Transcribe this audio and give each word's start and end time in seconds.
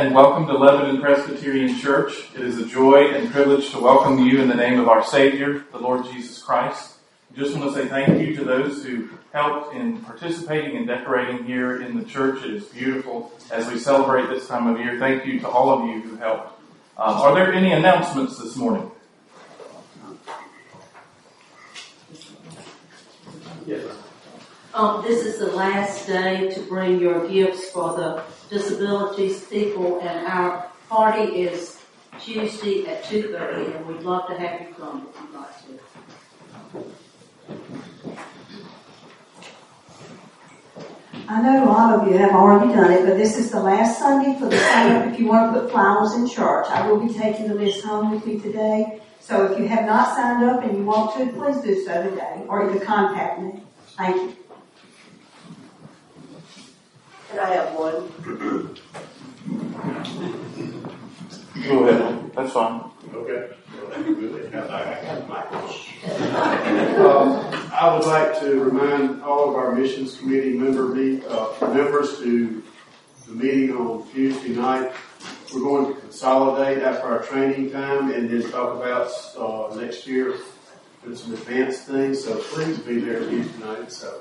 and 0.00 0.14
welcome 0.14 0.46
to 0.46 0.56
Lebanon 0.56 0.98
Presbyterian 0.98 1.78
Church. 1.78 2.30
It 2.34 2.40
is 2.40 2.56
a 2.56 2.64
joy 2.64 3.12
and 3.12 3.30
privilege 3.30 3.70
to 3.72 3.78
welcome 3.78 4.18
you 4.18 4.40
in 4.40 4.48
the 4.48 4.54
name 4.54 4.80
of 4.80 4.88
our 4.88 5.04
Savior, 5.04 5.66
the 5.72 5.78
Lord 5.78 6.06
Jesus 6.06 6.42
Christ. 6.42 6.94
I 7.30 7.38
just 7.38 7.54
want 7.54 7.74
to 7.74 7.82
say 7.82 7.86
thank 7.86 8.18
you 8.18 8.34
to 8.36 8.42
those 8.42 8.82
who 8.82 9.10
helped 9.34 9.74
in 9.74 10.00
participating 10.00 10.78
and 10.78 10.86
decorating 10.86 11.44
here 11.44 11.82
in 11.82 11.98
the 11.98 12.04
church. 12.06 12.42
It 12.46 12.54
is 12.54 12.64
beautiful 12.64 13.30
as 13.50 13.70
we 13.70 13.78
celebrate 13.78 14.30
this 14.30 14.48
time 14.48 14.68
of 14.68 14.80
year. 14.80 14.98
Thank 14.98 15.26
you 15.26 15.38
to 15.40 15.48
all 15.48 15.68
of 15.68 15.86
you 15.90 16.00
who 16.00 16.16
helped. 16.16 16.58
Um, 16.96 17.16
are 17.16 17.34
there 17.34 17.52
any 17.52 17.72
announcements 17.72 18.38
this 18.38 18.56
morning? 18.56 18.90
Yes. 23.66 23.84
Um, 24.72 25.02
this 25.02 25.26
is 25.26 25.38
the 25.40 25.52
last 25.52 26.06
day 26.06 26.48
to 26.54 26.60
bring 26.60 26.98
your 26.98 27.28
gifts 27.28 27.68
for 27.68 27.94
the 27.94 28.22
disabilities 28.50 29.46
people, 29.46 30.00
and 30.00 30.26
our 30.26 30.66
party 30.88 31.42
is 31.42 31.80
Tuesday 32.20 32.86
at 32.86 33.04
two 33.04 33.32
thirty, 33.32 33.72
and 33.72 33.86
we'd 33.86 34.02
love 34.02 34.28
to 34.28 34.34
have 34.34 34.60
you 34.60 34.74
come 34.74 35.08
if 35.08 35.20
you'd 35.22 35.32
like 35.40 35.56
to. 35.62 35.78
I 41.28 41.40
know 41.42 41.64
a 41.64 41.66
lot 41.66 41.94
of 41.94 42.08
you 42.08 42.18
have 42.18 42.32
already 42.32 42.72
done 42.72 42.90
it, 42.90 43.06
but 43.06 43.16
this 43.16 43.38
is 43.38 43.52
the 43.52 43.60
last 43.60 44.00
Sunday 44.00 44.36
for 44.38 44.46
the 44.46 44.58
sign 44.58 44.90
up 44.92 45.12
if 45.12 45.20
you 45.20 45.26
want 45.26 45.54
to 45.54 45.60
put 45.60 45.70
flowers 45.70 46.12
in 46.14 46.28
church. 46.28 46.66
I 46.68 46.90
will 46.90 46.98
be 46.98 47.14
taking 47.14 47.46
the 47.46 47.54
list 47.54 47.84
home 47.84 48.10
with 48.10 48.26
me 48.26 48.40
today. 48.40 49.00
So 49.20 49.44
if 49.46 49.58
you 49.58 49.68
have 49.68 49.86
not 49.86 50.16
signed 50.16 50.42
up 50.42 50.64
and 50.64 50.76
you 50.76 50.84
want 50.84 51.16
to, 51.16 51.32
please 51.32 51.60
do 51.62 51.84
so 51.84 52.02
today, 52.02 52.42
or 52.48 52.68
either 52.68 52.84
contact 52.84 53.40
me. 53.40 53.62
Thank 53.96 54.16
you. 54.16 54.49
And 57.30 57.40
I 57.40 57.54
have 57.54 57.74
one. 57.74 58.10
Go 61.62 61.88
ahead. 61.88 62.32
That's 62.34 62.52
fine. 62.52 62.90
Okay. 63.14 63.50
Uh, 66.98 67.68
I 67.72 67.94
would 67.94 68.06
like 68.06 68.40
to 68.40 68.60
remind 68.60 69.22
all 69.22 69.48
of 69.50 69.56
our 69.56 69.74
missions 69.74 70.16
committee 70.18 70.56
member 70.56 70.88
meet, 70.88 71.24
uh, 71.26 71.52
members 71.72 72.18
to 72.18 72.62
the 73.26 73.32
meeting 73.32 73.72
on 73.76 74.08
Tuesday 74.10 74.50
night. 74.50 74.92
We're 75.52 75.60
going 75.60 75.94
to 75.94 76.00
consolidate 76.00 76.82
after 76.82 77.06
our 77.06 77.22
training 77.22 77.70
time 77.70 78.10
and 78.10 78.30
then 78.30 78.50
talk 78.50 78.76
about, 78.76 79.10
uh, 79.36 79.74
next 79.76 80.06
year 80.06 80.34
and 81.04 81.16
some 81.16 81.32
advanced 81.32 81.84
things, 81.86 82.24
so 82.24 82.36
please 82.36 82.78
be 82.78 83.00
there 83.00 83.20
Tuesday 83.20 83.64
night 83.64 83.80
at 83.80 83.92
seven. 83.92 84.20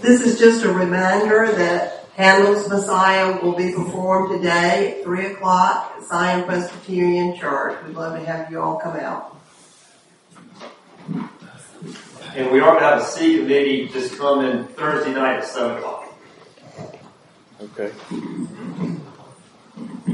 This 0.00 0.20
is 0.20 0.38
just 0.38 0.64
a 0.64 0.72
reminder 0.72 1.50
that 1.52 2.04
Handel's 2.16 2.68
Messiah 2.68 3.40
will 3.42 3.54
be 3.54 3.72
performed 3.72 4.36
today 4.36 4.98
at 4.98 5.04
three 5.04 5.26
o'clock 5.26 5.94
at 5.96 6.06
Zion 6.06 6.44
Presbyterian 6.44 7.34
Church. 7.36 7.82
We'd 7.86 7.96
love 7.96 8.18
to 8.18 8.26
have 8.26 8.50
you 8.50 8.60
all 8.60 8.76
come 8.76 8.96
out. 8.96 9.36
And 12.34 12.50
we 12.52 12.60
are 12.60 12.72
going 12.72 12.80
to 12.80 12.88
have 12.90 13.00
a 13.00 13.04
C 13.04 13.38
committee 13.38 13.88
just 13.88 14.18
coming 14.18 14.64
Thursday 14.64 15.14
night 15.14 15.38
at 15.38 15.46
7 15.46 15.78
o'clock. 15.78 16.14
Okay. 17.62 17.90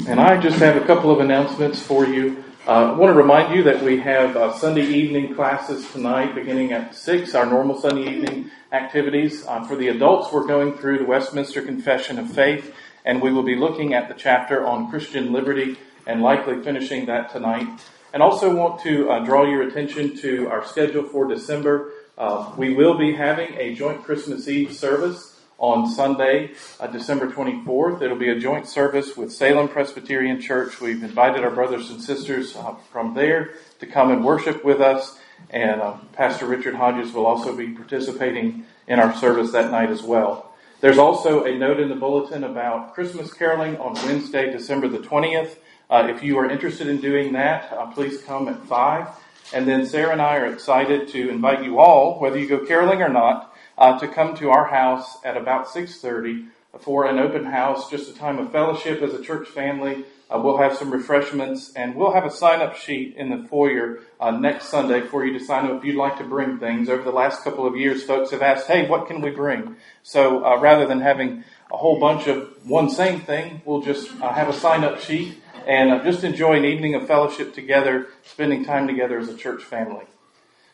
And 0.09 0.21
I 0.21 0.41
just 0.41 0.59
have 0.59 0.77
a 0.77 0.87
couple 0.87 1.11
of 1.11 1.19
announcements 1.19 1.81
for 1.81 2.07
you. 2.07 2.45
Uh, 2.67 2.93
I 2.93 2.97
want 2.97 3.13
to 3.13 3.15
remind 3.15 3.55
you 3.55 3.63
that 3.65 3.83
we 3.83 4.01
have 4.01 4.39
uh, 4.39 4.51
Sunday 4.55 4.87
evening 4.87 5.35
classes 5.35 5.87
tonight 5.93 6.35
beginning 6.35 6.73
at 6.73 6.95
6, 6.95 7.35
our 7.35 7.45
normal 7.45 7.79
Sunday 7.79 8.11
evening 8.11 8.51
activities. 8.73 9.47
Uh, 9.47 9.63
for 9.65 9.77
the 9.77 9.89
adults, 9.89 10.33
we're 10.33 10.47
going 10.47 10.73
through 10.73 10.97
the 10.97 11.05
Westminster 11.05 11.61
Confession 11.61 12.19
of 12.19 12.33
Faith, 12.33 12.75
and 13.05 13.21
we 13.21 13.31
will 13.31 13.43
be 13.43 13.55
looking 13.55 13.93
at 13.93 14.09
the 14.09 14.15
chapter 14.15 14.67
on 14.67 14.89
Christian 14.89 15.31
liberty 15.31 15.77
and 16.07 16.23
likely 16.23 16.63
finishing 16.63 17.05
that 17.05 17.31
tonight. 17.31 17.69
And 18.15 18.23
also 18.23 18.57
want 18.57 18.81
to 18.81 19.11
uh, 19.11 19.23
draw 19.27 19.45
your 19.45 19.69
attention 19.69 20.17
to 20.21 20.49
our 20.49 20.65
schedule 20.65 21.03
for 21.03 21.29
December. 21.29 21.93
Uh, 22.17 22.51
we 22.57 22.73
will 22.73 22.97
be 22.97 23.13
having 23.13 23.53
a 23.59 23.75
joint 23.75 24.05
Christmas 24.05 24.49
Eve 24.49 24.73
service 24.73 25.34
on 25.65 25.89
Sunday, 25.89 26.51
uh, 26.79 26.87
December 26.87 27.27
24th. 27.27 28.03
It'll 28.03 28.19
be 28.19 28.29
a 28.29 28.39
joint 28.39 28.69
service 28.69 29.17
with 29.17 29.33
Salem 29.33 29.67
Presbyterian 29.67 30.39
Church. 30.39 30.79
We've 30.79 31.03
invited 31.03 31.43
our 31.43 31.51
brothers 31.51 31.89
and 31.89 32.03
sisters 32.03 32.55
uh, 32.55 32.75
from 32.93 33.15
there 33.15 33.55
to 33.81 33.87
come 33.87 34.11
and 34.11 34.23
worship 34.23 34.63
with 34.63 34.83
us. 34.83 35.19
And 35.49 35.81
uh, 35.81 35.97
Pastor 36.13 36.45
Richard 36.45 36.75
Hodges 36.75 37.13
will 37.15 37.25
also 37.25 37.57
be 37.57 37.69
participating 37.69 38.67
in 38.89 39.01
our 39.01 39.15
service 39.17 39.53
that 39.53 39.71
night 39.71 39.89
as 39.89 40.03
well. 40.03 40.55
There's 40.83 40.99
also 40.99 41.45
a 41.45 41.57
note 41.57 41.81
in 41.81 41.89
the 41.89 41.95
bulletin 41.95 42.45
about 42.45 42.93
Christmas 42.93 43.33
caroling 43.33 43.79
on 43.79 43.95
Wednesday, 44.07 44.53
December 44.53 44.89
the 44.89 44.99
20th. 44.99 45.57
Uh, 45.89 46.09
if 46.11 46.23
you 46.23 46.37
are 46.37 46.51
interested 46.51 46.89
in 46.89 47.01
doing 47.01 47.33
that, 47.33 47.73
uh, 47.73 47.87
please 47.87 48.21
come 48.21 48.49
at 48.49 48.63
5. 48.67 49.09
And 49.55 49.67
then 49.67 49.87
Sarah 49.87 50.13
and 50.13 50.21
I 50.21 50.37
are 50.37 50.53
excited 50.53 51.09
to 51.09 51.31
invite 51.31 51.65
you 51.65 51.79
all, 51.79 52.21
whether 52.21 52.39
you 52.39 52.49
go 52.49 52.67
caroling 52.67 53.01
or 53.01 53.09
not, 53.09 53.54
uh, 53.79 53.99
to 53.99 54.09
come 54.09 54.37
to 54.37 54.51
our 54.51 54.67
house 54.67 55.19
at 55.25 55.37
about 55.37 55.67
6.30 55.67 56.49
for 56.81 57.07
an 57.07 57.19
open 57.19 57.45
house, 57.45 57.91
just 57.91 58.11
a 58.11 58.15
time 58.15 58.39
of 58.39 58.51
fellowship 58.51 59.03
as 59.03 59.15
a 59.15 59.23
church 59.23 59.49
family. 59.49 60.05
Uh, 60.31 60.41
we'll 60.43 60.57
have 60.57 60.77
some 60.77 60.91
refreshments 60.91 61.73
and 61.75 61.95
we'll 61.95 62.13
have 62.13 62.25
a 62.25 62.31
sign 62.31 62.61
up 62.61 62.77
sheet 62.77 63.15
in 63.17 63.31
the 63.31 63.47
foyer 63.49 64.01
uh, 64.19 64.31
next 64.31 64.69
Sunday 64.69 65.01
for 65.01 65.25
you 65.25 65.39
to 65.39 65.45
sign 65.45 65.67
up 65.67 65.79
if 65.79 65.85
you'd 65.85 65.97
like 65.97 66.19
to 66.19 66.25
bring 66.25 66.59
things. 66.59 66.89
Over 66.89 67.03
the 67.03 67.13
last 67.13 67.45
couple 67.45 67.67
of 67.67 67.77
years, 67.77 68.03
folks 68.03 68.31
have 68.31 68.43
asked, 68.43 68.67
hey, 68.67 68.89
what 68.89 69.07
can 69.07 69.21
we 69.21 69.31
bring? 69.31 69.77
So 70.03 70.45
uh, 70.45 70.59
rather 70.59 70.87
than 70.87 71.01
having 71.01 71.45
a 71.71 71.77
whole 71.77 72.01
bunch 72.01 72.27
of 72.27 72.49
one 72.67 72.89
same 72.89 73.21
thing, 73.21 73.63
we'll 73.65 73.83
just 73.83 74.11
uh, 74.21 74.33
have 74.33 74.49
a 74.49 74.53
sign 74.53 74.83
up 74.83 74.99
sheet 75.01 75.41
and 75.67 75.93
uh, 75.93 76.03
just 76.03 76.25
enjoy 76.25 76.55
an 76.55 76.65
evening 76.65 76.95
of 76.95 77.07
fellowship 77.07 77.55
together, 77.55 78.09
spending 78.25 78.65
time 78.65 78.87
together 78.87 79.19
as 79.19 79.29
a 79.29 79.37
church 79.37 79.63
family. 79.63 80.05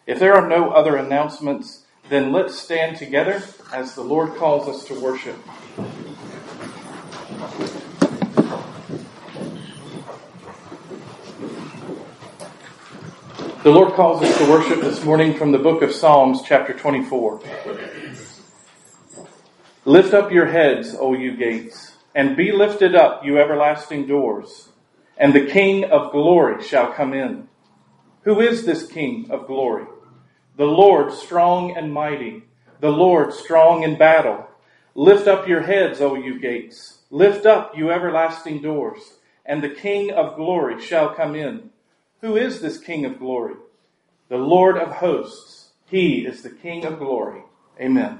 If 0.06 0.18
there 0.18 0.34
are 0.34 0.48
no 0.48 0.70
other 0.70 0.96
announcements, 0.96 1.79
then 2.10 2.32
let's 2.32 2.58
stand 2.58 2.96
together 2.96 3.40
as 3.72 3.94
the 3.94 4.02
Lord 4.02 4.34
calls 4.34 4.68
us 4.68 4.84
to 4.86 5.00
worship. 5.00 5.36
The 13.62 13.70
Lord 13.70 13.92
calls 13.92 14.22
us 14.24 14.38
to 14.38 14.50
worship 14.50 14.80
this 14.80 15.04
morning 15.04 15.34
from 15.38 15.52
the 15.52 15.58
book 15.58 15.82
of 15.82 15.92
Psalms, 15.92 16.42
chapter 16.44 16.74
24. 16.74 17.42
Lift 19.84 20.12
up 20.12 20.32
your 20.32 20.46
heads, 20.46 20.96
O 20.98 21.14
you 21.14 21.36
gates, 21.36 21.92
and 22.16 22.36
be 22.36 22.50
lifted 22.50 22.96
up, 22.96 23.24
you 23.24 23.38
everlasting 23.38 24.08
doors, 24.08 24.70
and 25.16 25.32
the 25.32 25.46
King 25.46 25.84
of 25.84 26.10
glory 26.10 26.60
shall 26.64 26.92
come 26.92 27.14
in. 27.14 27.48
Who 28.22 28.40
is 28.40 28.66
this 28.66 28.84
King 28.84 29.30
of 29.30 29.46
glory? 29.46 29.86
The 30.60 30.66
Lord 30.66 31.10
strong 31.14 31.74
and 31.74 31.90
mighty, 31.90 32.42
the 32.80 32.90
Lord 32.90 33.32
strong 33.32 33.82
in 33.82 33.96
battle. 33.96 34.46
Lift 34.94 35.26
up 35.26 35.48
your 35.48 35.62
heads, 35.62 36.02
O 36.02 36.16
you 36.16 36.38
gates. 36.38 36.98
Lift 37.10 37.46
up, 37.46 37.74
you 37.74 37.90
everlasting 37.90 38.60
doors, 38.60 39.00
and 39.46 39.64
the 39.64 39.70
King 39.70 40.10
of 40.10 40.36
glory 40.36 40.78
shall 40.78 41.14
come 41.14 41.34
in. 41.34 41.70
Who 42.20 42.36
is 42.36 42.60
this 42.60 42.76
King 42.76 43.06
of 43.06 43.18
glory? 43.18 43.54
The 44.28 44.36
Lord 44.36 44.76
of 44.76 44.92
hosts. 44.92 45.70
He 45.86 46.26
is 46.26 46.42
the 46.42 46.50
King 46.50 46.84
of 46.84 46.98
glory. 46.98 47.40
Amen. 47.80 48.18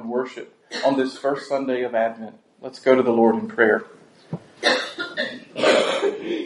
Common 0.00 0.12
Worship 0.12 0.56
on 0.86 0.96
this 0.96 1.18
first 1.18 1.46
Sunday 1.46 1.82
of 1.82 1.94
Advent. 1.94 2.34
Let's 2.62 2.80
go 2.80 2.94
to 2.94 3.02
the 3.02 3.12
Lord 3.12 3.34
in 3.34 3.48
prayer. 3.48 3.84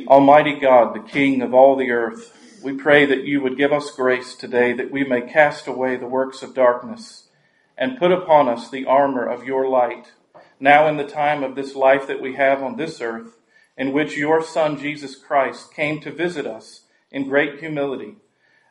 Almighty 0.09 0.59
God, 0.59 0.93
the 0.93 1.09
King 1.09 1.41
of 1.41 1.55
all 1.55 1.77
the 1.77 1.93
earth, 1.93 2.37
we 2.65 2.73
pray 2.73 3.07
that 3.07 3.23
you 3.23 3.41
would 3.43 3.57
give 3.57 3.73
us 3.73 3.93
grace 3.93 4.35
today 4.35 4.73
that 4.73 4.91
we 4.91 5.05
may 5.05 5.21
cast 5.21 5.69
away 5.69 5.95
the 5.95 6.09
works 6.09 6.43
of 6.43 6.53
darkness 6.53 7.29
and 7.79 7.97
put 7.97 8.11
upon 8.11 8.49
us 8.49 8.69
the 8.71 8.87
armor 8.87 9.25
of 9.25 9.45
your 9.45 9.69
light, 9.69 10.11
now 10.59 10.89
in 10.89 10.97
the 10.97 11.07
time 11.07 11.45
of 11.45 11.55
this 11.55 11.77
life 11.77 12.09
that 12.09 12.21
we 12.21 12.35
have 12.35 12.61
on 12.61 12.77
this 12.77 13.01
earth, 13.01 13.37
in 13.77 13.93
which 13.93 14.17
your 14.17 14.43
Son 14.43 14.77
Jesus 14.77 15.15
Christ 15.15 15.73
came 15.73 16.01
to 16.01 16.11
visit 16.11 16.45
us 16.45 16.87
in 17.13 17.29
great 17.29 17.61
humility, 17.61 18.17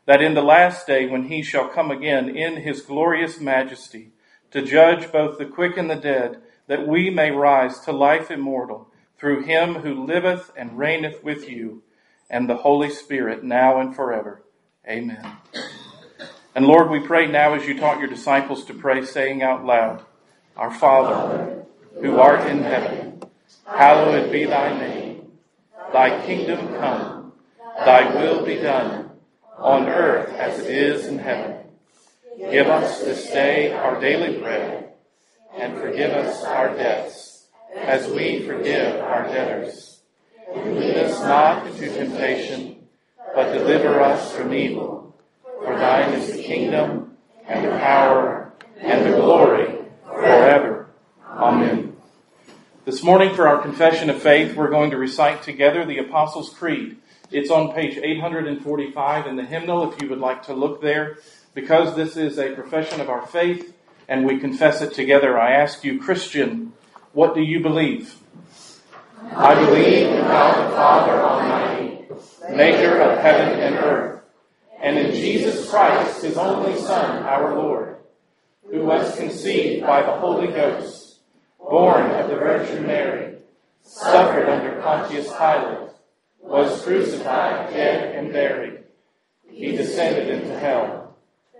that 0.06 0.22
in 0.22 0.34
the 0.34 0.42
last 0.42 0.86
day 0.86 1.06
when 1.06 1.30
he 1.30 1.42
shall 1.42 1.70
come 1.70 1.90
again 1.90 2.28
in 2.36 2.58
his 2.64 2.82
glorious 2.82 3.40
majesty 3.40 4.12
to 4.54 4.62
judge 4.62 5.12
both 5.12 5.40
the 5.40 5.46
quick 5.46 5.78
and 5.78 5.90
the 5.90 5.96
dead, 5.96 6.40
that 6.68 6.88
we 6.88 7.10
may 7.10 7.32
rise 7.32 7.80
to 7.80 7.92
life 7.92 8.30
immortal 8.30 8.88
through 9.18 9.42
him 9.42 9.76
who 9.76 10.06
liveth 10.06 10.52
and 10.56 10.78
reigneth 10.78 11.24
with 11.24 11.50
you 11.50 11.82
and 12.30 12.48
the 12.48 12.58
Holy 12.58 12.92
Spirit 12.92 13.44
now 13.44 13.80
and 13.80 13.96
forever. 13.96 14.44
Amen. 14.88 15.38
And 16.54 16.68
Lord, 16.68 16.92
we 16.92 17.00
pray 17.00 17.26
now 17.26 17.56
as 17.56 17.68
you 17.68 17.80
taught 17.80 17.98
your 17.98 18.08
disciples 18.08 18.64
to 18.66 18.76
pray, 18.76 19.04
saying 19.04 19.42
out 19.42 19.66
loud, 19.66 20.04
Our 20.56 20.72
Father, 20.72 21.66
who 22.00 22.20
art 22.20 22.48
in 22.48 22.62
heaven, 22.62 23.24
hallowed 23.66 24.32
be 24.32 24.46
thy 24.46 24.78
name. 24.78 25.32
Thy 25.92 26.24
kingdom 26.28 26.76
come, 26.76 27.34
thy 27.78 28.16
will 28.16 28.46
be 28.46 28.58
done, 28.58 29.10
on 29.58 29.88
earth 29.90 30.30
as 30.30 30.60
it 30.60 30.70
is 30.70 31.08
in 31.08 31.18
heaven. 31.18 31.63
Give 32.38 32.68
us 32.68 33.00
this 33.02 33.28
day 33.28 33.72
our 33.72 34.00
daily 34.02 34.40
bread, 34.40 34.94
and 35.56 35.78
forgive 35.78 36.12
us 36.12 36.44
our 36.44 36.76
debts, 36.76 37.46
as 37.76 38.08
we 38.10 38.42
forgive 38.42 39.02
our 39.02 39.28
debtors. 39.28 40.02
Lead 40.56 40.98
us 40.98 41.20
not 41.22 41.68
into 41.68 41.94
temptation, 41.94 42.88
but 43.36 43.54
deliver 43.54 44.02
us 44.02 44.32
from 44.32 44.52
evil. 44.52 45.16
For 45.64 45.78
thine 45.78 46.14
is 46.14 46.36
the 46.36 46.42
kingdom, 46.42 47.18
and 47.48 47.66
the 47.66 47.78
power, 47.78 48.54
and 48.80 49.06
the 49.06 49.18
glory, 49.18 49.78
forever. 50.06 50.90
Amen. 51.30 51.96
This 52.84 53.04
morning, 53.04 53.36
for 53.36 53.48
our 53.48 53.62
confession 53.62 54.10
of 54.10 54.22
faith, 54.22 54.56
we're 54.56 54.72
going 54.72 54.90
to 54.90 54.98
recite 54.98 55.44
together 55.44 55.86
the 55.86 56.00
Apostles' 56.00 56.50
Creed. 56.50 56.98
It's 57.32 57.52
on 57.52 57.74
page 57.74 57.98
845 57.98 59.28
in 59.28 59.36
the 59.36 59.46
hymnal 59.46 59.92
if 59.92 60.02
you 60.02 60.10
would 60.10 60.20
like 60.20 60.44
to 60.44 60.54
look 60.54 60.82
there. 60.82 61.18
Because 61.54 61.96
this 61.96 62.18
is 62.18 62.40
a 62.40 62.54
profession 62.54 63.00
of 63.00 63.10
our 63.10 63.26
faith 63.26 63.76
and 64.08 64.26
we 64.26 64.40
confess 64.40 64.82
it 64.82 64.94
together, 64.94 65.40
I 65.40 65.54
ask 65.54 65.84
you, 65.84 66.00
Christian, 66.00 66.74
what 67.14 67.36
do 67.36 67.42
you 67.42 67.60
believe? 67.62 68.16
I 69.32 69.56
believe 69.56 70.08
in 70.08 70.20
God 70.22 70.72
the 70.72 70.76
Father 70.76 71.14
Almighty, 71.14 72.06
maker 72.50 73.00
of 73.00 73.20
heaven 73.20 73.60
and 73.60 73.76
earth, 73.76 74.22
and 74.82 74.98
in 74.98 75.12
Jesus 75.12 75.70
Christ, 75.70 76.24
his 76.24 76.38
only 76.38 76.76
Son, 76.80 77.24
our 77.24 77.56
Lord, 77.56 77.98
who 78.70 78.84
was 78.84 79.16
conceived 79.16 79.86
by 79.86 80.02
the 80.02 80.12
Holy 80.12 80.48
Ghost, 80.48 81.20
born 81.60 82.12
of 82.12 82.30
the 82.30 82.36
Virgin 82.36 82.86
Mary, 82.86 83.38
suffered 83.82 84.50
under 84.50 84.82
Pontius 84.82 85.28
Pilate, 85.28 85.90
was 86.42 86.84
crucified, 86.84 87.70
dead, 87.72 88.16
and 88.16 88.34
buried. 88.34 88.80
He 89.50 89.72
descended 89.72 90.28
into 90.30 90.60
hell. 90.60 91.03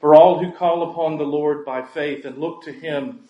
For 0.00 0.14
all 0.14 0.42
who 0.42 0.50
call 0.52 0.90
upon 0.90 1.18
the 1.18 1.24
Lord 1.24 1.64
by 1.64 1.82
faith 1.82 2.24
and 2.24 2.38
look 2.38 2.62
to 2.64 2.72
him 2.72 3.20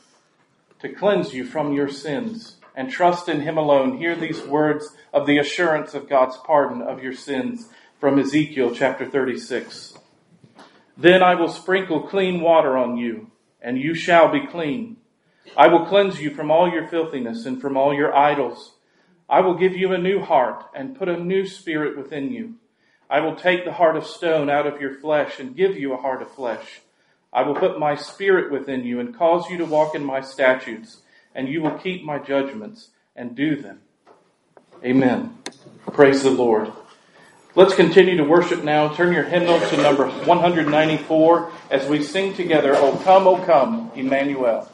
to 0.80 0.88
cleanse 0.88 1.34
you 1.34 1.44
from 1.44 1.72
your 1.72 1.88
sins 1.88 2.56
and 2.76 2.88
trust 2.88 3.28
in 3.28 3.40
him 3.40 3.58
alone, 3.58 3.98
hear 3.98 4.14
these 4.14 4.40
words 4.42 4.94
of 5.12 5.26
the 5.26 5.38
assurance 5.38 5.94
of 5.94 6.08
God's 6.08 6.36
pardon 6.46 6.80
of 6.80 7.02
your 7.02 7.12
sins 7.12 7.68
from 7.98 8.18
Ezekiel 8.18 8.72
chapter 8.74 9.04
36. 9.04 9.98
Then 10.96 11.22
I 11.22 11.34
will 11.34 11.48
sprinkle 11.48 12.06
clean 12.06 12.40
water 12.40 12.76
on 12.76 12.96
you, 12.96 13.30
and 13.60 13.76
you 13.76 13.94
shall 13.94 14.30
be 14.30 14.46
clean. 14.46 14.96
I 15.56 15.66
will 15.66 15.86
cleanse 15.86 16.20
you 16.20 16.30
from 16.30 16.50
all 16.50 16.70
your 16.70 16.86
filthiness 16.86 17.46
and 17.46 17.60
from 17.60 17.76
all 17.76 17.92
your 17.92 18.14
idols. 18.14 18.76
I 19.28 19.40
will 19.40 19.54
give 19.54 19.74
you 19.74 19.92
a 19.92 19.98
new 19.98 20.20
heart 20.20 20.64
and 20.74 20.96
put 20.96 21.08
a 21.08 21.16
new 21.16 21.46
spirit 21.46 21.98
within 21.98 22.30
you. 22.30 22.54
I 23.10 23.18
will 23.20 23.34
take 23.34 23.64
the 23.64 23.72
heart 23.72 23.96
of 23.96 24.06
stone 24.06 24.48
out 24.48 24.68
of 24.68 24.80
your 24.80 24.94
flesh 24.94 25.40
and 25.40 25.56
give 25.56 25.76
you 25.76 25.92
a 25.92 26.00
heart 26.00 26.22
of 26.22 26.30
flesh. 26.30 26.80
I 27.32 27.42
will 27.42 27.56
put 27.56 27.78
my 27.78 27.96
spirit 27.96 28.52
within 28.52 28.84
you 28.84 29.00
and 29.00 29.16
cause 29.16 29.50
you 29.50 29.58
to 29.58 29.64
walk 29.64 29.96
in 29.96 30.04
my 30.04 30.20
statutes, 30.20 31.02
and 31.34 31.48
you 31.48 31.60
will 31.60 31.76
keep 31.76 32.04
my 32.04 32.18
judgments 32.18 32.90
and 33.16 33.34
do 33.34 33.56
them. 33.56 33.80
Amen. 34.84 35.36
Praise 35.92 36.22
the 36.22 36.30
Lord. 36.30 36.72
Let's 37.56 37.74
continue 37.74 38.16
to 38.16 38.24
worship 38.24 38.62
now. 38.62 38.94
Turn 38.94 39.12
your 39.12 39.24
hymnal 39.24 39.58
to 39.58 39.76
number 39.78 40.08
194 40.08 41.52
as 41.70 41.88
we 41.88 42.04
sing 42.04 42.32
together, 42.34 42.76
O 42.76 42.96
come, 42.98 43.26
O 43.26 43.44
come, 43.44 43.90
Emmanuel. 43.96 44.70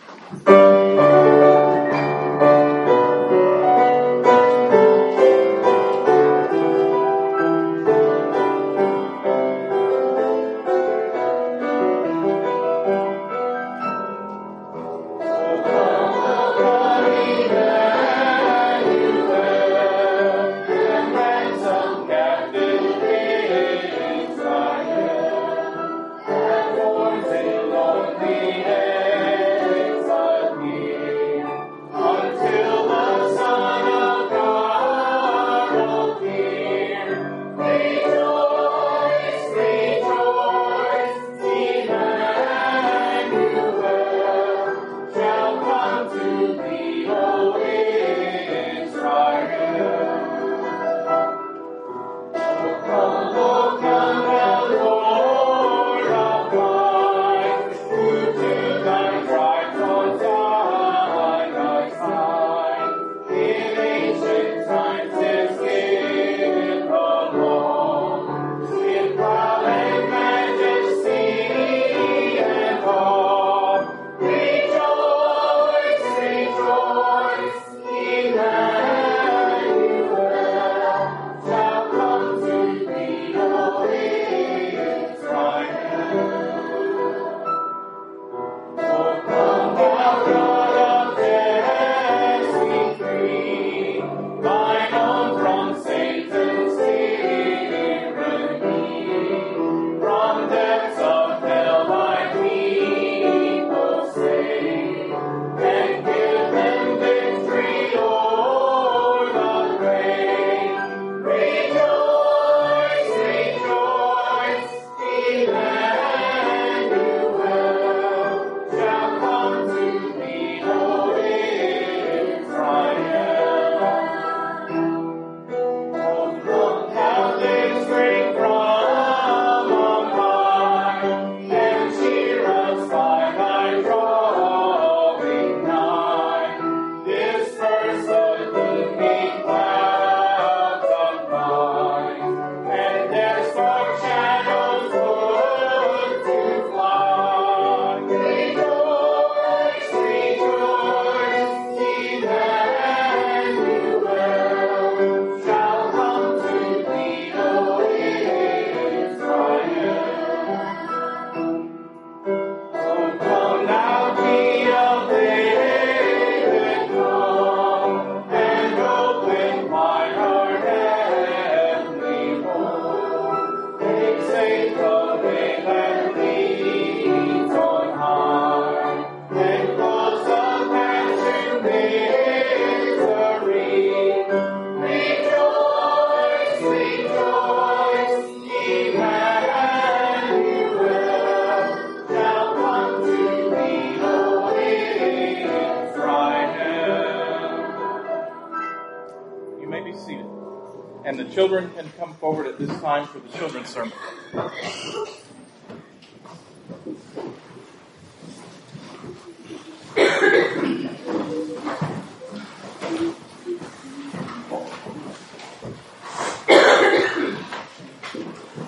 Children's 203.37 203.69
sermon. 203.69 203.93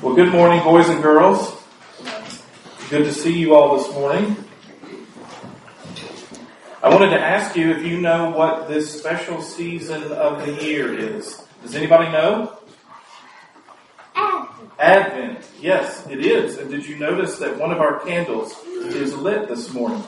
Well, 0.03 0.15
good 0.15 0.31
morning, 0.31 0.63
boys 0.63 0.89
and 0.89 1.03
girls. 1.03 1.63
Good 2.91 3.05
to 3.05 3.13
see 3.13 3.39
you 3.39 3.55
all 3.55 3.79
this 3.79 3.91
morning. 3.95 4.37
I 6.83 6.91
wanted 6.91 7.11
to 7.11 7.21
ask 7.21 7.57
you 7.57 7.71
if 7.71 7.85
you 7.85 8.01
know 8.01 8.31
what 8.31 8.69
this 8.69 8.99
special 8.99 9.41
season 9.43 10.13
of 10.13 10.45
the 10.45 10.63
year 10.65 10.95
is. 10.95 11.43
Does 11.63 11.75
anybody 11.75 12.11
know? 12.13 12.59
Advent. 14.79 14.79
Advent. 14.79 15.51
Yes, 15.61 16.07
it 16.07 16.25
is. 16.25 16.57
And 16.59 16.71
did 16.71 16.78
you 16.89 16.97
notice 16.97 17.39
that 17.39 17.59
one 17.59 17.71
of 17.71 17.81
our 17.81 18.01
candles 18.01 18.55
is 18.65 19.15
lit 19.15 19.49
this 19.49 19.73
morning? 19.73 20.03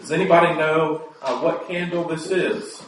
Does 0.00 0.10
anybody 0.10 0.54
know 0.58 1.02
uh, 1.20 1.38
what 1.40 1.68
candle 1.68 2.04
this 2.04 2.30
is? 2.30 2.82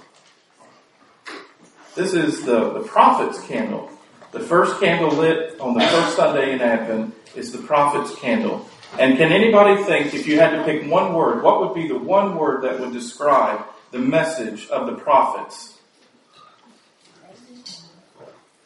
This 1.95 2.15
is 2.15 2.45
the, 2.45 2.73
the 2.73 2.81
prophet's 2.81 3.41
candle. 3.47 3.91
The 4.33 4.41
first 4.41 4.81
candle 4.81 5.11
lit 5.11 5.61
on 5.61 5.75
the 5.75 5.87
first 5.87 6.17
Sunday 6.17 6.53
in 6.55 6.61
Advent 6.61 7.15
is 7.37 7.53
the 7.53 7.59
prophet's 7.59 8.15
candle. 8.19 8.69
And 8.99 9.17
can 9.17 9.31
anybody 9.31 9.83
think, 9.85 10.15
if 10.15 10.27
you 10.27 10.39
had 10.41 10.51
to 10.51 10.65
pick 10.65 10.91
one 10.91 11.15
word, 11.15 11.43
what 11.43 11.61
would 11.61 11.75
be 11.75 11.87
the 11.87 11.99
one 11.99 12.37
word 12.37 12.63
that 12.63 12.81
would 12.81 12.93
describe 12.93 13.65
the 13.91 13.99
message 13.99 14.69
of 14.69 14.87
the 14.87 14.95
prophets? 14.95 15.79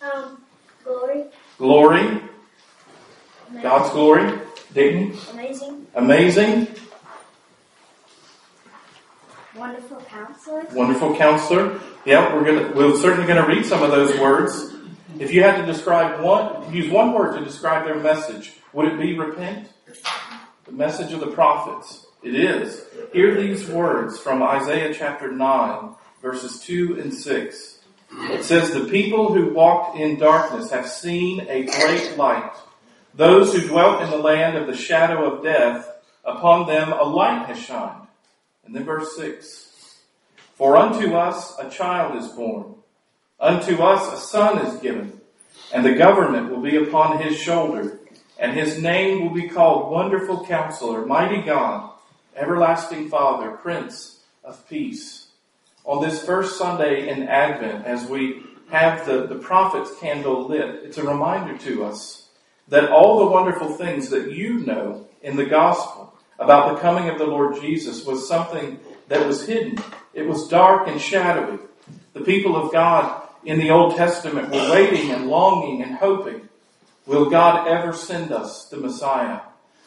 Um, 0.00 0.42
glory. 0.84 1.24
Glory, 1.58 2.20
God's 3.62 3.90
glory, 3.90 4.38
Dayton, 4.74 5.16
Amazing. 5.32 5.86
amazing, 5.94 6.66
Wonderful 9.56 9.96
counselor. 10.02 10.66
wonderful 10.72 11.16
counselor. 11.16 11.80
Yeah, 12.04 12.34
we're 12.34 12.44
gonna, 12.44 12.72
we're 12.76 12.96
certainly 12.96 13.26
gonna 13.26 13.46
read 13.46 13.64
some 13.66 13.82
of 13.82 13.90
those 13.90 14.18
words. 14.20 14.74
If 15.18 15.32
you 15.32 15.42
had 15.42 15.56
to 15.56 15.66
describe 15.66 16.20
one, 16.22 16.72
use 16.72 16.90
one 16.92 17.12
word 17.12 17.36
to 17.38 17.44
describe 17.44 17.84
their 17.84 17.98
message, 17.98 18.52
would 18.72 18.86
it 18.92 18.98
be 18.98 19.18
repent? 19.18 19.68
The 20.66 20.72
message 20.72 21.12
of 21.12 21.20
the 21.20 21.28
prophets. 21.28 22.06
It 22.22 22.34
is. 22.34 22.84
Hear 23.12 23.34
these 23.40 23.66
words 23.68 24.18
from 24.18 24.42
Isaiah 24.42 24.92
chapter 24.94 25.32
9, 25.32 25.94
verses 26.22 26.60
2 26.60 27.00
and 27.00 27.12
6. 27.12 27.78
It 28.30 28.44
says, 28.44 28.72
The 28.72 28.84
people 28.84 29.32
who 29.32 29.52
walked 29.52 29.98
in 29.98 30.18
darkness 30.18 30.70
have 30.70 30.88
seen 30.88 31.40
a 31.48 31.64
great 31.64 32.16
light. 32.16 32.52
Those 33.18 33.52
who 33.52 33.66
dwelt 33.66 34.00
in 34.00 34.10
the 34.10 34.16
land 34.16 34.56
of 34.56 34.68
the 34.68 34.76
shadow 34.76 35.28
of 35.28 35.42
death, 35.42 35.90
upon 36.24 36.68
them 36.68 36.92
a 36.92 37.02
light 37.02 37.46
has 37.46 37.58
shined. 37.58 38.06
And 38.64 38.72
then 38.72 38.84
verse 38.84 39.16
6. 39.16 39.98
For 40.54 40.76
unto 40.76 41.14
us 41.14 41.58
a 41.58 41.68
child 41.68 42.14
is 42.14 42.28
born. 42.28 42.76
Unto 43.40 43.82
us 43.82 44.16
a 44.16 44.24
son 44.24 44.64
is 44.64 44.80
given. 44.80 45.20
And 45.74 45.84
the 45.84 45.96
government 45.96 46.48
will 46.48 46.62
be 46.62 46.76
upon 46.76 47.20
his 47.20 47.36
shoulder. 47.36 47.98
And 48.38 48.52
his 48.52 48.80
name 48.80 49.24
will 49.24 49.34
be 49.34 49.48
called 49.48 49.90
Wonderful 49.90 50.46
Counselor, 50.46 51.04
Mighty 51.04 51.42
God, 51.42 51.90
Everlasting 52.36 53.08
Father, 53.08 53.50
Prince 53.50 54.20
of 54.44 54.64
Peace. 54.68 55.26
On 55.84 56.00
this 56.00 56.24
first 56.24 56.56
Sunday 56.56 57.08
in 57.08 57.24
Advent, 57.24 57.84
as 57.84 58.08
we 58.08 58.44
have 58.70 59.04
the, 59.06 59.26
the 59.26 59.40
prophet's 59.40 59.98
candle 59.98 60.46
lit, 60.46 60.84
it's 60.84 60.98
a 60.98 61.02
reminder 61.02 61.58
to 61.58 61.84
us 61.84 62.27
that 62.68 62.90
all 62.90 63.18
the 63.18 63.30
wonderful 63.30 63.68
things 63.70 64.10
that 64.10 64.32
you 64.32 64.60
know 64.60 65.06
in 65.22 65.36
the 65.36 65.46
gospel 65.46 66.14
about 66.38 66.74
the 66.74 66.80
coming 66.80 67.08
of 67.08 67.18
the 67.18 67.26
Lord 67.26 67.60
Jesus 67.60 68.04
was 68.04 68.28
something 68.28 68.78
that 69.08 69.26
was 69.26 69.46
hidden. 69.46 69.78
It 70.14 70.26
was 70.26 70.48
dark 70.48 70.88
and 70.88 71.00
shadowy. 71.00 71.58
The 72.12 72.20
people 72.20 72.56
of 72.56 72.72
God 72.72 73.28
in 73.44 73.58
the 73.58 73.70
Old 73.70 73.96
Testament 73.96 74.50
were 74.50 74.70
waiting 74.70 75.10
and 75.10 75.28
longing 75.28 75.82
and 75.82 75.96
hoping. 75.96 76.48
Will 77.06 77.30
God 77.30 77.66
ever 77.66 77.92
send 77.92 78.32
us 78.32 78.66
the 78.66 78.76
Messiah? 78.76 79.40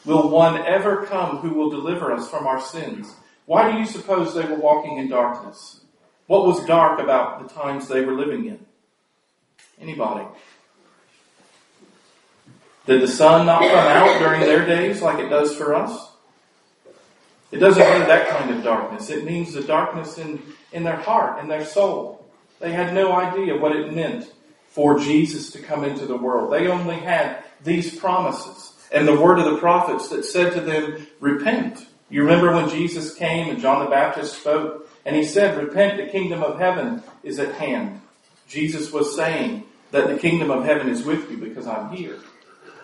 Will 0.05 0.29
one 0.29 0.57
ever 0.65 1.05
come 1.05 1.37
who 1.37 1.53
will 1.53 1.69
deliver 1.69 2.11
us 2.11 2.29
from 2.29 2.47
our 2.47 2.59
sins? 2.59 3.13
Why 3.45 3.71
do 3.71 3.77
you 3.77 3.85
suppose 3.85 4.33
they 4.33 4.45
were 4.45 4.55
walking 4.55 4.97
in 4.97 5.09
darkness? 5.09 5.81
What 6.27 6.47
was 6.47 6.65
dark 6.65 6.99
about 6.99 7.41
the 7.41 7.53
times 7.53 7.87
they 7.87 8.01
were 8.01 8.15
living 8.15 8.45
in? 8.45 8.65
Anybody? 9.79 10.25
Did 12.85 13.01
the 13.01 13.07
sun 13.07 13.45
not 13.45 13.61
come 13.61 13.69
out 13.71 14.19
during 14.19 14.41
their 14.41 14.65
days 14.65 15.01
like 15.01 15.19
it 15.19 15.29
does 15.29 15.55
for 15.55 15.75
us? 15.75 16.09
It 17.51 17.57
doesn't 17.57 17.83
mean 17.83 18.07
that 18.07 18.29
kind 18.29 18.49
of 18.49 18.63
darkness. 18.63 19.09
It 19.09 19.25
means 19.25 19.53
the 19.53 19.61
darkness 19.61 20.17
in, 20.17 20.41
in 20.71 20.83
their 20.83 20.95
heart, 20.95 21.39
in 21.39 21.47
their 21.47 21.65
soul. 21.65 22.25
They 22.59 22.71
had 22.71 22.93
no 22.93 23.11
idea 23.11 23.57
what 23.57 23.75
it 23.75 23.93
meant 23.93 24.31
for 24.69 24.99
Jesus 24.99 25.51
to 25.51 25.59
come 25.59 25.83
into 25.83 26.05
the 26.05 26.15
world. 26.15 26.53
They 26.53 26.67
only 26.67 26.95
had 26.95 27.43
these 27.63 27.97
promises 27.97 28.73
and 28.91 29.07
the 29.07 29.19
word 29.19 29.39
of 29.39 29.45
the 29.45 29.57
prophets 29.57 30.09
that 30.09 30.25
said 30.25 30.53
to 30.53 30.61
them, 30.61 31.07
repent. 31.19 31.87
You 32.09 32.23
remember 32.23 32.53
when 32.53 32.69
Jesus 32.69 33.13
came 33.13 33.49
and 33.49 33.61
John 33.61 33.83
the 33.83 33.89
Baptist 33.89 34.39
spoke 34.39 34.89
and 35.05 35.15
he 35.15 35.23
said, 35.23 35.57
repent, 35.57 35.97
the 35.97 36.11
kingdom 36.11 36.43
of 36.43 36.59
heaven 36.59 37.03
is 37.23 37.39
at 37.39 37.55
hand. 37.55 38.01
Jesus 38.47 38.91
was 38.91 39.15
saying 39.15 39.63
that 39.91 40.07
the 40.07 40.17
kingdom 40.17 40.51
of 40.51 40.65
heaven 40.65 40.89
is 40.89 41.03
with 41.03 41.29
you 41.31 41.37
because 41.37 41.67
I'm 41.67 41.89
here. 41.89 42.19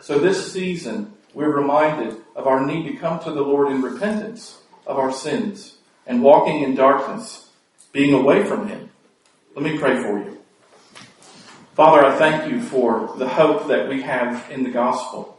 So 0.08 0.18
this 0.18 0.54
season, 0.54 1.12
we're 1.34 1.54
reminded 1.54 2.16
of 2.34 2.48
our 2.48 2.66
need 2.66 2.90
to 2.90 2.96
come 2.96 3.20
to 3.20 3.30
the 3.30 3.42
Lord 3.42 3.74
in 3.74 3.82
repentance 3.82 4.62
of 4.86 4.98
our 4.98 5.12
sins 5.12 5.80
and 6.06 6.24
walking 6.24 6.64
in 6.64 6.76
darkness, 6.76 7.50
being 7.92 8.14
away 8.14 8.46
from 8.46 8.70
Him. 8.70 8.90
Let 9.54 9.66
me 9.66 9.78
pray 9.78 10.02
for 10.02 10.18
you. 10.20 10.38
Father, 11.76 12.06
I 12.06 12.18
thank 12.18 12.50
you 12.50 12.62
for 12.62 13.16
the 13.18 13.28
hope 13.28 13.68
that 13.68 13.90
we 13.90 14.02
have 14.04 14.50
in 14.50 14.64
the 14.64 14.70
gospel. 14.70 15.38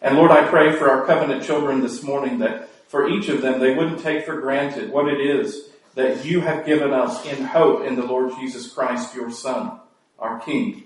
And 0.00 0.16
Lord, 0.16 0.30
I 0.30 0.48
pray 0.48 0.72
for 0.72 0.88
our 0.90 1.04
covenant 1.04 1.44
children 1.44 1.82
this 1.82 2.02
morning 2.02 2.38
that 2.38 2.70
for 2.88 3.10
each 3.10 3.28
of 3.28 3.42
them, 3.42 3.60
they 3.60 3.74
wouldn't 3.74 4.00
take 4.00 4.24
for 4.24 4.40
granted 4.40 4.90
what 4.90 5.08
it 5.08 5.20
is 5.20 5.68
that 5.94 6.24
you 6.24 6.40
have 6.40 6.64
given 6.64 6.94
us 6.94 7.22
in 7.26 7.44
hope 7.44 7.84
in 7.84 7.96
the 7.96 8.06
Lord 8.06 8.32
Jesus 8.40 8.72
Christ, 8.72 9.14
your 9.14 9.30
Son, 9.30 9.78
our 10.18 10.40
King. 10.40 10.84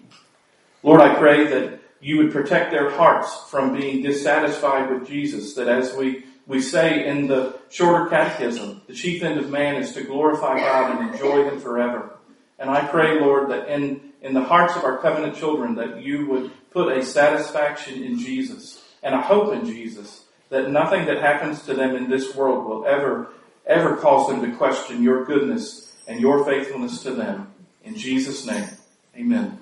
Lord, 0.82 1.00
I 1.00 1.14
pray 1.14 1.46
that 1.46 1.79
you 2.00 2.16
would 2.18 2.32
protect 2.32 2.70
their 2.70 2.90
hearts 2.90 3.48
from 3.50 3.76
being 3.76 4.02
dissatisfied 4.02 4.90
with 4.90 5.06
Jesus, 5.06 5.54
that 5.54 5.68
as 5.68 5.94
we, 5.94 6.24
we 6.46 6.60
say 6.60 7.06
in 7.06 7.26
the 7.26 7.58
shorter 7.68 8.08
catechism, 8.08 8.80
the 8.86 8.94
chief 8.94 9.22
end 9.22 9.38
of 9.38 9.50
man 9.50 9.76
is 9.76 9.92
to 9.92 10.02
glorify 10.02 10.58
God 10.58 10.98
and 10.98 11.12
enjoy 11.12 11.44
Him 11.44 11.60
forever. 11.60 12.16
And 12.58 12.70
I 12.70 12.86
pray, 12.86 13.20
Lord, 13.20 13.50
that 13.50 13.68
in, 13.68 14.12
in 14.22 14.34
the 14.34 14.42
hearts 14.42 14.76
of 14.76 14.84
our 14.84 14.98
covenant 14.98 15.36
children, 15.36 15.74
that 15.76 16.02
you 16.02 16.26
would 16.26 16.50
put 16.70 16.96
a 16.96 17.04
satisfaction 17.04 18.02
in 18.02 18.18
Jesus 18.18 18.82
and 19.02 19.14
a 19.14 19.20
hope 19.20 19.52
in 19.52 19.66
Jesus, 19.66 20.24
that 20.48 20.70
nothing 20.70 21.06
that 21.06 21.20
happens 21.20 21.62
to 21.62 21.74
them 21.74 21.96
in 21.96 22.08
this 22.08 22.34
world 22.34 22.66
will 22.66 22.86
ever, 22.86 23.32
ever 23.66 23.96
cause 23.96 24.28
them 24.28 24.42
to 24.42 24.56
question 24.56 25.02
your 25.02 25.24
goodness 25.24 25.94
and 26.06 26.20
your 26.20 26.44
faithfulness 26.44 27.02
to 27.02 27.12
them. 27.12 27.52
In 27.84 27.96
Jesus' 27.96 28.46
name, 28.46 28.68
amen. 29.16 29.58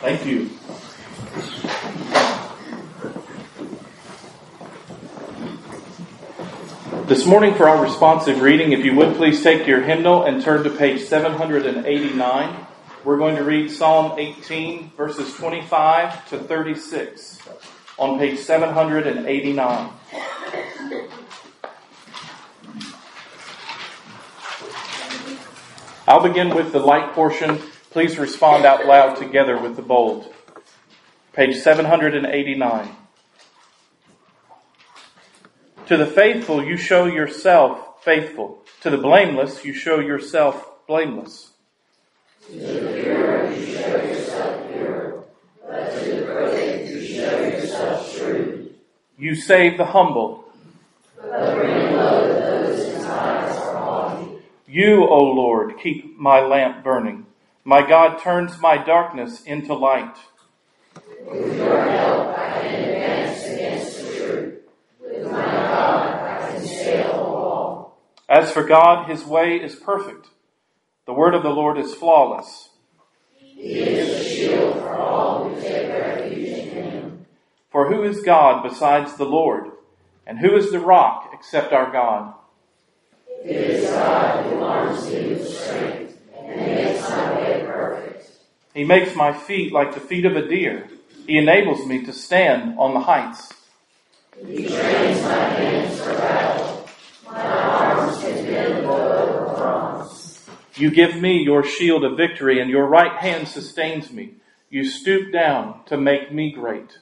Thank 0.00 0.26
you. 0.26 0.50
This 7.06 7.24
morning 7.26 7.54
for 7.54 7.68
our 7.68 7.82
responsive 7.82 8.40
reading, 8.40 8.72
if 8.72 8.84
you 8.84 8.94
would 8.96 9.16
please 9.16 9.42
take 9.42 9.66
your 9.66 9.82
hymnal 9.82 10.24
and 10.24 10.42
turn 10.42 10.64
to 10.64 10.70
page 10.70 11.02
789. 11.02 12.66
We're 13.04 13.18
going 13.18 13.36
to 13.36 13.44
read 13.44 13.70
Psalm 13.70 14.18
18 14.18 14.92
verses 14.96 15.34
25 15.34 16.28
to 16.30 16.38
36 16.38 17.38
on 17.98 18.18
page 18.18 18.38
789. 18.38 19.90
I'll 26.08 26.22
begin 26.22 26.54
with 26.54 26.72
the 26.72 26.80
light 26.80 27.12
portion. 27.12 27.58
Please 27.90 28.18
respond 28.18 28.64
out 28.64 28.86
loud 28.86 29.16
together 29.16 29.60
with 29.60 29.76
the 29.76 29.82
bold. 29.82 30.32
Page 31.36 31.56
789. 31.56 32.96
To 35.86 35.96
the 35.98 36.06
faithful, 36.06 36.64
you 36.64 36.78
show 36.78 37.04
yourself 37.04 38.02
faithful. 38.02 38.64
To 38.80 38.88
the 38.88 38.96
blameless, 38.96 39.62
you 39.62 39.74
show 39.74 40.00
yourself 40.00 40.86
blameless. 40.86 41.50
You 49.18 49.34
save 49.34 49.76
the 49.76 49.84
humble. 49.84 50.46
You, 54.66 55.06
O 55.06 55.18
Lord, 55.18 55.74
keep 55.82 56.18
my 56.18 56.40
lamp 56.40 56.82
burning. 56.82 57.26
My 57.62 57.86
God 57.86 58.20
turns 58.20 58.58
my 58.58 58.78
darkness 58.78 59.42
into 59.42 59.74
light. 59.74 60.16
With 61.26 61.56
your 61.58 61.82
help, 61.82 62.38
I 62.38 62.60
can 62.60 62.84
advance 62.84 63.44
against 63.46 63.98
the 63.98 64.16
truth. 64.16 64.54
With 65.00 65.24
my 65.24 65.42
God, 65.42 66.20
I 66.20 66.52
can 66.52 66.64
scale 66.64 67.12
a 67.14 67.24
wall. 67.24 67.98
As 68.28 68.52
for 68.52 68.62
God, 68.62 69.10
his 69.10 69.24
way 69.24 69.56
is 69.56 69.74
perfect. 69.74 70.28
The 71.06 71.12
word 71.12 71.34
of 71.34 71.42
the 71.42 71.50
Lord 71.50 71.78
is 71.78 71.94
flawless. 71.94 72.70
He 73.34 73.80
is 73.80 74.08
a 74.08 74.24
shield 74.24 74.74
for 74.74 74.94
all 74.94 75.48
who 75.48 75.60
take 75.60 75.88
refuge 75.88 76.48
in 76.48 76.68
him. 76.68 77.26
For 77.70 77.88
who 77.92 78.04
is 78.04 78.22
God 78.22 78.62
besides 78.62 79.16
the 79.16 79.24
Lord? 79.24 79.72
And 80.28 80.38
who 80.38 80.56
is 80.56 80.70
the 80.70 80.80
rock 80.80 81.30
except 81.32 81.72
our 81.72 81.90
God? 81.90 82.34
It 83.44 83.56
is 83.56 83.90
God 83.90 84.46
who 84.46 84.60
arms 84.60 85.10
me 85.10 85.28
with 85.30 85.48
strength 85.48 86.18
and 86.36 86.56
makes 86.56 87.08
my 87.10 87.34
way 87.34 87.62
perfect. 87.66 88.30
He 88.74 88.84
makes 88.84 89.16
my 89.16 89.32
feet 89.32 89.72
like 89.72 89.94
the 89.94 90.00
feet 90.00 90.24
of 90.24 90.36
a 90.36 90.46
deer. 90.46 90.88
He 91.26 91.38
enables 91.38 91.84
me 91.86 92.04
to 92.04 92.12
stand 92.12 92.78
on 92.78 92.94
the 92.94 93.00
heights. 93.00 93.52
He 94.46 94.68
trains 94.68 95.22
my 95.22 95.32
hands 95.32 96.00
for 96.00 96.12
battle. 96.12 96.88
My 97.24 97.42
arms 97.42 98.18
can 98.20 98.44
bend 98.44 98.86
bow. 98.86 99.06
You 100.76 100.90
give 100.90 101.16
me 101.16 101.42
your 101.42 101.64
shield 101.64 102.04
of 102.04 102.16
victory, 102.16 102.60
and 102.60 102.70
your 102.70 102.86
right 102.86 103.16
hand 103.18 103.48
sustains 103.48 104.12
me. 104.12 104.34
You 104.68 104.84
stoop 104.84 105.32
down 105.32 105.80
to 105.86 105.96
make 105.96 106.32
me 106.32 106.52
great. 106.52 106.98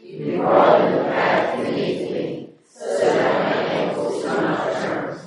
You 0.00 0.38
broaden 0.38 0.96
the 0.96 1.02
path 1.04 1.62
beneath 1.62 2.10
me, 2.10 2.50
so 2.72 2.98
that 2.98 3.54
my 3.54 3.74
ankles 3.74 4.22
do 4.22 4.28
not 4.28 4.72
turn. 4.82 5.20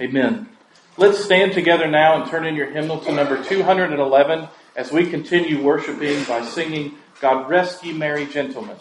Amen. 0.00 0.48
Let's 0.96 1.22
stand 1.22 1.52
together 1.52 1.88
now 1.88 2.20
and 2.20 2.30
turn 2.30 2.46
in 2.46 2.56
your 2.56 2.70
hymnal 2.70 3.00
to 3.00 3.12
number 3.12 3.42
211 3.42 4.48
as 4.76 4.90
we 4.90 5.06
continue 5.10 5.62
worshiping 5.62 6.24
by 6.24 6.42
singing 6.42 6.94
God 7.20 7.48
Rest 7.50 7.84
Ye 7.84 7.92
Merry 7.92 8.26
Gentlemen. 8.26 8.76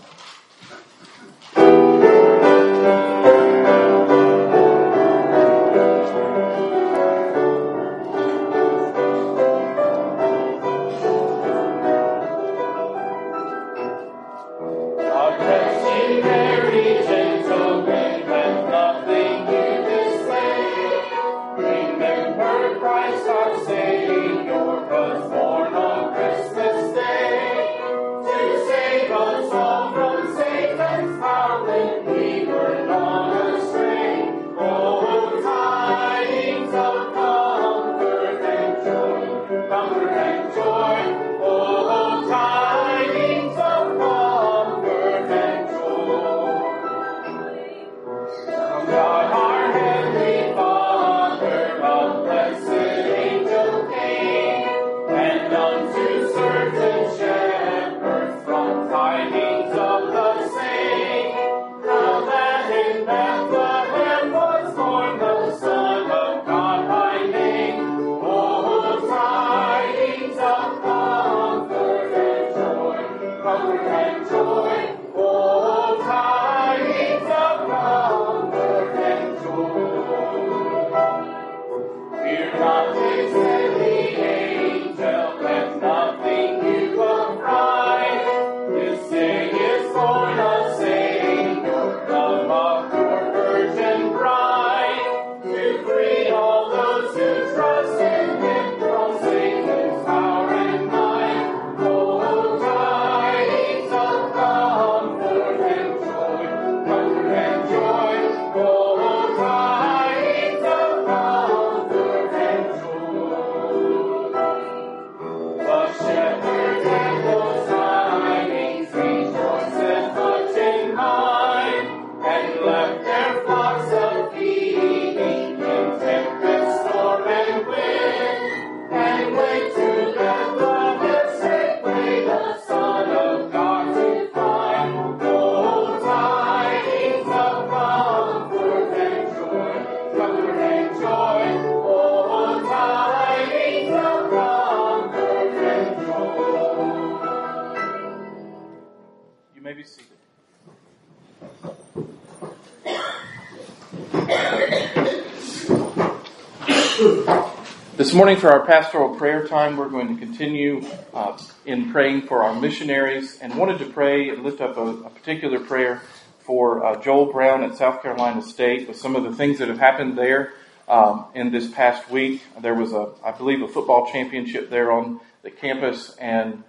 This 158.13 158.17
morning, 158.19 158.37
for 158.37 158.51
our 158.51 158.63
pastoral 158.63 159.15
prayer 159.15 159.47
time, 159.47 159.75
we're 159.75 159.89
going 159.89 160.15
to 160.15 160.23
continue 160.23 160.85
uh, 161.15 161.35
in 161.65 161.91
praying 161.91 162.27
for 162.27 162.43
our 162.43 162.53
missionaries 162.53 163.39
and 163.41 163.57
wanted 163.57 163.79
to 163.79 163.87
pray 163.87 164.29
and 164.29 164.43
lift 164.43 164.61
up 164.61 164.77
a, 164.77 164.81
a 164.81 165.09
particular 165.09 165.59
prayer 165.59 165.99
for 166.41 166.85
uh, 166.85 167.01
Joel 167.01 167.33
Brown 167.33 167.63
at 167.63 167.75
South 167.75 168.03
Carolina 168.03 168.43
State 168.43 168.87
with 168.87 168.97
some 168.97 169.15
of 169.15 169.23
the 169.23 169.33
things 169.33 169.57
that 169.57 169.67
have 169.67 169.79
happened 169.79 170.15
there 170.15 170.53
um, 170.87 171.25
in 171.33 171.51
this 171.51 171.67
past 171.71 172.07
week. 172.11 172.43
There 172.61 172.75
was 172.75 172.93
a, 172.93 173.09
I 173.25 173.31
believe, 173.31 173.63
a 173.63 173.67
football 173.67 174.05
championship 174.11 174.69
there 174.69 174.91
on 174.91 175.19
the 175.41 175.49
campus, 175.49 176.15
and 176.17 176.63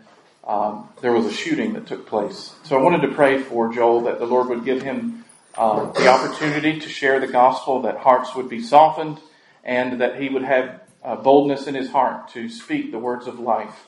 um, 0.45 0.89
there 1.03 1.13
was 1.13 1.27
a 1.27 1.31
shooting 1.31 1.75
that 1.75 1.87
took 1.87 2.07
place. 2.07 2.55
So 2.63 2.79
I 2.79 2.83
wanted 2.83 3.03
to 3.03 3.15
pray 3.15 3.43
for 3.43 3.71
Joel 3.71 4.01
that 4.05 4.19
the 4.19 4.25
Lord 4.25 4.49
would 4.49 4.65
give 4.65 4.81
him 4.81 5.27
uh, 5.59 5.93
the 5.93 6.09
opportunity 6.09 6.81
to 6.81 6.89
share 6.89 7.21
the 7.21 7.27
gospel, 7.27 7.83
that 7.83 7.99
hearts 7.99 8.35
would 8.35 8.49
be 8.49 8.63
softened, 8.63 9.21
and 9.63 10.01
that 10.01 10.19
he 10.19 10.31
would 10.31 10.45
have 10.45 10.81
uh, 11.05 11.17
boldness 11.17 11.67
in 11.67 11.75
his 11.75 11.91
heart 11.91 12.29
to 12.29 12.49
speak 12.49 12.91
the 12.91 12.99
words 12.99 13.27
of 13.27 13.39
life. 13.39 13.87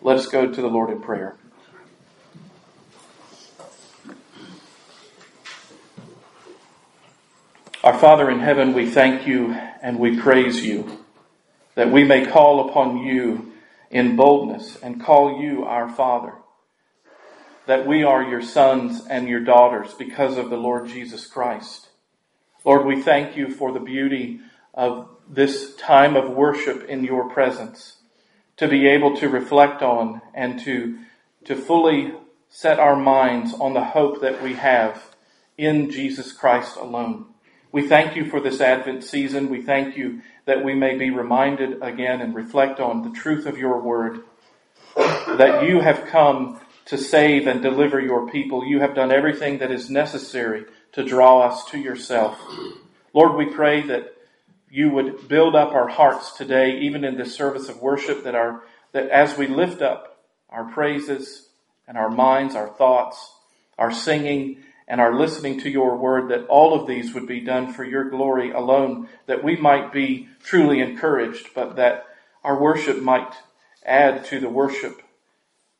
Let 0.00 0.16
us 0.16 0.26
go 0.26 0.50
to 0.50 0.60
the 0.60 0.68
Lord 0.68 0.90
in 0.90 1.00
prayer. 1.00 1.36
Our 7.84 7.98
Father 7.98 8.30
in 8.30 8.38
heaven, 8.38 8.74
we 8.74 8.88
thank 8.88 9.26
you 9.26 9.52
and 9.52 9.98
we 9.98 10.16
praise 10.16 10.64
you 10.64 11.02
that 11.74 11.90
we 11.90 12.04
may 12.04 12.26
call 12.26 12.68
upon 12.68 12.98
you 12.98 13.52
in 13.90 14.16
boldness 14.16 14.76
and 14.82 15.02
call 15.02 15.40
you 15.42 15.64
our 15.64 15.88
Father. 15.88 16.34
That 17.66 17.86
we 17.86 18.04
are 18.04 18.22
your 18.22 18.42
sons 18.42 19.06
and 19.06 19.28
your 19.28 19.40
daughters 19.40 19.94
because 19.94 20.36
of 20.36 20.50
the 20.50 20.56
Lord 20.56 20.88
Jesus 20.88 21.26
Christ. 21.26 21.88
Lord, 22.64 22.86
we 22.86 23.02
thank 23.02 23.36
you 23.36 23.50
for 23.50 23.72
the 23.72 23.80
beauty 23.80 24.40
of 24.74 25.08
this 25.32 25.74
time 25.76 26.14
of 26.14 26.30
worship 26.30 26.84
in 26.88 27.04
your 27.04 27.30
presence, 27.30 27.96
to 28.58 28.68
be 28.68 28.86
able 28.86 29.16
to 29.16 29.28
reflect 29.28 29.82
on 29.82 30.20
and 30.34 30.60
to, 30.60 30.98
to 31.44 31.56
fully 31.56 32.12
set 32.50 32.78
our 32.78 32.96
minds 32.96 33.54
on 33.54 33.72
the 33.72 33.84
hope 33.84 34.20
that 34.20 34.42
we 34.42 34.54
have 34.54 35.02
in 35.56 35.90
Jesus 35.90 36.32
Christ 36.32 36.76
alone. 36.76 37.24
We 37.72 37.88
thank 37.88 38.14
you 38.14 38.26
for 38.26 38.40
this 38.40 38.60
Advent 38.60 39.02
season. 39.02 39.48
We 39.48 39.62
thank 39.62 39.96
you 39.96 40.20
that 40.44 40.62
we 40.62 40.74
may 40.74 40.98
be 40.98 41.08
reminded 41.08 41.82
again 41.82 42.20
and 42.20 42.34
reflect 42.34 42.78
on 42.78 43.02
the 43.02 43.18
truth 43.18 43.46
of 43.46 43.56
your 43.56 43.80
word, 43.80 44.24
that 44.94 45.64
you 45.66 45.80
have 45.80 46.04
come 46.06 46.60
to 46.84 46.98
save 46.98 47.46
and 47.46 47.62
deliver 47.62 48.00
your 48.00 48.28
people. 48.30 48.66
You 48.66 48.80
have 48.80 48.94
done 48.94 49.10
everything 49.10 49.58
that 49.58 49.70
is 49.70 49.88
necessary 49.88 50.66
to 50.92 51.02
draw 51.02 51.40
us 51.40 51.64
to 51.70 51.78
yourself. 51.78 52.38
Lord, 53.14 53.36
we 53.36 53.46
pray 53.46 53.80
that 53.86 54.11
you 54.72 54.90
would 54.90 55.28
build 55.28 55.54
up 55.54 55.74
our 55.74 55.86
hearts 55.86 56.32
today, 56.32 56.78
even 56.80 57.04
in 57.04 57.18
this 57.18 57.34
service 57.34 57.68
of 57.68 57.82
worship, 57.82 58.24
that 58.24 58.34
our, 58.34 58.62
that 58.92 59.10
as 59.10 59.36
we 59.36 59.46
lift 59.46 59.82
up 59.82 60.24
our 60.48 60.64
praises 60.72 61.50
and 61.86 61.98
our 61.98 62.08
minds, 62.08 62.54
our 62.54 62.70
thoughts, 62.70 63.34
our 63.76 63.92
singing, 63.92 64.56
and 64.88 64.98
our 64.98 65.14
listening 65.14 65.60
to 65.60 65.68
your 65.68 65.98
word, 65.98 66.30
that 66.30 66.46
all 66.46 66.72
of 66.72 66.86
these 66.86 67.12
would 67.12 67.26
be 67.26 67.40
done 67.40 67.70
for 67.70 67.84
your 67.84 68.08
glory 68.08 68.50
alone, 68.50 69.08
that 69.26 69.44
we 69.44 69.56
might 69.56 69.92
be 69.92 70.26
truly 70.42 70.80
encouraged, 70.80 71.50
but 71.54 71.76
that 71.76 72.06
our 72.42 72.58
worship 72.58 73.02
might 73.02 73.34
add 73.84 74.24
to 74.24 74.40
the 74.40 74.48
worship 74.48 75.02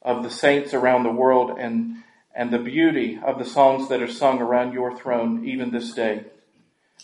of 0.03 0.23
the 0.23 0.31
saints 0.31 0.75
around 0.75 1.05
the 1.05 1.11
world 1.11 1.59
and, 1.59 1.97
and 2.35 2.53
the 2.53 2.59
beauty 2.59 3.19
of 3.25 3.39
the 3.39 3.47
songs 3.47 3.89
that 3.89 4.03
are 4.03 4.11
sung 4.11 4.39
around 4.43 4.75
your 4.75 4.95
throne 4.95 5.47
even 5.47 5.71
this 5.71 5.95
day. 5.95 6.27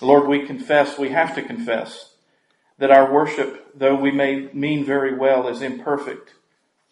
Lord, 0.00 0.28
we 0.28 0.46
confess, 0.46 0.98
we 0.98 1.10
have 1.10 1.34
to 1.34 1.42
confess 1.42 2.12
that 2.78 2.90
our 2.90 3.12
worship, 3.12 3.72
though 3.76 3.96
we 3.96 4.12
may 4.12 4.48
mean 4.52 4.84
very 4.84 5.14
well, 5.14 5.48
is 5.48 5.62
imperfect. 5.62 6.34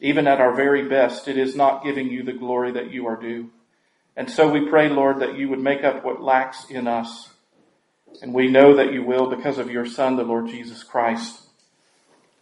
Even 0.00 0.26
at 0.26 0.40
our 0.40 0.54
very 0.54 0.88
best, 0.88 1.28
it 1.28 1.38
is 1.38 1.54
not 1.54 1.84
giving 1.84 2.08
you 2.08 2.22
the 2.22 2.32
glory 2.32 2.72
that 2.72 2.90
you 2.90 3.06
are 3.06 3.16
due. 3.16 3.50
And 4.16 4.30
so 4.30 4.48
we 4.50 4.68
pray, 4.68 4.88
Lord, 4.88 5.20
that 5.20 5.36
you 5.36 5.48
would 5.48 5.60
make 5.60 5.84
up 5.84 6.04
what 6.04 6.22
lacks 6.22 6.66
in 6.68 6.86
us. 6.88 7.30
And 8.22 8.32
we 8.34 8.48
know 8.48 8.76
that 8.76 8.92
you 8.92 9.04
will 9.04 9.28
because 9.28 9.58
of 9.58 9.70
your 9.70 9.86
Son, 9.86 10.16
the 10.16 10.22
Lord 10.22 10.48
Jesus 10.48 10.82
Christ. 10.82 11.42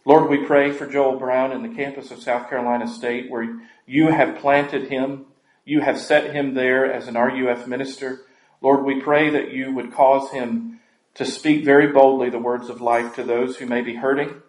Lord, 0.05 0.29
we 0.29 0.45
pray 0.45 0.71
for 0.71 0.87
Joel 0.87 1.17
Brown 1.17 1.51
in 1.51 1.63
the 1.63 1.75
campus 1.75 2.11
of 2.11 2.21
South 2.21 2.49
Carolina 2.49 2.87
State 2.87 3.29
where 3.29 3.59
you 3.85 4.07
have 4.07 4.37
planted 4.37 4.89
him. 4.89 5.25
You 5.65 5.81
have 5.81 5.99
set 5.99 6.33
him 6.33 6.53
there 6.53 6.91
as 6.91 7.07
an 7.07 7.15
RUF 7.15 7.67
minister. 7.67 8.21
Lord, 8.65 8.83
we 8.83 8.99
pray 8.99 9.29
that 9.29 9.51
you 9.51 9.71
would 9.73 9.93
cause 9.93 10.31
him 10.31 10.79
to 11.13 11.23
speak 11.23 11.63
very 11.63 11.85
boldly 11.85 12.31
the 12.31 12.39
words 12.39 12.67
of 12.67 12.81
life 12.81 13.13
to 13.13 13.23
those 13.23 13.57
who 13.57 13.67
may 13.67 13.81
be 13.81 13.93
hurting, 13.93 14.41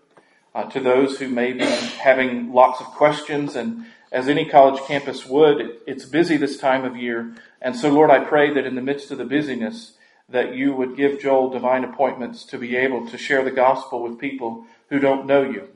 uh, 0.54 0.64
to 0.70 0.80
those 0.80 1.18
who 1.18 1.28
may 1.28 1.52
be 1.52 1.66
having 1.66 2.50
lots 2.50 2.80
of 2.80 2.86
questions. 2.86 3.56
And 3.56 3.84
as 4.10 4.26
any 4.26 4.46
college 4.46 4.82
campus 4.84 5.26
would, 5.26 5.80
it's 5.86 6.06
busy 6.06 6.38
this 6.38 6.56
time 6.56 6.86
of 6.86 6.96
year. 6.96 7.34
And 7.60 7.76
so, 7.76 7.90
Lord, 7.90 8.08
I 8.10 8.24
pray 8.24 8.54
that 8.54 8.64
in 8.64 8.74
the 8.74 8.80
midst 8.80 9.10
of 9.10 9.18
the 9.18 9.26
busyness, 9.26 9.98
that 10.30 10.54
you 10.54 10.72
would 10.72 10.96
give 10.96 11.20
Joel 11.20 11.50
divine 11.50 11.84
appointments 11.84 12.46
to 12.46 12.56
be 12.56 12.74
able 12.74 13.06
to 13.10 13.18
share 13.18 13.44
the 13.44 13.50
gospel 13.50 14.02
with 14.02 14.18
people 14.18 14.64
who 14.88 14.98
don't 14.98 15.26
know 15.26 15.42
you. 15.42 15.68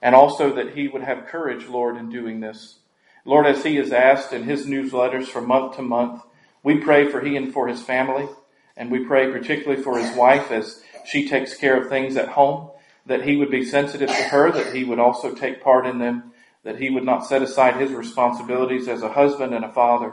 And 0.00 0.14
also 0.14 0.54
that 0.54 0.76
he 0.76 0.86
would 0.86 1.02
have 1.02 1.26
courage, 1.26 1.66
Lord, 1.66 1.96
in 1.96 2.10
doing 2.10 2.38
this. 2.38 2.76
Lord, 3.24 3.44
as 3.44 3.64
he 3.64 3.76
is 3.76 3.90
asked 3.90 4.32
in 4.32 4.44
his 4.44 4.66
newsletters 4.66 5.26
from 5.26 5.48
month 5.48 5.74
to 5.74 5.82
month, 5.82 6.22
we 6.66 6.78
pray 6.78 7.08
for 7.10 7.20
he 7.20 7.36
and 7.36 7.52
for 7.52 7.68
his 7.68 7.80
family. 7.80 8.28
And 8.76 8.90
we 8.90 9.06
pray 9.06 9.30
particularly 9.30 9.82
for 9.82 9.98
his 9.98 10.14
wife 10.14 10.50
as 10.50 10.82
she 11.06 11.28
takes 11.28 11.56
care 11.56 11.80
of 11.80 11.88
things 11.88 12.16
at 12.16 12.28
home, 12.28 12.70
that 13.06 13.22
he 13.22 13.36
would 13.36 13.50
be 13.50 13.64
sensitive 13.64 14.08
to 14.08 14.22
her, 14.24 14.50
that 14.50 14.74
he 14.74 14.84
would 14.84 14.98
also 14.98 15.34
take 15.34 15.62
part 15.62 15.86
in 15.86 15.98
them, 15.98 16.32
that 16.64 16.78
he 16.78 16.90
would 16.90 17.04
not 17.04 17.24
set 17.24 17.40
aside 17.40 17.76
his 17.76 17.92
responsibilities 17.92 18.88
as 18.88 19.02
a 19.02 19.12
husband 19.12 19.54
and 19.54 19.64
a 19.64 19.72
father. 19.72 20.12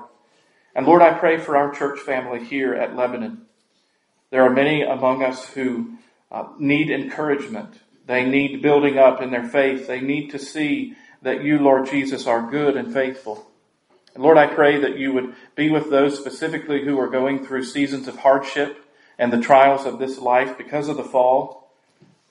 And 0.76 0.86
Lord, 0.86 1.02
I 1.02 1.18
pray 1.18 1.40
for 1.40 1.58
our 1.58 1.72
church 1.72 2.00
family 2.00 2.44
here 2.44 2.74
at 2.74 2.96
Lebanon. 2.96 3.48
There 4.30 4.44
are 4.44 4.50
many 4.50 4.84
among 4.84 5.24
us 5.24 5.46
who 5.50 5.98
uh, 6.32 6.46
need 6.58 6.90
encouragement 6.90 7.80
they 8.06 8.26
need 8.26 8.62
building 8.62 8.98
up 8.98 9.22
in 9.22 9.32
their 9.32 9.48
faith. 9.48 9.88
They 9.88 10.02
need 10.02 10.30
to 10.32 10.40
see 10.40 10.96
that 11.22 11.44
you, 11.44 11.60
Lord 11.60 11.88
Jesus, 11.88 12.28
are 12.28 12.50
good 12.50 12.76
and 12.76 12.94
faithful. 12.94 13.50
And 14.14 14.24
Lord, 14.24 14.38
I 14.38 14.48
pray 14.48 14.80
that 14.80 14.98
you 14.98 15.14
would 15.14 15.36
be 15.56 15.70
with 15.70 15.90
those 15.90 16.18
specifically 16.18 16.84
who 16.84 17.00
are 17.00 17.10
going 17.10 17.46
through 17.46 17.64
seasons 17.64 18.08
of 18.08 18.18
hardship 18.18 18.86
and 19.18 19.32
the 19.32 19.42
trials 19.42 19.86
of 19.86 20.00
this 20.00 20.20
life 20.20 20.58
because 20.58 20.88
of 20.88 20.98
the 20.98 21.04
fall. 21.04 21.72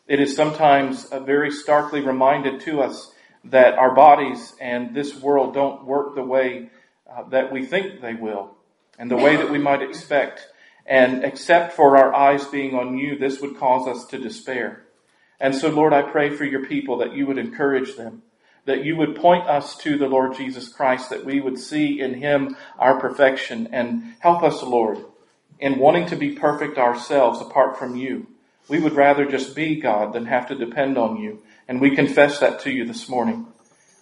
It 0.06 0.20
is 0.20 0.36
sometimes 0.36 1.08
very 1.10 1.50
starkly 1.50 2.00
reminded 2.00 2.60
to 2.62 2.82
us 2.82 3.12
that 3.44 3.74
our 3.74 3.94
bodies 3.94 4.54
and 4.60 4.94
this 4.94 5.20
world 5.20 5.54
don't 5.54 5.84
work 5.84 6.14
the 6.14 6.22
way 6.22 6.70
uh, 7.10 7.24
that 7.30 7.52
we 7.52 7.66
think 7.66 8.00
they 8.00 8.14
will 8.14 8.56
and 8.98 9.10
the 9.10 9.16
way 9.16 9.36
that 9.36 9.50
we 9.50 9.58
might 9.58 9.82
expect. 9.82 10.46
And 10.86 11.24
except 11.24 11.72
for 11.74 11.96
our 11.96 12.14
eyes 12.14 12.44
being 12.46 12.74
on 12.74 12.98
you, 12.98 13.18
this 13.18 13.40
would 13.40 13.56
cause 13.56 13.88
us 13.88 14.06
to 14.06 14.18
despair. 14.18 14.84
And 15.40 15.54
so, 15.54 15.68
Lord, 15.68 15.92
I 15.92 16.02
pray 16.02 16.30
for 16.30 16.44
your 16.44 16.66
people 16.66 16.98
that 16.98 17.14
you 17.14 17.26
would 17.26 17.38
encourage 17.38 17.96
them, 17.96 18.22
that 18.64 18.84
you 18.84 18.96
would 18.96 19.16
point 19.16 19.48
us 19.48 19.76
to 19.78 19.98
the 19.98 20.06
Lord 20.06 20.36
Jesus 20.36 20.68
Christ, 20.68 21.10
that 21.10 21.24
we 21.24 21.40
would 21.40 21.58
see 21.58 22.00
in 22.00 22.14
him 22.14 22.56
our 22.78 22.98
perfection, 23.00 23.68
and 23.72 24.14
help 24.20 24.42
us, 24.42 24.62
Lord, 24.62 24.98
in 25.58 25.78
wanting 25.78 26.06
to 26.06 26.16
be 26.16 26.34
perfect 26.34 26.78
ourselves 26.78 27.40
apart 27.40 27.78
from 27.78 27.96
you. 27.96 28.26
We 28.68 28.78
would 28.78 28.94
rather 28.94 29.24
just 29.26 29.56
be 29.56 29.80
God 29.80 30.12
than 30.12 30.26
have 30.26 30.46
to 30.48 30.54
depend 30.54 30.96
on 30.96 31.20
you. 31.20 31.42
And 31.68 31.80
we 31.80 31.96
confess 31.96 32.38
that 32.40 32.60
to 32.60 32.70
you 32.70 32.84
this 32.84 33.08
morning. 33.08 33.46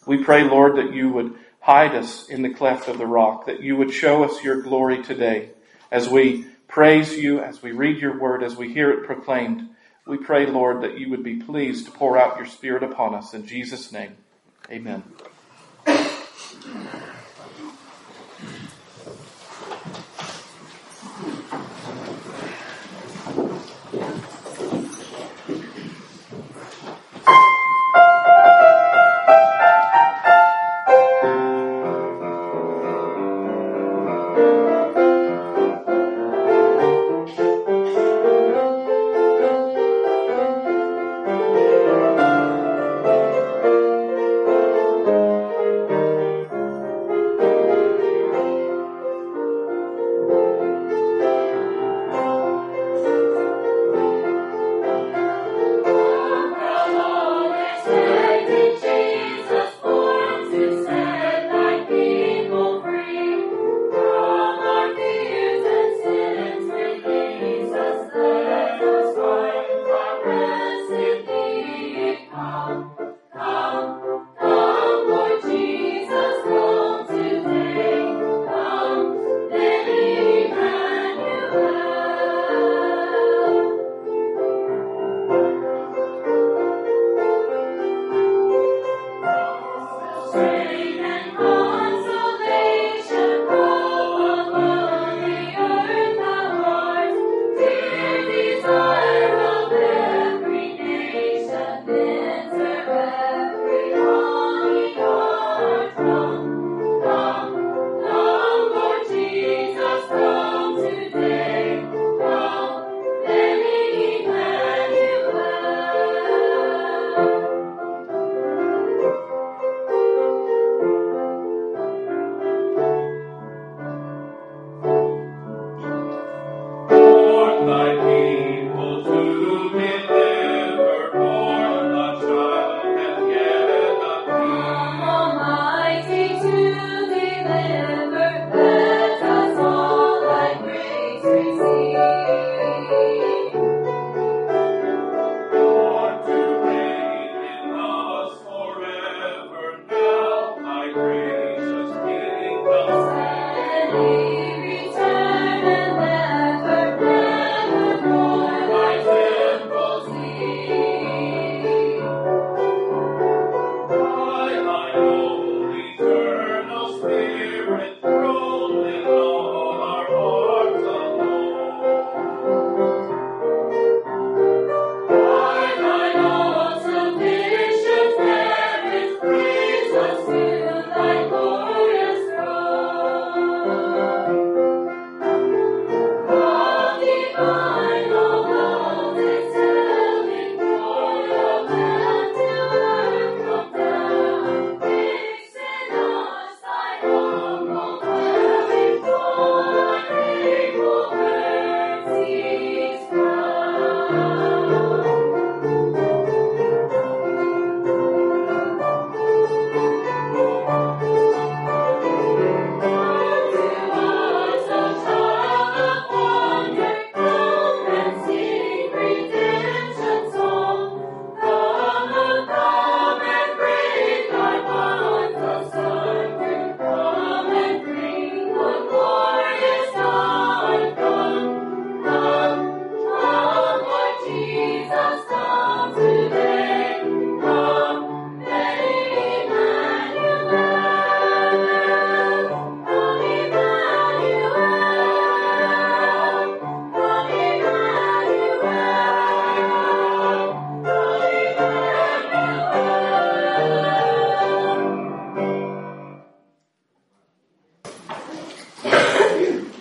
We 0.07 0.23
pray, 0.23 0.44
Lord, 0.44 0.77
that 0.77 0.92
you 0.92 1.11
would 1.11 1.35
hide 1.61 1.94
us 1.94 2.29
in 2.29 2.42
the 2.42 2.55
cleft 2.55 2.88
of 2.88 2.99
the 2.99 3.07
rock, 3.07 3.46
that 3.46 3.62
you 3.62 3.77
would 3.77 3.92
show 3.92 4.25
us 4.25 4.42
your 4.42 4.62
glory 4.62 5.03
today 5.03 5.51
as 5.90 6.09
we 6.09 6.46
praise 6.68 7.16
you, 7.16 7.40
as 7.40 7.62
we 7.62 7.73
read 7.73 7.99
your 7.99 8.18
word, 8.18 8.42
as 8.42 8.57
we 8.57 8.73
hear 8.73 8.90
it 8.90 9.07
proclaimed. 9.07 9.68
We 10.07 10.18
pray, 10.18 10.46
Lord, 10.46 10.83
that 10.83 10.99
you 10.99 11.11
would 11.11 11.23
be 11.23 11.37
pleased 11.37 11.87
to 11.87 11.92
pour 11.92 12.16
out 12.16 12.37
your 12.37 12.46
Spirit 12.46 12.83
upon 12.83 13.14
us. 13.14 13.35
In 13.35 13.46
Jesus' 13.46 13.92
name, 13.92 14.16
amen. 14.70 15.02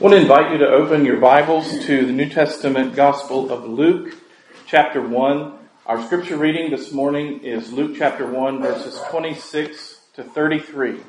Want 0.10 0.17
to 0.17 0.22
invite 0.24 0.52
you 0.52 0.58
to 0.58 0.67
open 0.67 1.06
your 1.06 1.17
Bibles 1.17 1.86
to 1.86 2.04
the 2.04 2.12
New 2.12 2.28
Testament 2.28 2.95
Gospel 2.95 3.52
of 3.52 3.65
Luke, 3.65 4.15
chapter 4.65 5.00
1. 5.00 5.54
Our 5.86 6.04
scripture 6.04 6.36
reading 6.36 6.72
this 6.72 6.91
morning 6.91 7.43
is 7.43 7.72
Luke 7.72 7.95
chapter 7.95 8.26
1, 8.26 8.60
verses 8.60 9.00
26 9.12 10.00
to 10.15 10.24
33. 10.24 11.02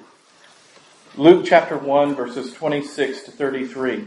Luke 1.16 1.46
chapter 1.46 1.78
1, 1.78 2.14
verses 2.14 2.52
26 2.52 3.22
to 3.22 3.30
33. 3.30 4.04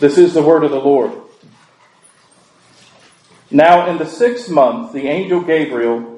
This 0.00 0.18
is 0.18 0.34
the 0.34 0.42
word 0.42 0.64
of 0.64 0.72
the 0.72 0.80
Lord. 0.80 1.12
Now, 3.52 3.88
in 3.88 3.98
the 3.98 4.06
sixth 4.06 4.50
month, 4.50 4.92
the 4.92 5.06
angel 5.06 5.40
Gabriel 5.40 6.17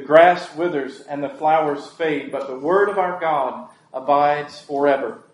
The 0.00 0.06
grass 0.06 0.56
withers 0.56 1.02
and 1.02 1.22
the 1.22 1.28
flowers 1.28 1.86
fade, 1.90 2.32
but 2.32 2.46
the 2.46 2.58
word 2.58 2.88
of 2.88 2.96
our 2.96 3.20
God 3.20 3.68
abides 3.92 4.58
forever. 4.58 5.24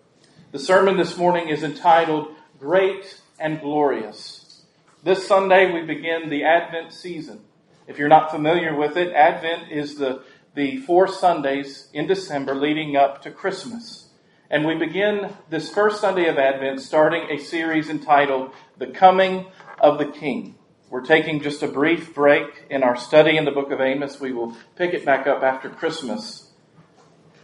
The 0.51 0.59
sermon 0.59 0.97
this 0.97 1.17
morning 1.17 1.51
is 1.51 1.63
entitled 1.63 2.35
Great 2.59 3.23
and 3.39 3.61
Glorious. 3.61 4.65
This 5.05 5.25
Sunday 5.25 5.73
we 5.73 5.83
begin 5.83 6.31
the 6.31 6.43
Advent 6.43 6.93
season. 6.93 7.43
If 7.87 7.97
you're 7.97 8.09
not 8.09 8.33
familiar 8.33 8.77
with 8.77 8.97
it, 8.97 9.15
Advent 9.15 9.71
is 9.71 9.99
the, 9.99 10.25
the 10.57 10.79
four 10.79 11.07
Sundays 11.07 11.89
in 11.93 12.09
December 12.09 12.57
leading 12.57 12.97
up 12.97 13.23
to 13.23 13.31
Christmas. 13.31 14.09
And 14.51 14.67
we 14.67 14.75
begin 14.75 15.33
this 15.49 15.71
first 15.71 16.01
Sunday 16.01 16.27
of 16.27 16.39
Advent 16.39 16.81
starting 16.81 17.31
a 17.31 17.39
series 17.39 17.89
entitled 17.89 18.51
The 18.79 18.89
Coming 18.89 19.47
of 19.79 19.99
the 19.99 20.07
King. 20.11 20.56
We're 20.97 21.03
taking 21.03 21.43
just 21.43 21.63
a 21.63 21.69
brief 21.69 22.15
break 22.15 22.65
in 22.71 22.83
our 22.83 22.97
study 22.97 23.37
in 23.37 23.45
the 23.45 23.51
book 23.51 23.71
of 23.71 23.83
Amos. 23.83 24.19
We 24.19 24.33
will 24.33 24.57
pick 24.77 24.95
it 24.95 25.05
back 25.05 25.27
up 25.27 25.43
after 25.43 25.69
Christmas. 25.69 26.51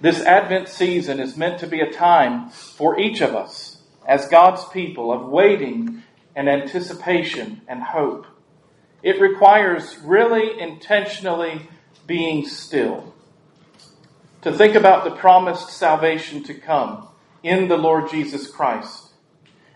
This 0.01 0.23
Advent 0.23 0.71
season 0.71 1.21
is 1.21 1.37
meant 1.37 1.61
to 1.61 1.67
be 1.67 1.83
a 1.83 1.93
time 1.93 2.49
for 2.49 2.99
each 2.99 3.21
of 3.21 3.35
us 3.35 3.83
as 4.09 4.27
God's 4.29 4.65
people 4.71 5.13
of 5.13 5.29
waiting 5.29 6.03
and 6.35 6.49
anticipation 6.49 7.61
and 7.69 7.83
hope. 7.83 8.25
It 9.03 9.21
requires 9.21 9.99
really 9.99 10.59
intentionally 10.59 11.69
being 12.07 12.47
still. 12.47 13.13
To 14.41 14.53
think 14.55 14.77
about 14.77 15.05
the 15.05 15.15
promised 15.15 15.69
salvation 15.69 16.43
to 16.45 16.55
come 16.55 17.07
in 17.43 17.69
the 17.69 17.77
Lord 17.77 18.11
Jesus 18.11 18.51
Christ. 18.51 19.11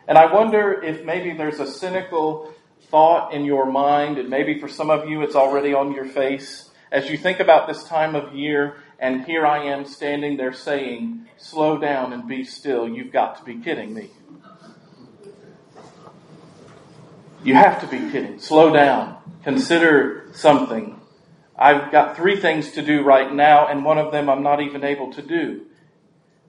And 0.09 0.17
I 0.17 0.33
wonder 0.33 0.83
if 0.83 1.05
maybe 1.05 1.37
there's 1.37 1.61
a 1.61 1.71
cynical 1.71 2.55
thought 2.91 3.33
in 3.33 3.45
your 3.45 3.67
mind, 3.67 4.19
and 4.19 4.29
maybe 4.29 4.61
for 4.61 4.69
some 4.69 4.91
of 4.91 5.09
you 5.09 5.23
it's 5.23 5.35
already 5.35 5.75
on 5.75 5.93
your 5.93 6.05
face, 6.05 6.71
as 6.93 7.11
you 7.11 7.19
think 7.19 7.41
about 7.41 7.67
this 7.67 7.85
time 7.85 8.15
of 8.15 8.35
year, 8.35 8.77
and 8.99 9.25
here 9.25 9.45
I 9.45 9.65
am 9.65 9.85
standing 9.85 10.37
there 10.37 10.53
saying, 10.53 11.27
Slow 11.39 11.79
down 11.79 12.13
and 12.13 12.27
be 12.27 12.45
still. 12.45 12.89
You've 12.89 13.13
got 13.13 13.37
to 13.39 13.45
be 13.45 13.61
kidding 13.61 13.93
me. 13.93 14.11
You 17.45 17.55
have 17.55 17.81
to 17.83 17.87
be 17.87 17.99
kidding. 18.11 18.39
Slow 18.39 18.73
down. 18.73 19.19
Consider 19.45 20.31
something. 20.33 20.99
I've 21.59 21.93
got 21.93 22.17
three 22.17 22.41
things 22.41 22.73
to 22.73 22.83
do 22.83 23.03
right 23.03 23.33
now, 23.33 23.67
and 23.69 23.85
one 23.85 23.99
of 23.99 24.13
them 24.13 24.31
I'm 24.31 24.43
not 24.43 24.63
even 24.63 24.83
able 24.83 25.13
to 25.13 25.23
do. 25.23 25.67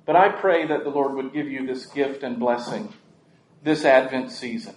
But 0.05 0.15
I 0.15 0.29
pray 0.29 0.65
that 0.67 0.83
the 0.83 0.89
Lord 0.89 1.13
would 1.15 1.33
give 1.33 1.49
you 1.49 1.67
this 1.67 1.85
gift 1.85 2.23
and 2.23 2.39
blessing 2.39 2.93
this 3.63 3.83
Advent 3.83 4.31
season 4.31 4.75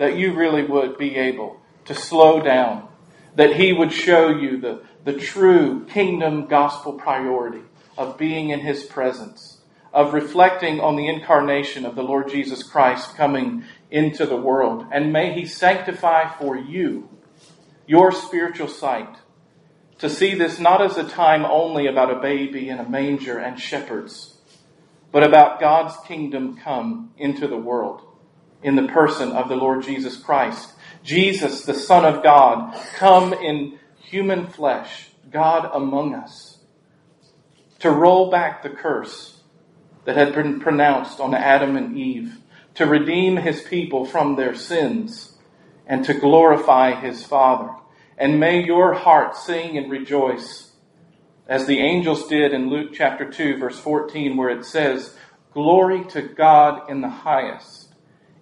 that 0.00 0.16
you 0.16 0.32
really 0.32 0.64
would 0.64 0.96
be 0.96 1.14
able 1.14 1.60
to 1.84 1.94
slow 1.94 2.40
down, 2.40 2.88
that 3.34 3.56
He 3.56 3.70
would 3.74 3.92
show 3.92 4.30
you 4.30 4.58
the, 4.58 4.82
the 5.04 5.12
true 5.12 5.84
kingdom 5.84 6.46
gospel 6.46 6.94
priority 6.94 7.60
of 7.98 8.16
being 8.16 8.48
in 8.48 8.60
His 8.60 8.82
presence, 8.82 9.60
of 9.92 10.14
reflecting 10.14 10.80
on 10.80 10.96
the 10.96 11.06
incarnation 11.06 11.84
of 11.84 11.96
the 11.96 12.02
Lord 12.02 12.30
Jesus 12.30 12.62
Christ 12.62 13.14
coming 13.14 13.62
into 13.90 14.24
the 14.24 14.40
world. 14.40 14.86
And 14.90 15.12
may 15.12 15.34
He 15.34 15.44
sanctify 15.44 16.34
for 16.38 16.56
you 16.56 17.10
your 17.86 18.10
spiritual 18.10 18.68
sight 18.68 19.16
to 19.98 20.08
see 20.08 20.34
this 20.34 20.58
not 20.58 20.80
as 20.80 20.96
a 20.96 21.06
time 21.06 21.44
only 21.44 21.86
about 21.86 22.10
a 22.10 22.20
baby 22.20 22.70
in 22.70 22.78
a 22.78 22.88
manger 22.88 23.36
and 23.36 23.60
shepherds, 23.60 24.38
but 25.12 25.22
about 25.22 25.60
God's 25.60 25.94
kingdom 26.06 26.56
come 26.56 27.12
into 27.18 27.46
the 27.46 27.58
world 27.58 28.06
in 28.62 28.76
the 28.76 28.88
person 28.88 29.32
of 29.32 29.48
the 29.48 29.56
Lord 29.56 29.82
Jesus 29.82 30.16
Christ. 30.16 30.72
Jesus, 31.02 31.64
the 31.64 31.74
Son 31.74 32.04
of 32.04 32.22
God, 32.22 32.74
come 32.94 33.32
in 33.32 33.78
human 33.98 34.46
flesh, 34.46 35.10
God 35.30 35.70
among 35.72 36.14
us, 36.14 36.58
to 37.78 37.90
roll 37.90 38.30
back 38.30 38.62
the 38.62 38.70
curse 38.70 39.40
that 40.04 40.16
had 40.16 40.34
been 40.34 40.60
pronounced 40.60 41.20
on 41.20 41.34
Adam 41.34 41.76
and 41.76 41.96
Eve, 41.96 42.38
to 42.74 42.86
redeem 42.86 43.36
his 43.36 43.62
people 43.62 44.04
from 44.04 44.36
their 44.36 44.54
sins, 44.54 45.38
and 45.86 46.04
to 46.04 46.14
glorify 46.14 46.94
his 46.94 47.24
Father. 47.24 47.70
And 48.16 48.38
may 48.38 48.62
your 48.62 48.92
heart 48.94 49.36
sing 49.36 49.78
and 49.78 49.90
rejoice, 49.90 50.72
as 51.48 51.66
the 51.66 51.80
angels 51.80 52.28
did 52.28 52.52
in 52.52 52.70
Luke 52.70 52.90
chapter 52.92 53.28
2, 53.28 53.56
verse 53.56 53.78
14, 53.78 54.36
where 54.36 54.50
it 54.50 54.64
says, 54.64 55.16
Glory 55.52 56.04
to 56.10 56.22
God 56.22 56.88
in 56.88 57.00
the 57.00 57.08
highest, 57.08 57.79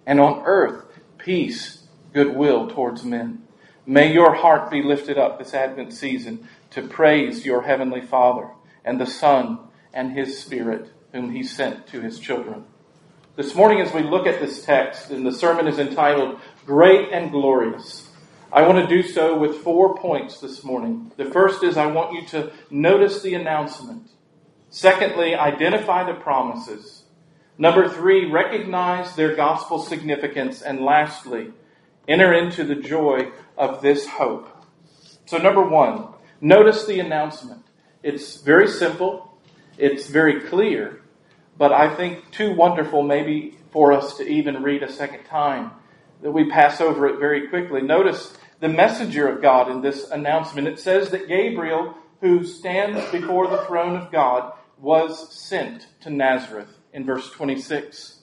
and 0.09 0.19
on 0.19 0.41
earth 0.43 0.85
peace, 1.19 1.83
goodwill 2.13 2.67
towards 2.67 3.03
men. 3.03 3.43
May 3.85 4.11
your 4.11 4.33
heart 4.33 4.71
be 4.71 4.81
lifted 4.81 5.19
up 5.19 5.37
this 5.37 5.53
Advent 5.53 5.93
season 5.93 6.49
to 6.71 6.87
praise 6.87 7.45
your 7.45 7.61
Heavenly 7.61 8.01
Father 8.01 8.49
and 8.83 8.99
the 8.99 9.05
Son 9.05 9.59
and 9.93 10.11
His 10.11 10.39
Spirit, 10.39 10.91
whom 11.11 11.31
He 11.31 11.43
sent 11.43 11.85
to 11.89 12.01
His 12.01 12.17
children. 12.17 12.65
This 13.35 13.53
morning, 13.53 13.81
as 13.81 13.93
we 13.93 14.01
look 14.01 14.25
at 14.25 14.39
this 14.39 14.65
text, 14.65 15.11
and 15.11 15.27
the 15.27 15.31
sermon 15.31 15.67
is 15.67 15.77
entitled 15.77 16.39
Great 16.65 17.09
and 17.13 17.29
Glorious, 17.29 18.09
I 18.51 18.63
want 18.67 18.79
to 18.79 18.87
do 18.87 19.07
so 19.07 19.37
with 19.37 19.57
four 19.57 19.95
points 19.95 20.39
this 20.39 20.63
morning. 20.63 21.11
The 21.17 21.25
first 21.25 21.63
is 21.63 21.77
I 21.77 21.85
want 21.85 22.13
you 22.13 22.25
to 22.29 22.51
notice 22.71 23.21
the 23.21 23.35
announcement. 23.35 24.09
Secondly, 24.71 25.35
identify 25.35 26.03
the 26.03 26.19
promises. 26.19 26.98
Number 27.61 27.89
three, 27.89 28.25
recognize 28.25 29.17
their 29.17 29.35
gospel 29.35 29.79
significance. 29.79 30.61
And 30.61 30.79
lastly, 30.79 31.51
enter 32.07 32.33
into 32.33 32.63
the 32.63 32.75
joy 32.75 33.31
of 33.57 33.81
this 33.81 34.07
hope. 34.07 34.47
So, 35.25 35.37
number 35.37 35.67
one, 35.67 36.07
notice 36.39 36.85
the 36.85 37.01
announcement. 37.01 37.65
It's 38.01 38.37
very 38.37 38.69
simple, 38.69 39.37
it's 39.77 40.07
very 40.07 40.39
clear, 40.39 41.01
but 41.57 41.73
I 41.73 41.93
think 41.93 42.31
too 42.31 42.55
wonderful 42.55 43.03
maybe 43.03 43.57
for 43.71 43.91
us 43.91 44.15
to 44.17 44.23
even 44.23 44.63
read 44.63 44.81
a 44.81 44.91
second 44.91 45.25
time 45.25 45.71
that 46.21 46.31
we 46.31 46.49
pass 46.49 46.79
over 46.79 47.07
it 47.07 47.19
very 47.19 47.49
quickly. 47.49 47.81
Notice 47.81 48.37
the 48.61 48.69
messenger 48.69 49.27
of 49.27 49.41
God 49.41 49.69
in 49.69 49.81
this 49.81 50.09
announcement. 50.09 50.69
It 50.69 50.79
says 50.79 51.09
that 51.09 51.27
Gabriel, 51.27 51.93
who 52.21 52.45
stands 52.45 53.11
before 53.11 53.47
the 53.47 53.65
throne 53.65 53.97
of 53.97 54.13
God, 54.13 54.53
was 54.77 55.37
sent 55.37 55.87
to 56.01 56.09
Nazareth 56.09 56.78
in 56.93 57.05
verse 57.05 57.29
26. 57.31 58.19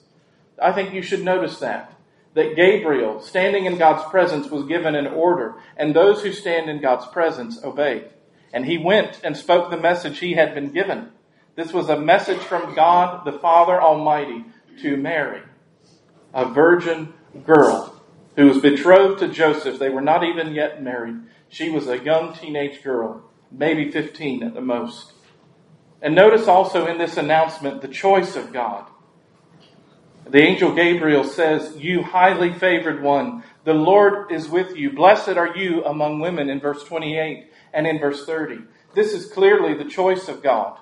I 0.61 0.71
think 0.71 0.93
you 0.93 1.01
should 1.01 1.23
notice 1.23 1.59
that. 1.59 1.93
That 2.33 2.55
Gabriel, 2.55 3.21
standing 3.21 3.65
in 3.65 3.77
God's 3.77 4.07
presence, 4.09 4.49
was 4.51 4.67
given 4.67 4.95
an 4.95 5.07
order, 5.07 5.55
and 5.75 5.95
those 5.95 6.21
who 6.21 6.31
stand 6.31 6.69
in 6.69 6.81
God's 6.81 7.07
presence 7.07 7.63
obey. 7.63 8.05
And 8.53 8.65
he 8.65 8.77
went 8.77 9.21
and 9.23 9.35
spoke 9.35 9.69
the 9.69 9.77
message 9.77 10.19
he 10.19 10.33
had 10.33 10.53
been 10.53 10.71
given. 10.71 11.09
This 11.55 11.73
was 11.73 11.89
a 11.89 11.99
message 11.99 12.39
from 12.39 12.75
God 12.75 13.25
the 13.25 13.39
Father 13.39 13.81
Almighty 13.81 14.45
to 14.81 14.97
Mary, 14.97 15.41
a 16.33 16.45
virgin 16.45 17.13
girl 17.43 17.99
who 18.35 18.47
was 18.47 18.61
betrothed 18.61 19.19
to 19.19 19.27
Joseph. 19.27 19.79
They 19.79 19.89
were 19.89 20.01
not 20.01 20.23
even 20.23 20.53
yet 20.53 20.83
married. 20.83 21.15
She 21.49 21.69
was 21.71 21.87
a 21.87 21.97
young 21.97 22.33
teenage 22.33 22.83
girl, 22.83 23.23
maybe 23.51 23.91
15 23.91 24.43
at 24.43 24.53
the 24.53 24.61
most. 24.61 25.13
And 26.01 26.15
notice 26.15 26.47
also 26.47 26.85
in 26.85 26.97
this 26.97 27.17
announcement 27.17 27.81
the 27.81 27.87
choice 27.87 28.35
of 28.35 28.53
God. 28.53 28.85
The 30.29 30.41
angel 30.41 30.73
Gabriel 30.73 31.23
says, 31.23 31.75
You 31.77 32.03
highly 32.03 32.53
favored 32.53 33.01
one, 33.01 33.43
the 33.63 33.73
Lord 33.73 34.31
is 34.31 34.49
with 34.49 34.75
you. 34.75 34.91
Blessed 34.91 35.29
are 35.37 35.55
you 35.55 35.83
among 35.85 36.19
women 36.19 36.49
in 36.49 36.59
verse 36.59 36.83
28 36.83 37.49
and 37.73 37.87
in 37.87 37.99
verse 37.99 38.25
30. 38.25 38.59
This 38.93 39.13
is 39.13 39.31
clearly 39.31 39.73
the 39.73 39.89
choice 39.89 40.27
of 40.27 40.43
God 40.43 40.77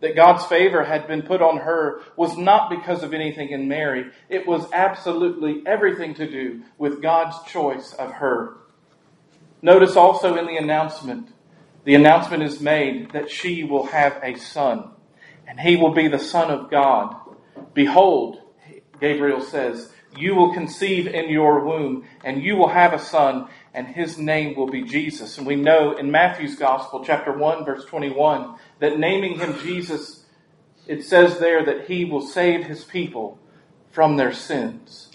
that 0.00 0.16
God's 0.16 0.44
favor 0.46 0.84
had 0.84 1.06
been 1.06 1.22
put 1.22 1.42
on 1.42 1.58
her 1.58 2.00
was 2.16 2.36
not 2.36 2.70
because 2.70 3.02
of 3.02 3.12
anything 3.12 3.50
in 3.50 3.68
Mary. 3.68 4.10
It 4.28 4.46
was 4.46 4.70
absolutely 4.72 5.62
everything 5.66 6.14
to 6.14 6.30
do 6.30 6.62
with 6.78 7.02
God's 7.02 7.36
choice 7.50 7.92
of 7.94 8.12
her. 8.12 8.58
Notice 9.60 9.96
also 9.96 10.36
in 10.36 10.46
the 10.46 10.56
announcement, 10.56 11.30
the 11.88 11.94
announcement 11.94 12.42
is 12.42 12.60
made 12.60 13.12
that 13.12 13.30
she 13.30 13.64
will 13.64 13.86
have 13.86 14.20
a 14.22 14.38
son, 14.38 14.90
and 15.46 15.58
he 15.58 15.74
will 15.74 15.94
be 15.94 16.06
the 16.06 16.18
Son 16.18 16.50
of 16.50 16.70
God. 16.70 17.16
Behold, 17.72 18.42
Gabriel 19.00 19.40
says, 19.40 19.90
you 20.14 20.34
will 20.34 20.52
conceive 20.52 21.06
in 21.06 21.30
your 21.30 21.64
womb, 21.64 22.04
and 22.22 22.42
you 22.42 22.56
will 22.56 22.68
have 22.68 22.92
a 22.92 22.98
son, 22.98 23.48
and 23.72 23.86
his 23.86 24.18
name 24.18 24.54
will 24.54 24.66
be 24.66 24.82
Jesus. 24.82 25.38
And 25.38 25.46
we 25.46 25.56
know 25.56 25.96
in 25.96 26.10
Matthew's 26.10 26.56
Gospel, 26.56 27.02
chapter 27.02 27.32
1, 27.32 27.64
verse 27.64 27.86
21, 27.86 28.56
that 28.80 28.98
naming 28.98 29.38
him 29.38 29.58
Jesus, 29.60 30.26
it 30.86 31.02
says 31.06 31.38
there 31.38 31.64
that 31.64 31.86
he 31.86 32.04
will 32.04 32.20
save 32.20 32.66
his 32.66 32.84
people 32.84 33.38
from 33.92 34.18
their 34.18 34.34
sins. 34.34 35.08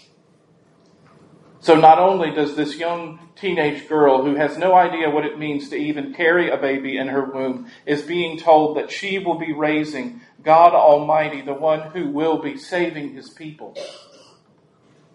So 1.60 1.76
not 1.76 2.00
only 2.00 2.32
does 2.32 2.56
this 2.56 2.78
young 2.78 3.20
teenage 3.36 3.88
girl 3.88 4.24
who 4.24 4.34
has 4.36 4.56
no 4.56 4.74
idea 4.74 5.10
what 5.10 5.24
it 5.24 5.38
means 5.38 5.68
to 5.70 5.76
even 5.76 6.14
carry 6.14 6.50
a 6.50 6.56
baby 6.56 6.96
in 6.96 7.08
her 7.08 7.24
womb 7.24 7.66
is 7.86 8.02
being 8.02 8.38
told 8.38 8.76
that 8.76 8.90
she 8.90 9.18
will 9.18 9.38
be 9.38 9.52
raising 9.52 10.20
God 10.42 10.74
Almighty, 10.74 11.40
the 11.40 11.54
one 11.54 11.90
who 11.90 12.08
will 12.08 12.38
be 12.38 12.56
saving 12.56 13.14
his 13.14 13.30
people. 13.30 13.76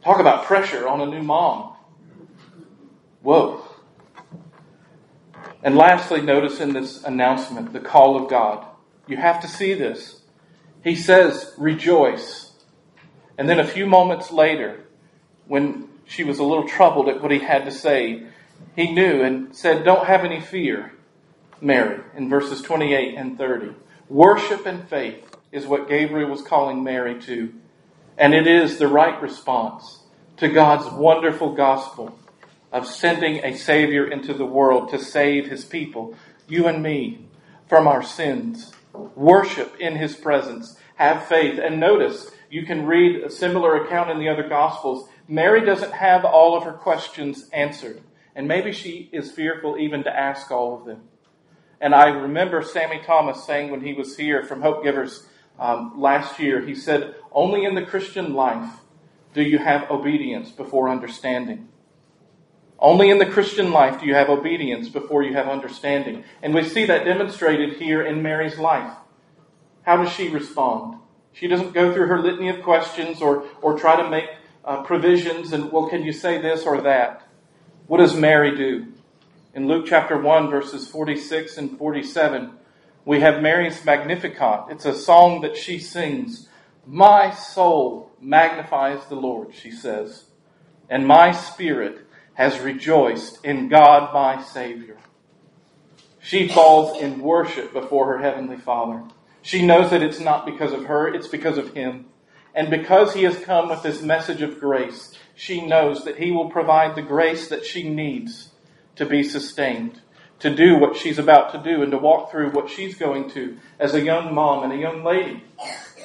Talk 0.04 0.20
about 0.20 0.46
pressure 0.46 0.88
on 0.88 1.02
a 1.02 1.06
new 1.06 1.22
mom. 1.22 1.76
Whoa. 3.22 3.64
And 5.62 5.76
lastly, 5.76 6.22
notice 6.22 6.60
in 6.60 6.74
this 6.74 7.04
announcement 7.04 7.74
the 7.74 7.80
call 7.80 8.22
of 8.22 8.30
God. 8.30 8.66
You 9.08 9.18
have 9.18 9.42
to 9.42 9.48
see 9.48 9.74
this. 9.74 10.22
He 10.84 10.96
says, 10.96 11.54
rejoice. 11.58 12.54
And 13.38 13.48
then 13.48 13.60
a 13.60 13.68
few 13.68 13.86
moments 13.86 14.32
later, 14.32 14.86
when 15.48 15.90
she 16.10 16.24
was 16.24 16.40
a 16.40 16.44
little 16.44 16.68
troubled 16.68 17.08
at 17.08 17.22
what 17.22 17.32
he 17.32 17.40
had 17.40 17.66
to 17.66 17.72
say, 17.72 18.24
he 18.76 18.92
knew 18.92 19.22
and 19.22 19.56
said, 19.56 19.86
Don't 19.86 20.08
have 20.08 20.26
any 20.26 20.42
fear, 20.42 20.92
Mary, 21.62 22.02
in 22.16 22.30
verses 22.30 22.62
28 22.62 23.16
and 23.16 23.38
30. 23.38 23.76
Worship 24.10 24.66
and 24.66 24.90
faith 24.90 25.24
is 25.52 25.68
what 25.68 25.88
Gabriel 25.88 26.30
was 26.30 26.42
calling 26.42 26.84
Mary 26.84 27.22
to. 27.22 27.54
And 28.18 28.34
it 28.34 28.48
is 28.48 28.78
the 28.78 28.88
right 28.88 29.22
response 29.22 30.00
to 30.38 30.48
God's 30.48 30.92
wonderful 30.92 31.54
gospel 31.54 32.18
of 32.72 32.88
sending 32.88 33.44
a 33.46 33.56
Savior 33.56 34.10
into 34.12 34.34
the 34.34 34.46
world 34.46 34.90
to 34.90 35.00
save 35.00 35.48
His 35.48 35.64
people, 35.64 36.16
you 36.48 36.68
and 36.68 36.82
me, 36.82 37.28
from 37.68 37.88
our 37.88 38.02
sins. 38.02 38.74
Worship 38.94 39.76
in 39.80 39.96
His 39.96 40.16
presence. 40.16 40.76
Have 40.96 41.28
faith. 41.28 41.60
And 41.60 41.80
notice, 41.80 42.32
you 42.50 42.66
can 42.66 42.86
read 42.86 43.24
a 43.24 43.30
similar 43.30 43.84
account 43.84 44.10
in 44.10 44.20
the 44.20 44.30
other 44.30 44.48
Gospels. 44.48 45.09
Mary 45.30 45.64
doesn't 45.64 45.94
have 45.94 46.26
all 46.26 46.58
of 46.58 46.64
her 46.64 46.74
questions 46.74 47.48
answered. 47.54 48.02
And 48.36 48.48
maybe 48.48 48.72
she 48.72 49.10
is 49.14 49.32
fearful 49.32 49.78
even 49.78 50.04
to 50.04 50.10
ask 50.10 50.50
all 50.50 50.76
of 50.76 50.86
them. 50.86 51.04
And 51.80 51.94
I 51.94 52.08
remember 52.08 52.64
Sammy 52.64 53.00
Thomas 53.06 53.46
saying 53.46 53.70
when 53.70 53.82
he 53.82 53.94
was 53.94 54.18
here 54.18 54.44
from 54.44 54.62
Hope 54.62 54.84
Givers 54.84 55.28
um, 55.60 55.94
last 55.98 56.40
year, 56.40 56.66
he 56.66 56.74
said, 56.74 57.16
Only 57.32 57.64
in 57.64 57.76
the 57.76 57.86
Christian 57.86 58.34
life 58.34 58.80
do 59.34 59.44
you 59.44 59.60
have 59.60 59.92
obedience 59.92 60.52
before 60.52 60.90
understanding. 60.90 61.70
Only 62.80 63.10
in 63.10 63.20
the 63.20 63.26
Christian 63.26 63.72
life 63.72 64.00
do 64.00 64.08
you 64.08 64.16
have 64.16 64.30
obedience 64.30 64.90
before 64.90 65.22
you 65.22 65.34
have 65.34 65.48
understanding. 65.48 66.24
And 66.42 66.56
we 66.56 66.64
see 66.64 66.86
that 66.86 67.06
demonstrated 67.06 67.74
here 67.74 68.02
in 68.02 68.24
Mary's 68.24 68.58
life. 68.58 68.94
How 69.84 69.98
does 69.98 70.12
she 70.12 70.30
respond? 70.30 70.96
She 71.34 71.48
doesn't 71.48 71.74
go 71.74 71.94
through 71.94 72.08
her 72.08 72.20
litany 72.20 72.50
of 72.50 72.64
questions 72.64 73.22
or, 73.22 73.46
or 73.62 73.78
try 73.78 74.02
to 74.02 74.10
make 74.10 74.26
uh, 74.70 74.84
provisions 74.84 75.52
and, 75.52 75.72
well, 75.72 75.90
can 75.90 76.04
you 76.04 76.14
say 76.14 76.40
this 76.40 76.64
or 76.64 76.80
that? 76.82 77.28
What 77.88 77.98
does 77.98 78.16
Mary 78.16 78.56
do? 78.56 78.94
In 79.56 79.68
Luke 79.68 79.88
chapter 79.88 80.22
1, 80.22 80.52
verses 80.52 80.88
46 80.88 81.58
and 81.58 81.76
47, 81.76 82.52
we 83.04 83.20
have 83.22 83.42
Mary's 83.42 83.84
Magnificat. 83.84 84.66
It's 84.70 84.86
a 84.86 84.94
song 84.94 85.42
that 85.42 85.58
she 85.58 85.80
sings. 85.80 86.48
My 86.86 87.32
soul 87.32 88.12
magnifies 88.22 89.04
the 89.08 89.16
Lord, 89.16 89.56
she 89.56 89.72
says, 89.72 90.26
and 90.88 91.08
my 91.08 91.32
spirit 91.32 92.06
has 92.36 92.60
rejoiced 92.60 93.44
in 93.44 93.70
God 93.70 94.14
my 94.14 94.40
Savior. 94.40 94.98
She 96.22 96.48
falls 96.48 97.02
in 97.02 97.22
worship 97.22 97.74
before 97.74 98.14
her 98.14 98.20
Heavenly 98.20 98.58
Father. 98.58 99.04
She 99.42 99.66
knows 99.66 99.90
that 99.90 100.04
it's 100.04 100.20
not 100.20 100.46
because 100.46 100.74
of 100.74 100.86
her, 100.86 101.12
it's 101.12 101.28
because 101.28 101.58
of 101.58 101.74
Him. 101.74 102.06
And 102.60 102.70
because 102.70 103.14
He 103.14 103.24
has 103.24 103.40
come 103.40 103.70
with 103.70 103.84
this 103.84 104.02
message 104.02 104.42
of 104.42 104.60
grace, 104.60 105.14
she 105.34 105.66
knows 105.66 106.04
that 106.04 106.18
He 106.18 106.30
will 106.30 106.50
provide 106.50 106.94
the 106.94 107.02
grace 107.02 107.48
that 107.48 107.64
she 107.64 107.88
needs 107.88 108.50
to 108.98 109.06
be 109.06 109.24
sustained, 109.24 110.02
to 110.40 110.54
do 110.54 110.78
what 110.78 110.98
she's 110.98 111.18
about 111.18 111.54
to 111.54 111.64
do, 111.64 111.82
and 111.82 111.92
to 111.94 111.98
walk 111.98 112.30
through 112.30 112.52
what 112.52 112.70
she's 112.70 112.98
going 112.98 113.30
to 113.30 113.56
as 113.80 113.94
a 113.94 114.02
young 114.02 114.36
mom 114.36 114.66
and 114.66 114.74
a 114.74 114.76
young 114.76 115.06
lady, 115.06 115.42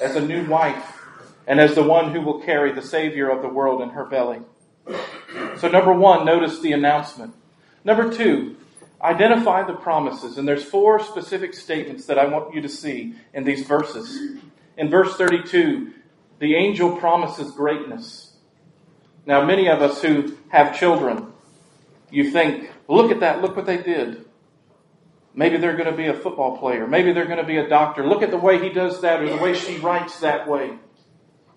as 0.01 0.15
a 0.15 0.25
new 0.25 0.47
wife, 0.47 1.01
and 1.45 1.59
as 1.59 1.75
the 1.75 1.83
one 1.83 2.13
who 2.13 2.21
will 2.21 2.39
carry 2.39 2.71
the 2.71 2.81
Savior 2.81 3.29
of 3.29 3.41
the 3.41 3.49
world 3.49 3.81
in 3.81 3.89
her 3.89 4.05
belly. 4.05 4.39
So, 5.57 5.67
number 5.67 5.91
one, 5.91 6.25
notice 6.25 6.61
the 6.61 6.71
announcement. 6.71 7.33
Number 7.83 8.09
two, 8.09 8.55
identify 9.01 9.67
the 9.67 9.73
promises. 9.73 10.37
And 10.37 10.47
there's 10.47 10.63
four 10.63 11.03
specific 11.03 11.53
statements 11.53 12.05
that 12.05 12.17
I 12.17 12.27
want 12.27 12.55
you 12.55 12.61
to 12.61 12.69
see 12.69 13.15
in 13.33 13.43
these 13.43 13.67
verses. 13.67 14.39
In 14.77 14.89
verse 14.89 15.17
32, 15.17 15.91
the 16.39 16.55
angel 16.55 16.97
promises 16.97 17.51
greatness. 17.51 18.33
Now, 19.25 19.43
many 19.43 19.67
of 19.69 19.81
us 19.81 20.01
who 20.01 20.37
have 20.49 20.77
children, 20.77 21.33
you 22.11 22.31
think, 22.31 22.71
look 22.87 23.11
at 23.11 23.21
that, 23.21 23.41
look 23.41 23.55
what 23.55 23.65
they 23.65 23.77
did. 23.77 24.25
Maybe 25.33 25.57
they're 25.57 25.75
going 25.75 25.89
to 25.89 25.97
be 25.97 26.07
a 26.07 26.13
football 26.13 26.57
player. 26.57 26.87
Maybe 26.87 27.11
they're 27.11 27.25
going 27.25 27.39
to 27.39 27.43
be 27.43 27.57
a 27.57 27.67
doctor. 27.67 28.07
Look 28.07 28.21
at 28.21 28.31
the 28.31 28.37
way 28.37 28.61
he 28.61 28.69
does 28.69 29.01
that 29.01 29.21
or 29.21 29.29
the 29.29 29.37
way 29.37 29.53
she 29.53 29.77
writes 29.77 30.19
that 30.19 30.47
way. 30.47 30.77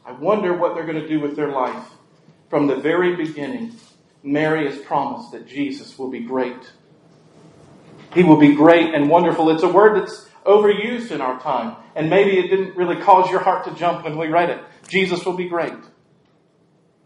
I 0.04 0.12
wonder 0.12 0.54
what 0.54 0.74
they're 0.74 0.86
going 0.86 1.00
to 1.00 1.06
do 1.06 1.20
with 1.20 1.36
their 1.36 1.50
life. 1.50 1.84
From 2.48 2.66
the 2.66 2.76
very 2.76 3.14
beginning, 3.14 3.76
Mary 4.22 4.66
has 4.68 4.78
promised 4.80 5.32
that 5.32 5.46
Jesus 5.46 5.98
will 5.98 6.10
be 6.10 6.20
great. 6.20 6.72
He 8.14 8.24
will 8.24 8.38
be 8.38 8.54
great 8.54 8.94
and 8.94 9.08
wonderful. 9.08 9.50
It's 9.50 9.62
a 9.62 9.68
word 9.68 10.00
that's 10.00 10.27
overused 10.44 11.10
in 11.10 11.20
our 11.20 11.40
time, 11.40 11.76
and 11.94 12.08
maybe 12.08 12.38
it 12.38 12.48
didn't 12.48 12.76
really 12.76 13.00
cause 13.02 13.30
your 13.30 13.40
heart 13.40 13.64
to 13.64 13.74
jump 13.74 14.04
when 14.04 14.16
we 14.16 14.28
read 14.28 14.50
it. 14.50 14.60
Jesus 14.88 15.24
will 15.24 15.36
be 15.36 15.48
great. 15.48 15.74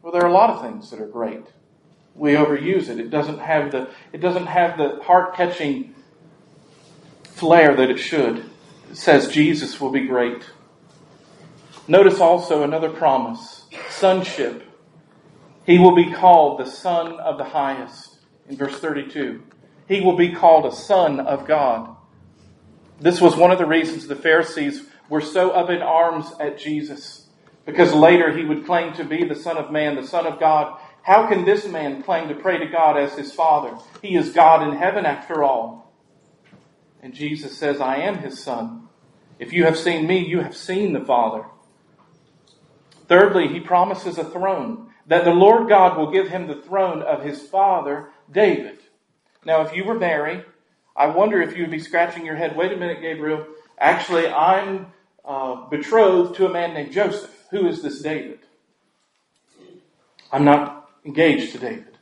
Well, 0.02 0.12
there 0.12 0.22
are 0.22 0.28
a 0.28 0.32
lot 0.32 0.50
of 0.50 0.62
things 0.62 0.90
that 0.90 1.00
are 1.00 1.06
great. 1.06 1.44
We 2.14 2.32
overuse 2.32 2.88
it. 2.88 2.98
It 2.98 3.10
doesn't 3.10 3.38
have 3.38 3.70
the 3.70 3.88
it 4.12 4.20
doesn't 4.20 4.46
have 4.46 4.76
the 4.76 5.00
heart 5.02 5.34
catching 5.34 5.94
flair 7.24 7.74
that 7.74 7.90
it 7.90 7.98
should. 7.98 8.50
It 8.90 8.96
says 8.96 9.28
Jesus 9.28 9.80
will 9.80 9.90
be 9.90 10.06
great. 10.06 10.44
Notice 11.88 12.20
also 12.20 12.62
another 12.62 12.90
promise 12.90 13.64
sonship. 13.90 14.62
He 15.64 15.78
will 15.78 15.94
be 15.94 16.12
called 16.12 16.58
the 16.58 16.66
Son 16.66 17.18
of 17.20 17.38
the 17.38 17.44
Highest 17.44 18.18
in 18.48 18.56
verse 18.56 18.78
32. 18.78 19.42
He 19.88 20.00
will 20.00 20.16
be 20.16 20.32
called 20.32 20.66
a 20.66 20.74
Son 20.74 21.20
of 21.20 21.46
God. 21.46 21.96
This 23.02 23.20
was 23.20 23.36
one 23.36 23.50
of 23.50 23.58
the 23.58 23.66
reasons 23.66 24.06
the 24.06 24.14
Pharisees 24.14 24.84
were 25.08 25.20
so 25.20 25.50
up 25.50 25.70
in 25.70 25.82
arms 25.82 26.32
at 26.38 26.56
Jesus, 26.56 27.26
because 27.66 27.92
later 27.92 28.34
he 28.36 28.44
would 28.44 28.64
claim 28.64 28.92
to 28.94 29.04
be 29.04 29.24
the 29.24 29.34
Son 29.34 29.56
of 29.56 29.72
Man, 29.72 29.96
the 29.96 30.06
Son 30.06 30.24
of 30.24 30.38
God. 30.38 30.80
How 31.02 31.26
can 31.26 31.44
this 31.44 31.66
man 31.66 32.04
claim 32.04 32.28
to 32.28 32.34
pray 32.36 32.58
to 32.58 32.66
God 32.66 32.96
as 32.96 33.14
his 33.14 33.32
Father? 33.32 33.76
He 34.02 34.14
is 34.14 34.32
God 34.32 34.66
in 34.68 34.76
heaven 34.76 35.04
after 35.04 35.42
all. 35.42 35.92
And 37.02 37.12
Jesus 37.12 37.58
says, 37.58 37.80
I 37.80 37.96
am 37.96 38.18
his 38.18 38.40
Son. 38.40 38.88
If 39.40 39.52
you 39.52 39.64
have 39.64 39.76
seen 39.76 40.06
me, 40.06 40.24
you 40.24 40.38
have 40.38 40.56
seen 40.56 40.92
the 40.92 41.04
Father. 41.04 41.44
Thirdly, 43.08 43.48
he 43.48 43.58
promises 43.58 44.16
a 44.16 44.24
throne, 44.24 44.90
that 45.08 45.24
the 45.24 45.32
Lord 45.32 45.68
God 45.68 45.98
will 45.98 46.12
give 46.12 46.28
him 46.28 46.46
the 46.46 46.62
throne 46.62 47.02
of 47.02 47.24
his 47.24 47.42
father, 47.42 48.10
David. 48.30 48.78
Now, 49.44 49.62
if 49.62 49.74
you 49.74 49.84
were 49.84 49.98
Mary, 49.98 50.44
I 50.96 51.06
wonder 51.06 51.40
if 51.40 51.56
you 51.56 51.62
would 51.62 51.70
be 51.70 51.78
scratching 51.78 52.26
your 52.26 52.36
head, 52.36 52.56
wait 52.56 52.72
a 52.72 52.76
minute, 52.76 53.00
Gabriel. 53.00 53.46
Actually, 53.78 54.28
I'm 54.28 54.86
uh, 55.24 55.68
betrothed 55.68 56.36
to 56.36 56.46
a 56.46 56.52
man 56.52 56.74
named 56.74 56.92
Joseph. 56.92 57.30
Who 57.50 57.66
is 57.66 57.82
this 57.82 58.00
David? 58.02 58.40
I'm 60.30 60.44
not 60.44 60.90
engaged 61.04 61.52
to 61.52 61.58
David. 61.58 61.96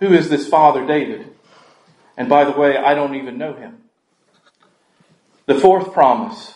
Who 0.00 0.12
is 0.12 0.28
this 0.28 0.48
father, 0.48 0.86
David? 0.86 1.34
And 2.16 2.28
by 2.28 2.44
the 2.44 2.52
way, 2.52 2.76
I 2.76 2.94
don't 2.94 3.14
even 3.14 3.38
know 3.38 3.54
him. 3.54 3.78
The 5.46 5.54
fourth 5.54 5.92
promise 5.92 6.54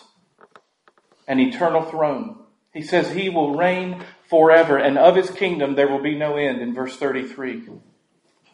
an 1.29 1.39
eternal 1.39 1.83
throne. 1.83 2.35
He 2.73 2.81
says 2.81 3.11
he 3.11 3.29
will 3.29 3.55
reign 3.55 4.03
forever, 4.29 4.77
and 4.77 4.97
of 4.97 5.15
his 5.15 5.29
kingdom 5.29 5.75
there 5.75 5.87
will 5.87 6.01
be 6.01 6.17
no 6.17 6.35
end 6.35 6.61
in 6.61 6.73
verse 6.73 6.97
33. 6.97 7.69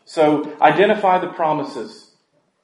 So 0.03 0.55
identify 0.61 1.19
the 1.19 1.30
promises. 1.30 2.05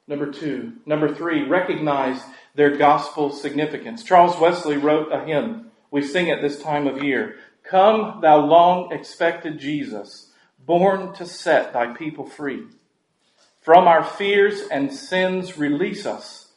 Number 0.08 0.30
two. 0.30 0.72
Number 0.84 1.14
three, 1.14 1.44
recognize 1.44 2.22
their 2.54 2.76
gospel 2.76 3.30
significance. 3.30 4.02
Charles 4.02 4.38
Wesley 4.38 4.76
wrote 4.76 5.12
a 5.12 5.24
hymn. 5.24 5.70
We 5.90 6.02
sing 6.02 6.30
at 6.30 6.42
this 6.42 6.60
time 6.60 6.86
of 6.86 7.02
year. 7.02 7.36
Come, 7.62 8.20
thou 8.20 8.44
long 8.44 8.92
expected 8.92 9.60
Jesus, 9.60 10.32
born 10.58 11.14
to 11.14 11.26
set 11.26 11.72
thy 11.72 11.94
people 11.94 12.26
free. 12.26 12.64
From 13.60 13.86
our 13.86 14.02
fears 14.02 14.62
and 14.72 14.92
sins 14.92 15.56
release 15.56 16.04
us. 16.04 16.48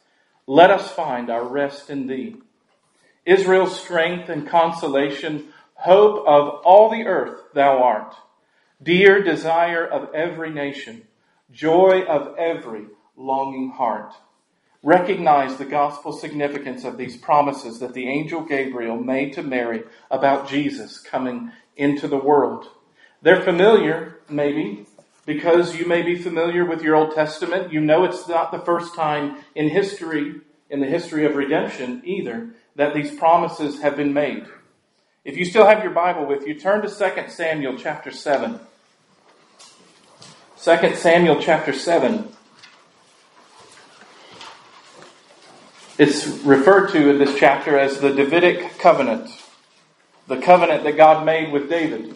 Let 0.48 0.70
us 0.70 0.90
find 0.90 1.30
our 1.30 1.44
rest 1.44 1.88
in 1.88 2.08
thee. 2.08 2.36
Israel's 3.24 3.80
strength 3.80 4.28
and 4.28 4.48
consolation, 4.48 5.48
hope 5.74 6.26
of 6.26 6.62
all 6.64 6.90
the 6.90 7.06
earth 7.06 7.40
thou 7.54 7.82
art, 7.82 8.14
dear 8.82 9.22
desire 9.22 9.86
of 9.86 10.14
every 10.14 10.50
nation, 10.50 11.02
joy 11.52 12.02
of 12.02 12.36
every 12.38 12.86
longing 13.16 13.70
heart. 13.70 14.12
Recognize 14.82 15.56
the 15.56 15.64
gospel 15.64 16.12
significance 16.12 16.84
of 16.84 16.96
these 16.96 17.16
promises 17.16 17.80
that 17.80 17.94
the 17.94 18.08
angel 18.08 18.42
Gabriel 18.42 18.96
made 18.96 19.32
to 19.32 19.42
Mary 19.42 19.82
about 20.10 20.48
Jesus 20.48 21.00
coming 21.00 21.50
into 21.76 22.06
the 22.06 22.16
world. 22.16 22.68
They're 23.22 23.42
familiar, 23.42 24.20
maybe, 24.28 24.86
because 25.24 25.76
you 25.76 25.86
may 25.86 26.02
be 26.02 26.16
familiar 26.16 26.64
with 26.64 26.82
your 26.82 26.94
Old 26.94 27.14
Testament. 27.14 27.72
You 27.72 27.80
know 27.80 28.04
it's 28.04 28.28
not 28.28 28.52
the 28.52 28.60
first 28.60 28.94
time 28.94 29.38
in 29.54 29.68
history, 29.68 30.36
in 30.70 30.80
the 30.80 30.86
history 30.86 31.26
of 31.26 31.34
redemption 31.34 32.02
either, 32.04 32.50
that 32.76 32.94
these 32.94 33.16
promises 33.16 33.80
have 33.80 33.96
been 33.96 34.12
made. 34.12 34.46
If 35.24 35.36
you 35.36 35.44
still 35.44 35.66
have 35.66 35.82
your 35.82 35.92
Bible 35.92 36.26
with 36.26 36.46
you, 36.46 36.54
turn 36.54 36.82
to 36.82 36.88
2 36.88 37.28
Samuel 37.28 37.76
chapter 37.76 38.12
7. 38.12 38.60
2 40.62 40.94
Samuel 40.94 41.40
chapter 41.40 41.72
7. 41.72 42.35
It's 45.98 46.26
referred 46.44 46.90
to 46.90 47.08
in 47.08 47.18
this 47.18 47.38
chapter 47.38 47.78
as 47.78 48.00
the 48.00 48.12
Davidic 48.12 48.78
covenant, 48.78 49.30
the 50.26 50.36
covenant 50.36 50.84
that 50.84 50.98
God 50.98 51.24
made 51.24 51.50
with 51.50 51.70
David. 51.70 52.14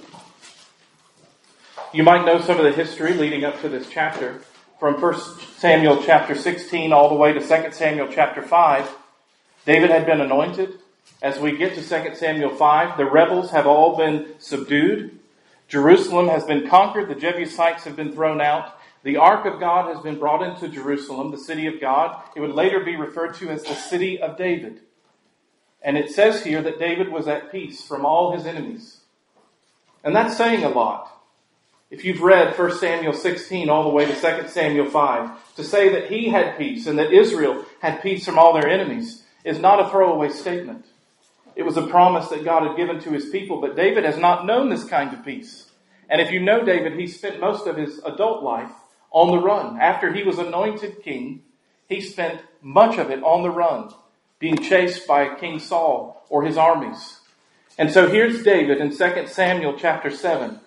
You 1.94 2.02
might 2.02 2.26
know 2.26 2.42
some 2.42 2.58
of 2.58 2.64
the 2.64 2.72
history 2.72 3.14
leading 3.14 3.42
up 3.42 3.58
to 3.62 3.70
this 3.70 3.88
chapter 3.88 4.42
from 4.78 5.00
1 5.00 5.20
Samuel 5.56 6.02
chapter 6.02 6.34
16 6.34 6.92
all 6.92 7.08
the 7.08 7.14
way 7.14 7.32
to 7.32 7.40
2 7.40 7.72
Samuel 7.72 8.08
chapter 8.12 8.42
5. 8.42 8.96
David 9.64 9.88
had 9.88 10.04
been 10.04 10.20
anointed. 10.20 10.78
As 11.22 11.38
we 11.38 11.56
get 11.56 11.74
to 11.74 11.80
2 11.80 12.14
Samuel 12.16 12.54
5, 12.54 12.98
the 12.98 13.06
rebels 13.06 13.50
have 13.50 13.66
all 13.66 13.96
been 13.96 14.34
subdued. 14.38 15.18
Jerusalem 15.68 16.28
has 16.28 16.44
been 16.44 16.68
conquered. 16.68 17.08
The 17.08 17.14
Jebusites 17.14 17.84
have 17.84 17.96
been 17.96 18.12
thrown 18.12 18.42
out. 18.42 18.78
The 19.02 19.16
ark 19.16 19.46
of 19.46 19.60
God 19.60 19.94
has 19.94 20.02
been 20.02 20.18
brought 20.18 20.42
into 20.42 20.68
Jerusalem, 20.68 21.30
the 21.30 21.38
city 21.38 21.66
of 21.66 21.80
God. 21.80 22.22
It 22.36 22.40
would 22.40 22.54
later 22.54 22.80
be 22.80 22.96
referred 22.96 23.34
to 23.36 23.48
as 23.48 23.62
the 23.62 23.74
city 23.74 24.20
of 24.20 24.36
David. 24.36 24.80
And 25.82 25.96
it 25.96 26.10
says 26.10 26.44
here 26.44 26.60
that 26.62 26.78
David 26.78 27.08
was 27.10 27.26
at 27.26 27.50
peace 27.50 27.82
from 27.82 28.04
all 28.04 28.32
his 28.32 28.44
enemies. 28.44 29.00
And 30.04 30.14
that's 30.14 30.36
saying 30.36 30.64
a 30.64 30.68
lot. 30.68 31.10
If 31.90 32.04
you've 32.04 32.20
read 32.20 32.56
1 32.56 32.78
Samuel 32.78 33.14
16 33.14 33.68
all 33.68 33.82
the 33.82 33.88
way 33.88 34.04
to 34.04 34.14
2 34.14 34.48
Samuel 34.48 34.90
5, 34.90 35.56
to 35.56 35.64
say 35.64 35.88
that 35.94 36.10
he 36.10 36.28
had 36.28 36.58
peace 36.58 36.86
and 36.86 36.98
that 36.98 37.12
Israel 37.12 37.64
had 37.80 38.02
peace 38.02 38.24
from 38.24 38.38
all 38.38 38.52
their 38.52 38.68
enemies 38.68 39.24
is 39.44 39.58
not 39.58 39.80
a 39.80 39.88
throwaway 39.88 40.28
statement. 40.28 40.84
It 41.56 41.64
was 41.64 41.76
a 41.76 41.86
promise 41.86 42.28
that 42.28 42.44
God 42.44 42.66
had 42.66 42.76
given 42.76 43.00
to 43.00 43.10
his 43.10 43.30
people, 43.30 43.60
but 43.60 43.76
David 43.76 44.04
has 44.04 44.18
not 44.18 44.46
known 44.46 44.68
this 44.68 44.84
kind 44.84 45.12
of 45.12 45.24
peace. 45.24 45.66
And 46.08 46.20
if 46.20 46.30
you 46.30 46.40
know 46.40 46.64
David, 46.64 46.98
he 46.98 47.06
spent 47.06 47.40
most 47.40 47.66
of 47.66 47.76
his 47.76 47.98
adult 48.04 48.42
life 48.42 48.70
on 49.10 49.30
the 49.30 49.38
run. 49.38 49.80
After 49.80 50.12
he 50.12 50.22
was 50.22 50.38
anointed 50.38 51.02
king, 51.02 51.42
he 51.88 52.00
spent 52.00 52.42
much 52.62 52.98
of 52.98 53.10
it 53.10 53.22
on 53.22 53.42
the 53.42 53.50
run, 53.50 53.92
being 54.38 54.58
chased 54.58 55.06
by 55.06 55.34
King 55.34 55.58
Saul 55.58 56.24
or 56.28 56.44
his 56.44 56.56
armies. 56.56 57.20
And 57.78 57.90
so 57.90 58.08
here's 58.08 58.42
David 58.42 58.78
in 58.78 58.96
2 58.96 59.26
Samuel 59.26 59.76
chapter 59.78 60.10
7. 60.10 60.60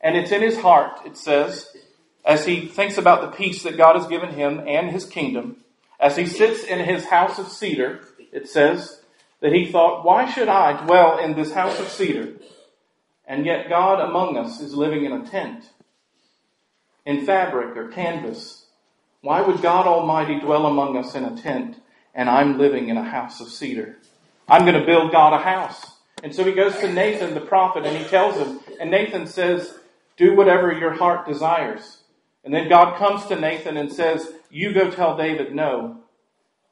And 0.00 0.16
it's 0.16 0.32
in 0.32 0.42
his 0.42 0.58
heart, 0.58 1.00
it 1.04 1.16
says, 1.16 1.76
as 2.24 2.46
he 2.46 2.66
thinks 2.66 2.96
about 2.96 3.20
the 3.20 3.36
peace 3.36 3.62
that 3.62 3.76
God 3.76 3.96
has 3.96 4.06
given 4.06 4.30
him 4.30 4.60
and 4.66 4.90
his 4.90 5.04
kingdom, 5.04 5.56
as 5.98 6.16
he 6.16 6.26
sits 6.26 6.64
in 6.64 6.78
his 6.80 7.04
house 7.06 7.38
of 7.38 7.48
cedar, 7.48 8.00
it 8.32 8.48
says 8.48 9.02
that 9.40 9.52
he 9.52 9.70
thought, 9.70 10.04
why 10.04 10.30
should 10.30 10.48
I 10.48 10.84
dwell 10.84 11.18
in 11.18 11.34
this 11.34 11.52
house 11.52 11.78
of 11.78 11.88
cedar? 11.88 12.34
And 13.26 13.44
yet 13.44 13.68
God 13.68 14.00
among 14.00 14.36
us 14.36 14.60
is 14.60 14.74
living 14.74 15.04
in 15.04 15.12
a 15.12 15.26
tent. 15.26 15.68
In 17.04 17.24
fabric 17.24 17.76
or 17.76 17.88
canvas. 17.88 18.66
Why 19.22 19.40
would 19.40 19.62
God 19.62 19.86
Almighty 19.86 20.40
dwell 20.40 20.66
among 20.66 20.96
us 20.96 21.14
in 21.14 21.24
a 21.24 21.36
tent 21.36 21.76
and 22.14 22.28
I'm 22.28 22.58
living 22.58 22.88
in 22.88 22.96
a 22.96 23.04
house 23.04 23.40
of 23.40 23.48
cedar? 23.48 23.98
I'm 24.48 24.62
going 24.62 24.78
to 24.78 24.86
build 24.86 25.12
God 25.12 25.32
a 25.32 25.38
house. 25.38 25.98
And 26.22 26.34
so 26.34 26.44
he 26.44 26.52
goes 26.52 26.76
to 26.78 26.92
Nathan 26.92 27.34
the 27.34 27.40
prophet 27.40 27.86
and 27.86 27.96
he 27.96 28.04
tells 28.04 28.36
him, 28.36 28.60
and 28.80 28.90
Nathan 28.90 29.26
says, 29.26 29.78
do 30.16 30.34
whatever 30.34 30.72
your 30.72 30.92
heart 30.92 31.26
desires. 31.26 31.98
And 32.44 32.52
then 32.52 32.68
God 32.68 32.98
comes 32.98 33.26
to 33.26 33.40
Nathan 33.40 33.76
and 33.76 33.92
says, 33.92 34.32
you 34.50 34.72
go 34.74 34.90
tell 34.90 35.16
David, 35.16 35.54
no, 35.54 36.02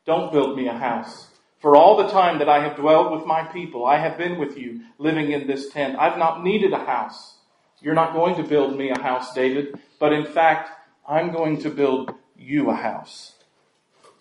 don't 0.05 0.33
build 0.33 0.57
me 0.57 0.69
a 0.69 0.77
house. 0.77 1.29
For 1.61 1.77
all 1.77 1.97
the 1.97 2.09
time 2.09 2.39
that 2.39 2.49
I 2.49 2.63
have 2.63 2.77
dwelled 2.77 3.13
with 3.13 3.27
my 3.27 3.43
people, 3.43 3.85
I 3.85 3.99
have 3.99 4.17
been 4.17 4.39
with 4.39 4.57
you, 4.57 4.81
living 4.99 5.33
in 5.33 5.47
this 5.47 5.71
tent. 5.71 5.99
I've 5.99 6.19
not 6.19 6.45
needed 6.45 6.73
a 6.73 6.85
house. 6.85 7.38
You're 7.81 7.95
not 7.95 8.13
going 8.13 8.37
to 8.37 8.43
build 8.43 8.77
me 8.77 8.91
a 8.91 9.01
house, 9.01 9.35
David, 9.35 9.79
but 10.01 10.13
in 10.13 10.25
fact, 10.25 10.71
I'm 11.07 11.33
going 11.33 11.63
to 11.63 11.71
build 11.71 12.13
you 12.37 12.71
a 12.71 12.75
house. 12.75 13.33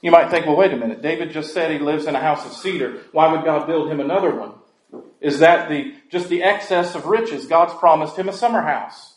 You 0.01 0.11
might 0.11 0.29
think, 0.29 0.45
well, 0.45 0.55
wait 0.55 0.73
a 0.73 0.77
minute. 0.77 1.01
David 1.01 1.31
just 1.31 1.53
said 1.53 1.71
he 1.71 1.79
lives 1.79 2.05
in 2.05 2.15
a 2.15 2.19
house 2.19 2.45
of 2.45 2.53
cedar. 2.53 3.01
Why 3.11 3.31
would 3.31 3.43
God 3.43 3.65
build 3.65 3.91
him 3.91 3.99
another 3.99 4.33
one? 4.33 4.53
Is 5.19 5.39
that 5.39 5.69
the, 5.69 5.95
just 6.09 6.29
the 6.29 6.43
excess 6.43 6.95
of 6.95 7.07
riches? 7.07 7.47
God's 7.47 7.73
promised 7.73 8.15
him 8.15 8.29
a 8.29 8.33
summer 8.33 8.61
house 8.61 9.15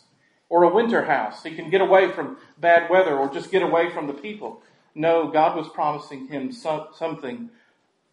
or 0.49 0.63
a 0.63 0.73
winter 0.73 1.05
house. 1.05 1.43
He 1.43 1.55
can 1.55 1.69
get 1.69 1.81
away 1.81 2.11
from 2.11 2.37
bad 2.57 2.89
weather 2.89 3.15
or 3.15 3.31
just 3.31 3.51
get 3.51 3.61
away 3.61 3.91
from 3.91 4.07
the 4.07 4.13
people. 4.13 4.61
No, 4.95 5.29
God 5.29 5.55
was 5.55 5.69
promising 5.69 6.27
him 6.27 6.51
something 6.51 7.49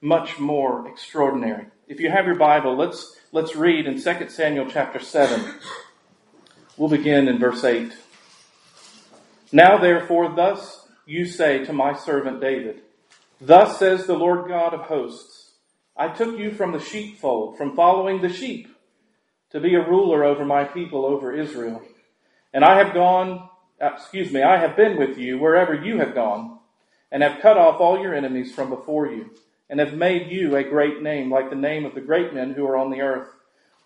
much 0.01 0.39
more 0.39 0.87
extraordinary. 0.89 1.67
If 1.89 2.01
you 2.01 2.11
have 2.11 2.27
your 2.27 2.37
Bible, 2.37 2.77
let's, 2.77 3.17
let's 3.33 3.57
read 3.57 3.87
in 3.87 4.01
2 4.01 4.29
Samuel 4.29 4.71
chapter 4.71 5.01
7. 5.01 5.55
We'll 6.79 6.89
begin 6.89 7.27
in 7.27 7.41
verse 7.41 7.65
8. 7.65 7.93
Now 9.51 9.79
therefore, 9.79 10.33
thus 10.37 10.87
you 11.07 11.27
say 11.27 11.65
to 11.65 11.73
my 11.73 11.93
servant 11.93 12.41
David, 12.41 12.83
Thus 13.41 13.81
says 13.81 14.07
the 14.07 14.15
Lord 14.15 14.49
God 14.49 14.75
of 14.75 14.83
hosts, 14.83 15.55
I 15.97 16.07
took 16.07 16.39
you 16.39 16.53
from 16.53 16.71
the 16.71 16.79
sheepfold, 16.79 17.59
from 17.59 17.75
following 17.75 18.23
the 18.23 18.33
sheep, 18.33 18.69
to 19.51 19.59
be 19.59 19.75
a 19.75 19.89
ruler 19.89 20.23
over 20.23 20.45
my 20.45 20.63
people, 20.63 21.05
over 21.05 21.35
Israel. 21.35 21.83
And 22.55 22.65
I 22.65 22.79
have 22.79 22.95
gone, 22.95 23.49
uh, 23.81 23.91
excuse 23.97 24.31
me, 24.31 24.43
I 24.43 24.59
have 24.59 24.77
been 24.77 24.97
with 24.97 25.19
you 25.19 25.41
wherever 25.41 25.75
you 25.75 25.99
have 25.99 26.15
gone, 26.15 26.61
and 27.11 27.25
have 27.25 27.43
cut 27.43 27.59
off 27.59 27.81
all 27.81 28.01
your 28.01 28.15
enemies 28.15 28.55
from 28.55 28.71
before 28.71 29.09
you, 29.09 29.31
and 29.69 29.81
have 29.81 29.95
made 29.95 30.31
you 30.31 30.55
a 30.55 30.63
great 30.63 31.03
name, 31.03 31.29
like 31.29 31.51
the 31.51 31.57
name 31.57 31.85
of 31.85 31.97
the 31.97 32.01
great 32.01 32.33
men 32.33 32.53
who 32.53 32.65
are 32.67 32.77
on 32.77 32.93
the 32.93 33.01
earth. 33.01 33.31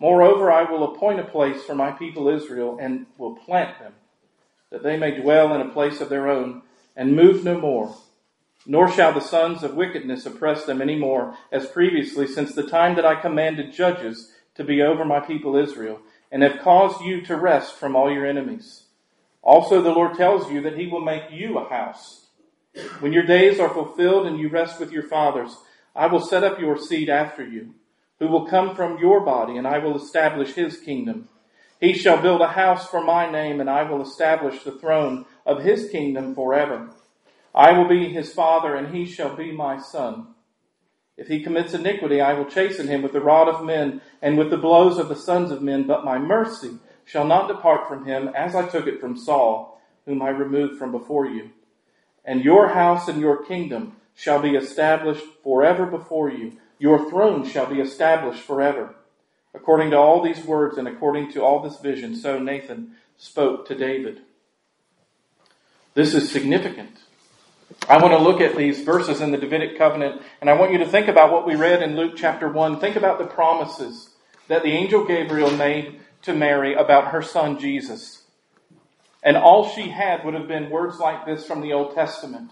Moreover, 0.03 0.51
I 0.51 0.65
will 0.65 0.83
appoint 0.83 1.21
a 1.21 1.25
place 1.25 1.63
for 1.63 1.77
my 1.77 1.93
people 1.93 2.29
Israel, 2.29 2.77
and 2.81 3.07
will 3.19 3.37
plant 3.37 3.79
them 3.79 3.93
that 4.71 4.83
they 4.83 4.97
may 4.97 5.21
dwell 5.21 5.55
in 5.55 5.61
a 5.61 5.73
place 5.73 6.01
of 6.01 6.09
their 6.09 6.29
own, 6.29 6.63
and 6.97 7.15
move 7.15 7.45
no 7.45 7.57
more. 7.57 7.95
Nor 8.67 8.91
shall 8.91 9.13
the 9.13 9.21
sons 9.21 9.63
of 9.63 9.77
wickedness 9.77 10.27
oppress 10.27 10.65
them 10.65 10.83
any 10.83 10.97
more, 10.97 11.37
as 11.53 11.69
previously, 11.69 12.27
since 12.27 12.53
the 12.53 12.67
time 12.67 12.97
that 12.97 13.07
I 13.07 13.15
commanded 13.15 13.73
judges 13.73 14.33
to 14.57 14.65
be 14.65 14.83
over 14.83 15.05
my 15.05 15.21
people 15.21 15.55
Israel, 15.55 16.01
and 16.33 16.43
have 16.43 16.63
caused 16.63 17.03
you 17.03 17.21
to 17.27 17.37
rest 17.37 17.77
from 17.77 17.95
all 17.95 18.11
your 18.13 18.27
enemies. 18.27 18.87
Also 19.41 19.81
the 19.81 19.93
Lord 19.93 20.17
tells 20.17 20.51
you 20.51 20.61
that 20.63 20.77
he 20.77 20.89
will 20.89 21.05
make 21.05 21.31
you 21.31 21.59
a 21.59 21.69
house. 21.69 22.27
When 22.99 23.13
your 23.13 23.25
days 23.25 23.61
are 23.61 23.73
fulfilled 23.73 24.27
and 24.27 24.41
you 24.41 24.49
rest 24.49 24.81
with 24.81 24.91
your 24.91 25.05
fathers, 25.05 25.57
I 25.95 26.09
will 26.09 26.27
set 26.27 26.43
up 26.43 26.59
your 26.59 26.77
seed 26.77 27.09
after 27.09 27.47
you, 27.47 27.77
who 28.23 28.29
will 28.29 28.47
come 28.47 28.77
from 28.77 28.99
your 28.99 29.19
body, 29.19 29.57
and 29.57 29.67
I 29.67 29.79
will 29.79 29.97
establish 29.97 30.55
his 30.55 30.79
kingdom. 30.79 31.29
He 31.81 31.93
shall 31.93 32.23
build 32.23 32.41
a 32.41 32.47
house 32.47 32.87
for 32.89 33.03
my 33.03 33.29
name, 33.29 33.59
and 33.61 33.69
I 33.69 33.83
will 33.83 34.01
establish 34.01 34.63
the 34.63 34.79
throne 34.79 35.27
of 35.45 35.65
his 35.65 35.91
kingdom 35.91 36.33
forever. 36.33 36.91
I 37.53 37.73
will 37.73 37.89
be 37.89 38.11
his 38.11 38.33
father, 38.33 38.77
and 38.77 38.95
he 38.95 39.07
shall 39.07 39.35
be 39.35 39.51
my 39.51 39.81
son. 39.81 40.29
If 41.17 41.27
he 41.27 41.43
commits 41.43 41.75
iniquity, 41.75 42.21
I 42.21 42.35
will 42.35 42.45
chasten 42.45 42.87
him 42.87 43.03
with 43.03 43.13
the 43.13 43.21
rod 43.21 43.49
of 43.49 43.65
men 43.65 44.01
and 44.23 44.39
with 44.39 44.51
the 44.51 44.57
blows 44.57 44.99
of 44.99 45.09
the 45.09 45.17
sons 45.17 45.51
of 45.51 45.61
men, 45.61 45.89
but 45.89 46.05
my 46.05 46.17
mercy 46.17 46.79
shall 47.05 47.27
not 47.27 47.49
depart 47.49 47.89
from 47.89 48.07
him 48.07 48.29
as 48.37 48.55
I 48.55 48.69
took 48.69 48.87
it 48.87 49.01
from 49.01 49.17
Saul, 49.17 49.83
whom 50.07 50.23
I 50.23 50.29
removed 50.29 50.79
from 50.79 50.93
before 50.93 51.27
you. 51.27 51.51
And 52.25 52.45
your 52.45 52.69
house 52.69 53.09
and 53.09 53.21
your 53.21 53.45
kingdom 53.45 53.97
shall 54.15 54.41
be 54.41 54.55
established 54.55 55.25
forever 55.43 55.87
before 55.87 56.31
you. 56.31 56.53
Your 56.83 57.09
throne 57.09 57.49
shall 57.49 57.67
be 57.67 57.79
established 57.79 58.43
forever. 58.43 58.97
According 59.55 59.93
to 59.93 59.97
all 59.97 60.21
these 60.21 60.45
words 60.45 60.79
and 60.79 60.89
according 60.89 61.31
to 61.31 61.41
all 61.45 61.61
this 61.61 61.79
vision, 61.79 62.17
so 62.17 62.41
Nathan 62.41 62.97
spoke 63.17 63.69
to 63.69 63.77
David. 63.77 64.23
This 65.95 66.13
is 66.13 66.33
significant. 66.33 66.99
I 67.89 67.99
want 67.99 68.15
to 68.15 68.19
look 68.19 68.41
at 68.41 68.57
these 68.57 68.83
verses 68.83 69.21
in 69.21 69.31
the 69.31 69.39
Davidic 69.39 69.79
covenant, 69.79 70.23
and 70.41 70.51
I 70.51 70.55
want 70.55 70.73
you 70.73 70.79
to 70.79 70.89
think 70.89 71.07
about 71.07 71.31
what 71.31 71.47
we 71.47 71.55
read 71.55 71.85
in 71.85 71.95
Luke 71.95 72.15
chapter 72.17 72.51
1. 72.51 72.81
Think 72.81 72.97
about 72.97 73.19
the 73.19 73.27
promises 73.27 74.11
that 74.49 74.65
the 74.65 74.73
angel 74.73 75.05
Gabriel 75.05 75.53
made 75.53 76.01
to 76.23 76.35
Mary 76.35 76.75
about 76.75 77.13
her 77.13 77.23
son 77.23 77.61
Jesus. 77.61 78.25
And 79.23 79.37
all 79.37 79.69
she 79.69 79.91
had 79.91 80.25
would 80.25 80.35
have 80.35 80.49
been 80.49 80.69
words 80.69 80.99
like 80.99 81.27
this 81.27 81.47
from 81.47 81.61
the 81.61 81.75
Old 81.75 81.95
Testament. 81.95 82.51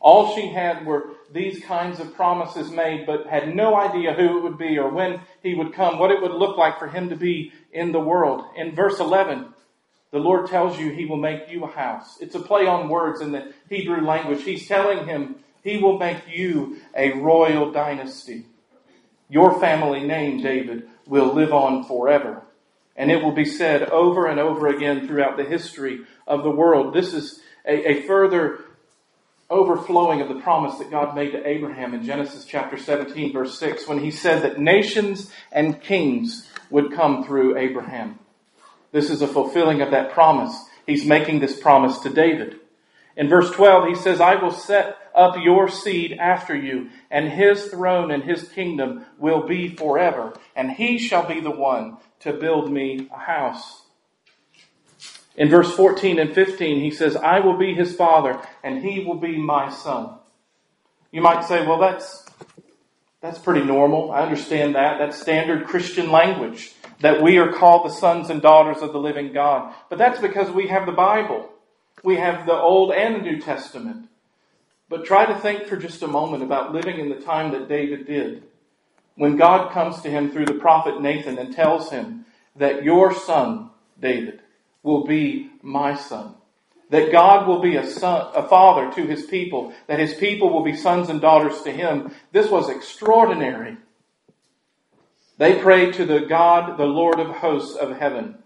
All 0.00 0.34
she 0.34 0.48
had 0.48 0.86
were 0.86 1.10
these 1.30 1.62
kinds 1.62 2.00
of 2.00 2.14
promises 2.14 2.70
made, 2.70 3.06
but 3.06 3.26
had 3.26 3.54
no 3.54 3.76
idea 3.76 4.14
who 4.14 4.38
it 4.38 4.42
would 4.42 4.58
be 4.58 4.78
or 4.78 4.90
when 4.90 5.20
he 5.42 5.54
would 5.54 5.74
come, 5.74 5.98
what 5.98 6.10
it 6.10 6.22
would 6.22 6.32
look 6.32 6.56
like 6.56 6.78
for 6.78 6.88
him 6.88 7.10
to 7.10 7.16
be 7.16 7.52
in 7.72 7.92
the 7.92 8.00
world. 8.00 8.44
In 8.56 8.74
verse 8.74 8.98
11, 8.98 9.52
the 10.10 10.18
Lord 10.18 10.48
tells 10.48 10.78
you 10.78 10.90
he 10.90 11.06
will 11.06 11.18
make 11.18 11.50
you 11.50 11.64
a 11.64 11.70
house. 11.70 12.16
It's 12.20 12.34
a 12.34 12.40
play 12.40 12.66
on 12.66 12.88
words 12.88 13.20
in 13.20 13.30
the 13.30 13.52
Hebrew 13.68 14.00
language. 14.00 14.42
He's 14.42 14.66
telling 14.66 15.06
him 15.06 15.36
he 15.62 15.78
will 15.78 15.98
make 15.98 16.22
you 16.28 16.78
a 16.96 17.12
royal 17.12 17.70
dynasty. 17.70 18.46
Your 19.28 19.60
family 19.60 20.02
name, 20.02 20.42
David, 20.42 20.88
will 21.06 21.34
live 21.34 21.52
on 21.52 21.84
forever. 21.84 22.42
And 22.96 23.10
it 23.10 23.22
will 23.22 23.32
be 23.32 23.44
said 23.44 23.82
over 23.90 24.26
and 24.26 24.40
over 24.40 24.66
again 24.66 25.06
throughout 25.06 25.36
the 25.36 25.44
history 25.44 26.00
of 26.26 26.42
the 26.42 26.50
world. 26.50 26.92
This 26.92 27.14
is 27.14 27.40
a, 27.64 27.90
a 27.90 28.02
further 28.06 28.64
overflowing 29.50 30.20
of 30.20 30.28
the 30.28 30.40
promise 30.40 30.78
that 30.78 30.90
God 30.90 31.14
made 31.14 31.32
to 31.32 31.46
Abraham 31.46 31.92
in 31.92 32.04
Genesis 32.04 32.44
chapter 32.44 32.78
17 32.78 33.32
verse 33.32 33.58
6 33.58 33.88
when 33.88 33.98
he 33.98 34.10
said 34.10 34.42
that 34.42 34.60
nations 34.60 35.30
and 35.50 35.80
kings 35.80 36.48
would 36.70 36.92
come 36.92 37.24
through 37.24 37.58
Abraham. 37.58 38.18
This 38.92 39.10
is 39.10 39.22
a 39.22 39.26
fulfilling 39.26 39.82
of 39.82 39.90
that 39.90 40.12
promise. 40.12 40.56
He's 40.86 41.04
making 41.04 41.40
this 41.40 41.58
promise 41.58 41.98
to 42.00 42.10
David. 42.10 42.60
In 43.16 43.28
verse 43.28 43.50
12, 43.50 43.88
he 43.88 43.94
says, 43.96 44.20
I 44.20 44.36
will 44.36 44.52
set 44.52 44.96
up 45.14 45.36
your 45.42 45.68
seed 45.68 46.12
after 46.12 46.54
you, 46.54 46.90
and 47.10 47.28
his 47.28 47.66
throne 47.66 48.10
and 48.10 48.22
his 48.22 48.48
kingdom 48.48 49.04
will 49.18 49.46
be 49.46 49.74
forever, 49.74 50.32
and 50.54 50.70
he 50.70 50.98
shall 50.98 51.26
be 51.26 51.40
the 51.40 51.50
one 51.50 51.98
to 52.20 52.32
build 52.32 52.70
me 52.70 53.08
a 53.12 53.18
house. 53.18 53.79
In 55.36 55.48
verse 55.48 55.74
14 55.74 56.18
and 56.18 56.34
15, 56.34 56.80
he 56.80 56.90
says, 56.90 57.16
I 57.16 57.40
will 57.40 57.56
be 57.56 57.74
his 57.74 57.94
father 57.94 58.40
and 58.62 58.84
he 58.84 59.04
will 59.04 59.16
be 59.16 59.38
my 59.38 59.70
son. 59.70 60.18
You 61.12 61.22
might 61.22 61.44
say, 61.44 61.66
well, 61.66 61.78
that's, 61.78 62.26
that's 63.20 63.38
pretty 63.38 63.64
normal. 63.64 64.12
I 64.12 64.22
understand 64.22 64.74
that. 64.74 64.98
That's 64.98 65.20
standard 65.20 65.66
Christian 65.66 66.10
language 66.10 66.72
that 67.00 67.22
we 67.22 67.38
are 67.38 67.52
called 67.52 67.86
the 67.86 67.94
sons 67.94 68.30
and 68.30 68.42
daughters 68.42 68.82
of 68.82 68.92
the 68.92 68.98
living 68.98 69.32
God. 69.32 69.74
But 69.88 69.98
that's 69.98 70.20
because 70.20 70.50
we 70.50 70.68
have 70.68 70.86
the 70.86 70.92
Bible. 70.92 71.50
We 72.04 72.16
have 72.16 72.46
the 72.46 72.54
Old 72.54 72.92
and 72.92 73.22
New 73.22 73.40
Testament. 73.40 74.08
But 74.88 75.04
try 75.04 75.26
to 75.26 75.38
think 75.38 75.66
for 75.66 75.76
just 75.76 76.02
a 76.02 76.08
moment 76.08 76.42
about 76.42 76.72
living 76.72 76.98
in 76.98 77.08
the 77.08 77.20
time 77.20 77.52
that 77.52 77.68
David 77.68 78.06
did. 78.06 78.42
When 79.14 79.36
God 79.36 79.72
comes 79.72 80.00
to 80.02 80.10
him 80.10 80.30
through 80.30 80.46
the 80.46 80.54
prophet 80.54 81.00
Nathan 81.00 81.38
and 81.38 81.54
tells 81.54 81.90
him 81.90 82.26
that 82.56 82.84
your 82.84 83.14
son, 83.14 83.70
David, 84.00 84.40
will 84.82 85.04
be 85.06 85.50
my 85.62 85.94
son. 85.94 86.34
That 86.90 87.12
God 87.12 87.46
will 87.46 87.60
be 87.60 87.76
a 87.76 87.86
son, 87.86 88.32
a 88.34 88.48
father 88.48 88.92
to 88.94 89.06
his 89.06 89.24
people, 89.26 89.72
that 89.86 90.00
his 90.00 90.14
people 90.14 90.50
will 90.50 90.64
be 90.64 90.76
sons 90.76 91.08
and 91.08 91.20
daughters 91.20 91.62
to 91.62 91.72
him. 91.72 92.12
This 92.32 92.50
was 92.50 92.68
extraordinary. 92.68 93.76
They 95.38 95.60
prayed 95.60 95.94
to 95.94 96.04
the 96.04 96.20
God, 96.20 96.76
the 96.76 96.84
Lord 96.84 97.20
of 97.20 97.36
hosts 97.36 97.76
of 97.76 97.96
heaven. 97.96 98.38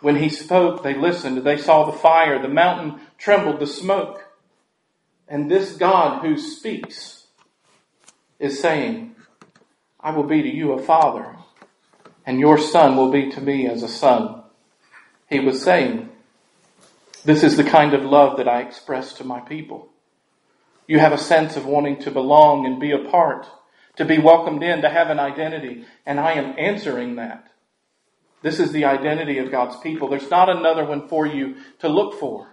When 0.00 0.16
he 0.16 0.28
spoke, 0.28 0.82
they 0.82 0.94
listened. 0.94 1.38
They 1.38 1.56
saw 1.56 1.84
the 1.84 1.96
fire. 1.96 2.40
The 2.40 2.48
mountain 2.48 3.00
trembled, 3.18 3.60
the 3.60 3.66
smoke. 3.66 4.24
And 5.28 5.50
this 5.50 5.76
God 5.76 6.22
who 6.22 6.36
speaks 6.36 7.26
is 8.38 8.60
saying, 8.60 9.14
I 9.98 10.10
will 10.10 10.24
be 10.24 10.42
to 10.42 10.48
you 10.48 10.72
a 10.72 10.82
father, 10.82 11.36
and 12.26 12.40
your 12.40 12.58
son 12.58 12.96
will 12.96 13.10
be 13.10 13.30
to 13.30 13.40
me 13.40 13.68
as 13.68 13.82
a 13.82 13.88
son. 13.88 14.41
He 15.32 15.40
was 15.40 15.62
saying, 15.62 16.10
This 17.24 17.42
is 17.42 17.56
the 17.56 17.64
kind 17.64 17.94
of 17.94 18.04
love 18.04 18.36
that 18.36 18.46
I 18.46 18.60
express 18.60 19.14
to 19.14 19.24
my 19.24 19.40
people. 19.40 19.88
You 20.86 20.98
have 20.98 21.12
a 21.12 21.18
sense 21.18 21.56
of 21.56 21.64
wanting 21.64 22.00
to 22.00 22.10
belong 22.10 22.66
and 22.66 22.78
be 22.78 22.92
a 22.92 23.08
part, 23.10 23.46
to 23.96 24.04
be 24.04 24.18
welcomed 24.18 24.62
in, 24.62 24.82
to 24.82 24.90
have 24.90 25.08
an 25.08 25.18
identity, 25.18 25.86
and 26.04 26.20
I 26.20 26.32
am 26.32 26.54
answering 26.58 27.16
that. 27.16 27.48
This 28.42 28.60
is 28.60 28.72
the 28.72 28.84
identity 28.84 29.38
of 29.38 29.50
God's 29.50 29.76
people. 29.78 30.10
There's 30.10 30.28
not 30.28 30.50
another 30.50 30.84
one 30.84 31.08
for 31.08 31.26
you 31.26 31.56
to 31.78 31.88
look 31.88 32.20
for. 32.20 32.48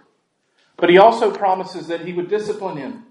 But 0.78 0.88
he 0.88 0.96
also 0.96 1.30
promises 1.30 1.88
that 1.88 2.06
he 2.06 2.14
would 2.14 2.30
discipline 2.30 2.78
him. 2.78 3.04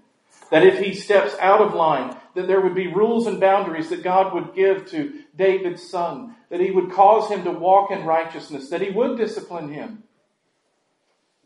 That 0.50 0.66
if 0.66 0.80
he 0.80 0.94
steps 0.94 1.36
out 1.38 1.60
of 1.60 1.74
line, 1.74 2.16
that 2.34 2.48
there 2.48 2.60
would 2.60 2.74
be 2.74 2.92
rules 2.92 3.28
and 3.28 3.38
boundaries 3.38 3.90
that 3.90 4.02
God 4.02 4.34
would 4.34 4.52
give 4.52 4.90
to 4.90 5.12
David's 5.36 5.88
son. 5.88 6.36
That 6.50 6.60
he 6.60 6.70
would 6.70 6.90
cause 6.90 7.30
him 7.30 7.44
to 7.44 7.50
walk 7.50 7.90
in 7.90 8.04
righteousness. 8.04 8.70
That 8.70 8.82
he 8.82 8.90
would 8.90 9.16
discipline 9.16 9.72
him. 9.72 10.04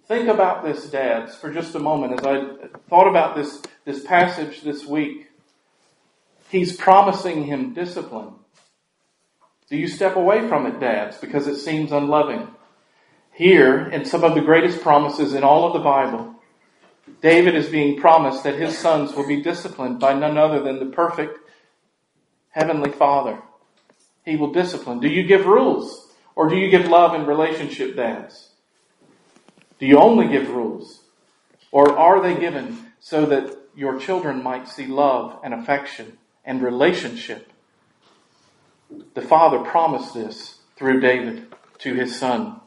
Think 0.07 0.29
about 0.29 0.65
this, 0.65 0.91
dads, 0.91 1.35
for 1.35 1.53
just 1.53 1.75
a 1.75 1.79
moment 1.79 2.21
as 2.21 2.27
I 2.27 2.69
thought 2.91 3.09
about 3.09 3.35
this, 3.35 3.63
this 3.87 4.05
passage 4.05 4.61
this 4.61 4.85
week. 4.85 5.29
He's 6.51 6.77
promising 6.77 7.45
him 7.47 7.73
discipline. 7.73 8.35
Do 9.71 9.79
you 9.79 9.89
step 9.89 10.17
away 10.17 10.47
from 10.47 10.67
it, 10.67 10.79
dads, 10.79 11.17
because 11.17 11.47
it 11.47 11.57
seems 11.57 11.91
unloving? 11.91 12.49
Here, 13.33 13.89
in 13.89 14.05
some 14.05 14.23
of 14.25 14.35
the 14.35 14.43
greatest 14.43 14.83
promises 14.83 15.33
in 15.33 15.43
all 15.43 15.67
of 15.67 15.73
the 15.73 15.79
Bible, 15.79 16.35
David 17.23 17.55
is 17.55 17.69
being 17.69 17.99
promised 17.99 18.45
that 18.45 18.59
his 18.59 18.77
sons 18.77 19.15
will 19.15 19.27
be 19.27 19.43
disciplined 19.43 19.99
by 19.99 20.13
none 20.13 20.37
other 20.37 20.63
than 20.63 20.79
the 20.79 20.95
perfect 20.95 21.39
Heavenly 22.51 22.93
Father. 22.93 23.41
He 24.25 24.37
will 24.37 24.53
discipline. 24.53 25.01
Do 25.01 25.09
you 25.09 25.25
give 25.25 25.47
rules? 25.47 26.13
Or 26.37 26.49
do 26.49 26.57
you 26.57 26.71
give 26.71 26.89
love 26.89 27.15
and 27.15 27.27
relationship, 27.27 27.97
dads? 27.97 28.51
Do 29.79 29.87
you 29.87 29.99
only 29.99 30.29
give 30.29 30.51
rules? 30.51 31.03
Or 31.71 31.97
are 31.97 32.23
they 32.23 32.39
given 32.39 32.87
so 33.01 33.27
that 33.27 33.57
your 33.77 33.99
children 33.99 34.43
might 34.43 34.69
see 34.69 34.87
love 34.87 35.39
and 35.45 35.53
affection 35.53 36.19
and 36.45 36.63
relationship? 36.63 37.53
The 39.15 39.23
Father 39.23 39.59
promised 39.59 40.15
this 40.15 40.59
through 40.77 41.01
David 41.01 41.53
to 41.79 41.95
his 41.95 42.19
son. 42.19 42.61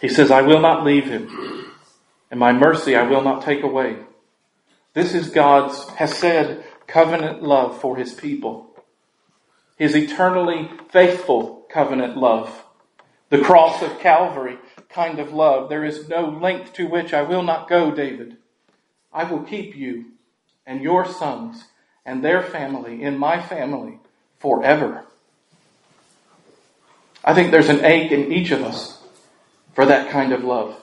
He 0.00 0.08
says, 0.08 0.30
I 0.30 0.42
will 0.42 0.60
not 0.60 0.84
leave 0.84 1.04
him, 1.04 1.72
and 2.30 2.40
my 2.40 2.52
mercy 2.52 2.96
I 2.96 3.02
will 3.02 3.22
not 3.22 3.42
take 3.42 3.62
away. 3.62 3.96
This 4.94 5.14
is 5.14 5.28
God's 5.28 5.88
hesed 5.90 6.62
covenant 6.86 7.42
love 7.42 7.80
for 7.80 7.96
his 7.96 8.14
people. 8.14 8.69
His 9.80 9.96
eternally 9.96 10.70
faithful 10.90 11.64
covenant 11.70 12.14
love. 12.14 12.64
The 13.30 13.40
cross 13.40 13.80
of 13.80 13.98
Calvary 13.98 14.58
kind 14.90 15.18
of 15.18 15.32
love. 15.32 15.70
There 15.70 15.86
is 15.86 16.06
no 16.06 16.28
length 16.28 16.74
to 16.74 16.86
which 16.86 17.14
I 17.14 17.22
will 17.22 17.42
not 17.42 17.66
go, 17.66 17.90
David. 17.90 18.36
I 19.10 19.24
will 19.24 19.42
keep 19.42 19.74
you 19.74 20.12
and 20.66 20.82
your 20.82 21.06
sons 21.06 21.64
and 22.04 22.22
their 22.22 22.42
family 22.42 23.02
in 23.02 23.16
my 23.16 23.40
family 23.40 24.00
forever. 24.38 25.06
I 27.24 27.32
think 27.32 27.50
there's 27.50 27.70
an 27.70 27.82
ache 27.82 28.12
in 28.12 28.30
each 28.30 28.50
of 28.50 28.62
us 28.62 29.02
for 29.72 29.86
that 29.86 30.10
kind 30.10 30.34
of 30.34 30.44
love. 30.44 30.76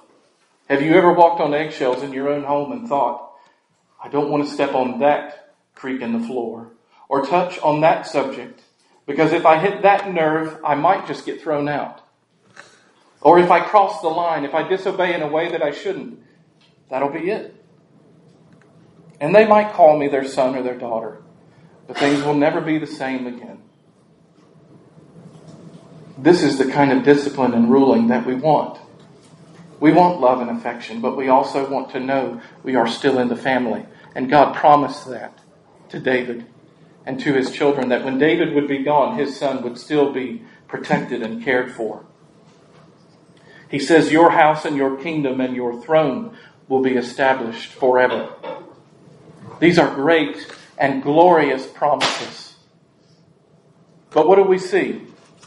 Have 0.69 0.81
you 0.81 0.95
ever 0.95 1.13
walked 1.13 1.39
on 1.39 1.53
eggshells 1.53 2.01
in 2.01 2.13
your 2.13 2.29
own 2.29 2.45
home 2.45 2.71
and 2.71 2.89
thought, 2.89 3.31
I 4.03 4.09
don't 4.09 4.31
want 4.31 4.45
to 4.45 4.51
step 4.51 4.73
on 4.73 5.01
that 5.01 5.53
creak 5.75 6.01
in 6.01 6.19
the 6.19 6.27
floor 6.27 6.71
or 7.07 7.23
touch 7.23 7.59
on 7.59 7.81
that 7.81 8.07
subject 8.07 8.63
because 9.07 9.33
if 9.33 9.47
I 9.47 9.57
hit 9.57 9.81
that 9.81 10.13
nerve, 10.13 10.59
I 10.63 10.75
might 10.75 11.07
just 11.07 11.25
get 11.25 11.41
thrown 11.41 11.67
out. 11.67 12.01
Or 13.21 13.39
if 13.39 13.49
I 13.49 13.61
cross 13.61 14.01
the 14.01 14.09
line, 14.09 14.45
if 14.45 14.53
I 14.53 14.67
disobey 14.67 15.15
in 15.15 15.23
a 15.23 15.27
way 15.27 15.49
that 15.49 15.63
I 15.63 15.71
shouldn't, 15.71 16.19
that'll 16.91 17.09
be 17.09 17.31
it. 17.31 17.55
And 19.19 19.33
they 19.33 19.47
might 19.47 19.73
call 19.73 19.97
me 19.97 20.07
their 20.07 20.27
son 20.27 20.55
or 20.55 20.61
their 20.61 20.77
daughter 20.77 21.23
but 21.87 21.97
things 21.97 22.21
will 22.23 22.35
never 22.35 22.61
be 22.61 22.77
the 22.77 22.87
same 22.87 23.25
again. 23.25 23.61
This 26.17 26.43
is 26.43 26.57
the 26.57 26.69
kind 26.69 26.91
of 26.91 27.03
discipline 27.03 27.53
and 27.53 27.71
ruling 27.71 28.07
that 28.07 28.25
we 28.25 28.35
want. 28.35 28.79
We 29.79 29.93
want 29.93 30.19
love 30.19 30.41
and 30.41 30.49
affection, 30.49 31.01
but 31.01 31.15
we 31.15 31.29
also 31.29 31.69
want 31.69 31.91
to 31.91 31.99
know 31.99 32.41
we 32.63 32.75
are 32.75 32.87
still 32.87 33.19
in 33.19 33.29
the 33.29 33.35
family. 33.35 33.85
And 34.15 34.29
God 34.29 34.55
promised 34.55 35.07
that 35.09 35.39
to 35.89 35.99
David 35.99 36.45
and 37.07 37.21
to 37.21 37.33
his 37.33 37.51
children 37.51 37.87
that 37.87 38.03
when 38.03 38.19
David 38.19 38.53
would 38.53 38.67
be 38.67 38.83
gone, 38.83 39.17
his 39.17 39.39
son 39.39 39.63
would 39.63 39.77
still 39.77 40.11
be 40.11 40.43
protected 40.67 41.21
and 41.21 41.41
cared 41.41 41.71
for. 41.71 42.05
He 43.71 43.79
says, 43.79 44.11
Your 44.11 44.31
house 44.31 44.65
and 44.65 44.75
your 44.75 44.97
kingdom 44.97 45.39
and 45.39 45.55
your 45.55 45.81
throne 45.81 46.37
will 46.67 46.81
be 46.81 46.97
established 46.97 47.71
forever. 47.71 48.33
These 49.61 49.79
are 49.79 49.95
great 49.95 50.53
and 50.77 51.01
glorious 51.01 51.65
promises. 51.65 52.55
But 54.11 54.27
what 54.27 54.35
do 54.35 54.43
we 54.43 54.57
see? 54.57 55.03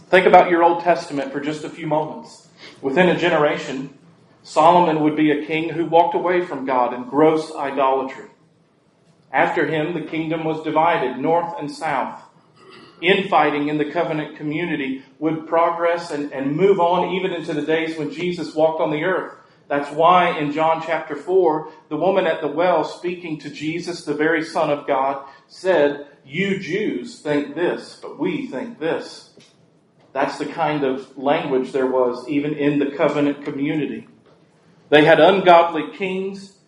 Think 0.09 0.25
about 0.27 0.51
your 0.51 0.65
Old 0.65 0.83
Testament 0.83 1.31
for 1.31 1.41
just 1.41 1.63
a 1.63 1.69
few 1.71 1.87
moments. 1.87 2.49
Within 2.81 3.11
a 3.11 3.19
generation, 3.19 3.99
Solomon 4.43 5.01
would 5.03 5.15
be 5.15 5.31
a 5.31 5.45
king 5.45 5.69
who 5.69 5.85
walked 5.85 6.15
away 6.15 6.41
from 6.41 6.65
God 6.65 6.95
in 6.95 7.05
gross 7.05 7.55
idolatry. 7.55 8.30
After 9.33 9.67
him, 9.67 9.95
the 9.95 10.09
kingdom 10.09 10.45
was 10.45 10.63
divided 10.63 11.19
north 11.19 11.55
and 11.59 11.71
south. 11.71 12.21
Infighting 13.01 13.69
in 13.69 13.79
the 13.79 13.91
covenant 13.91 14.37
community 14.37 15.03
would 15.19 15.47
progress 15.47 16.11
and, 16.11 16.33
and 16.33 16.55
move 16.55 16.81
on 16.81 17.15
even 17.15 17.33
into 17.33 17.55
the 17.55 17.63
days 17.63 17.97
when 17.97 18.11
Jesus 18.11 18.55
walked 18.55 18.81
on 18.81 18.91
the 18.91 19.05
earth. 19.05 19.35
That's 19.69 19.91
why 19.95 20.37
in 20.37 20.53
John 20.53 20.83
chapter 20.85 21.15
4, 21.15 21.71
the 21.89 21.97
woman 21.97 22.27
at 22.27 22.41
the 22.41 22.49
well 22.49 22.83
speaking 22.83 23.39
to 23.39 23.51
Jesus, 23.51 24.05
the 24.05 24.15
very 24.15 24.45
Son 24.45 24.69
of 24.69 24.87
God, 24.87 25.25
said, 25.47 26.09
You 26.25 26.59
Jews 26.59 27.21
think 27.21 27.55
this, 27.55 27.99
but 28.03 28.19
we 28.19 28.49
think 28.49 28.81
this. 28.81 29.31
That's 30.13 30.39
the 30.39 30.47
kind 30.47 30.83
of 30.83 31.17
language 31.17 31.71
there 31.71 31.87
was 31.87 32.29
even 32.29 32.55
in 32.55 32.81
the 32.81 32.91
covenant 32.97 33.45
community. 33.45 34.09
They 34.89 35.05
had 35.05 35.21
ungodly 35.21 35.97
kings, 35.97 36.59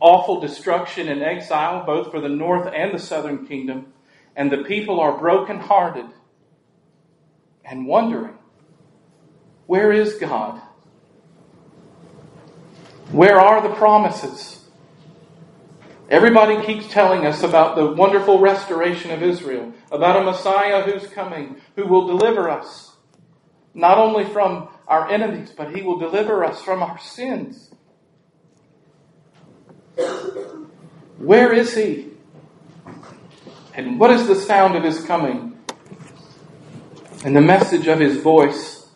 awful 0.00 0.40
destruction 0.40 1.08
and 1.08 1.22
exile, 1.22 1.84
both 1.84 2.10
for 2.10 2.20
the 2.20 2.28
north 2.28 2.70
and 2.74 2.94
the 2.94 2.98
southern 2.98 3.46
kingdom, 3.46 3.92
and 4.36 4.50
the 4.50 4.64
people 4.64 5.00
are 5.00 5.18
brokenhearted 5.18 6.06
and 7.64 7.86
wondering, 7.86 8.34
Where 9.66 9.92
is 9.92 10.14
God? 10.14 10.60
Where 13.12 13.40
are 13.40 13.60
the 13.60 13.74
promises? 13.74 14.64
Everybody 16.08 16.64
keeps 16.66 16.88
telling 16.88 17.24
us 17.24 17.42
about 17.42 17.76
the 17.76 17.92
wonderful 17.92 18.40
restoration 18.40 19.12
of 19.12 19.22
Israel, 19.22 19.72
about 19.92 20.20
a 20.20 20.24
Messiah 20.24 20.82
who's 20.82 21.08
coming, 21.08 21.56
who 21.76 21.86
will 21.86 22.06
deliver 22.08 22.50
us, 22.50 22.96
not 23.74 23.98
only 23.98 24.24
from 24.24 24.68
our 24.88 25.08
enemies, 25.08 25.52
but 25.56 25.74
he 25.74 25.82
will 25.82 25.98
deliver 25.98 26.44
us 26.44 26.62
from 26.62 26.82
our 26.82 26.98
sins. 26.98 27.69
Where 31.18 31.52
is 31.52 31.74
he? 31.74 32.08
And 33.74 33.98
what 34.00 34.10
is 34.10 34.26
the 34.26 34.34
sound 34.34 34.76
of 34.76 34.84
his 34.84 35.04
coming? 35.04 35.58
And 37.24 37.36
the 37.36 37.40
message 37.40 37.86
of 37.86 38.00
his 38.00 38.18
voice? 38.18 38.88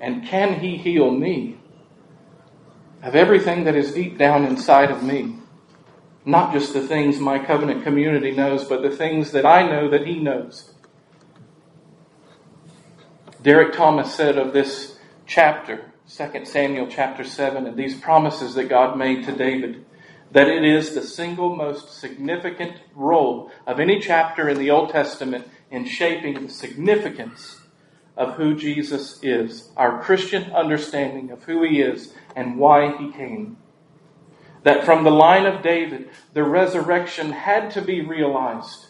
And 0.00 0.26
can 0.26 0.60
he 0.60 0.76
heal 0.76 1.10
me? 1.10 1.58
of 3.02 3.16
everything 3.16 3.64
that 3.64 3.74
is 3.74 3.92
deep 3.92 4.16
down 4.16 4.44
inside 4.44 4.90
of 4.90 5.02
me. 5.02 5.36
Not 6.24 6.52
just 6.52 6.72
the 6.72 6.86
things 6.86 7.18
my 7.18 7.38
covenant 7.44 7.82
community 7.82 8.30
knows, 8.30 8.64
but 8.64 8.82
the 8.82 8.96
things 8.96 9.32
that 9.32 9.44
I 9.44 9.66
know 9.66 9.90
that 9.90 10.06
he 10.06 10.20
knows. 10.20 10.72
Derek 13.42 13.74
Thomas 13.74 14.14
said 14.14 14.38
of 14.38 14.52
this 14.52 14.98
chapter, 15.26 15.91
2 16.14 16.44
Samuel 16.44 16.88
chapter 16.90 17.24
7, 17.24 17.66
and 17.66 17.74
these 17.74 17.98
promises 17.98 18.54
that 18.54 18.68
God 18.68 18.98
made 18.98 19.24
to 19.24 19.32
David, 19.32 19.82
that 20.30 20.46
it 20.46 20.62
is 20.62 20.94
the 20.94 21.00
single 21.00 21.56
most 21.56 21.98
significant 21.98 22.76
role 22.94 23.50
of 23.66 23.80
any 23.80 23.98
chapter 23.98 24.46
in 24.46 24.58
the 24.58 24.70
Old 24.70 24.90
Testament 24.90 25.48
in 25.70 25.86
shaping 25.86 26.34
the 26.34 26.52
significance 26.52 27.60
of 28.14 28.34
who 28.34 28.54
Jesus 28.54 29.20
is, 29.22 29.70
our 29.74 30.02
Christian 30.02 30.52
understanding 30.52 31.30
of 31.30 31.44
who 31.44 31.64
he 31.64 31.80
is 31.80 32.12
and 32.36 32.58
why 32.58 32.94
he 32.98 33.10
came. 33.10 33.56
That 34.64 34.84
from 34.84 35.04
the 35.04 35.10
line 35.10 35.46
of 35.46 35.62
David, 35.62 36.10
the 36.34 36.44
resurrection 36.44 37.32
had 37.32 37.70
to 37.70 37.80
be 37.80 38.02
realized. 38.02 38.88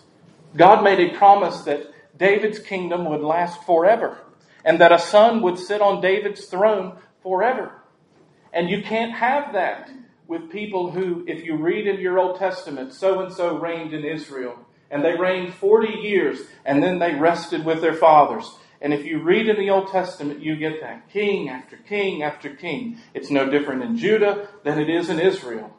God 0.57 0.83
made 0.83 0.99
a 0.99 1.17
promise 1.17 1.61
that 1.63 1.87
David's 2.19 2.59
kingdom 2.59 3.05
would 3.05 3.23
last 3.23 3.63
forever 3.63 4.19
and 4.65 4.81
that 4.81 4.93
a 4.93 4.99
son 4.99 5.41
would 5.43 5.59
sit 5.59 5.81
on 5.81 6.01
David's 6.01 6.47
throne 6.47 6.99
forever. 7.23 7.73
And 8.53 8.69
you 8.69 8.83
can't 8.83 9.13
have 9.13 9.53
that 9.55 9.91
with 10.27 10.51
people 10.51 10.91
who, 10.91 11.25
if 11.27 11.45
you 11.45 11.57
read 11.57 11.87
in 11.87 12.01
your 12.01 12.19
Old 12.19 12.39
Testament, 12.39 12.93
so 12.93 13.21
and 13.21 13.33
so 13.33 13.59
reigned 13.59 13.93
in 13.93 14.05
Israel, 14.05 14.59
and 14.91 15.05
they 15.05 15.17
reigned 15.17 15.55
40 15.55 15.89
years, 15.89 16.41
and 16.65 16.83
then 16.83 16.99
they 16.99 17.15
rested 17.15 17.65
with 17.65 17.81
their 17.81 17.95
fathers. 17.95 18.51
And 18.81 18.93
if 18.93 19.05
you 19.05 19.23
read 19.23 19.49
in 19.49 19.57
the 19.57 19.71
Old 19.71 19.89
Testament, 19.89 20.41
you 20.41 20.57
get 20.57 20.81
that 20.81 21.09
king 21.11 21.49
after 21.49 21.77
king 21.77 22.23
after 22.23 22.55
king. 22.55 22.99
It's 23.15 23.31
no 23.31 23.49
different 23.49 23.83
in 23.83 23.97
Judah 23.97 24.49
than 24.65 24.79
it 24.81 24.91
is 24.91 25.09
in 25.09 25.21
Israel. 25.21 25.75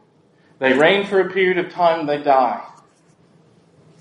They 0.60 0.74
reign 0.74 1.06
for 1.06 1.20
a 1.20 1.32
period 1.32 1.58
of 1.64 1.72
time, 1.72 2.06
they 2.06 2.24
die. 2.24 2.66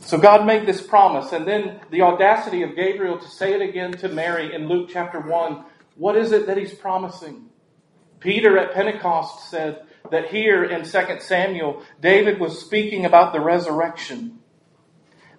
So 0.01 0.19
God 0.19 0.47
made 0.47 0.67
this 0.67 0.81
promise, 0.81 1.33
and 1.33 1.47
then 1.47 1.81
the 1.91 2.03
audacity 2.03 2.63
of 2.63 2.77
Gabriel 2.77 3.19
to 3.19 3.29
say 3.29 3.55
it 3.55 3.63
again 3.63 3.93
to 3.99 4.09
Mary 4.09 4.55
in 4.55 4.69
Luke 4.69 4.91
chapter 4.93 5.21
1. 5.21 5.65
What 5.97 6.17
is 6.17 6.33
it 6.33 6.47
that 6.47 6.57
he's 6.57 6.75
promising? 6.75 7.47
Peter 8.21 8.59
at 8.59 8.75
Pentecost 8.75 9.51
said 9.51 9.85
that 10.11 10.31
here 10.31 10.65
in 10.65 10.85
2 10.85 11.21
Samuel, 11.21 11.83
David 12.01 12.41
was 12.41 12.61
speaking 12.61 13.05
about 13.05 13.33
the 13.33 13.41
resurrection. 13.41 14.39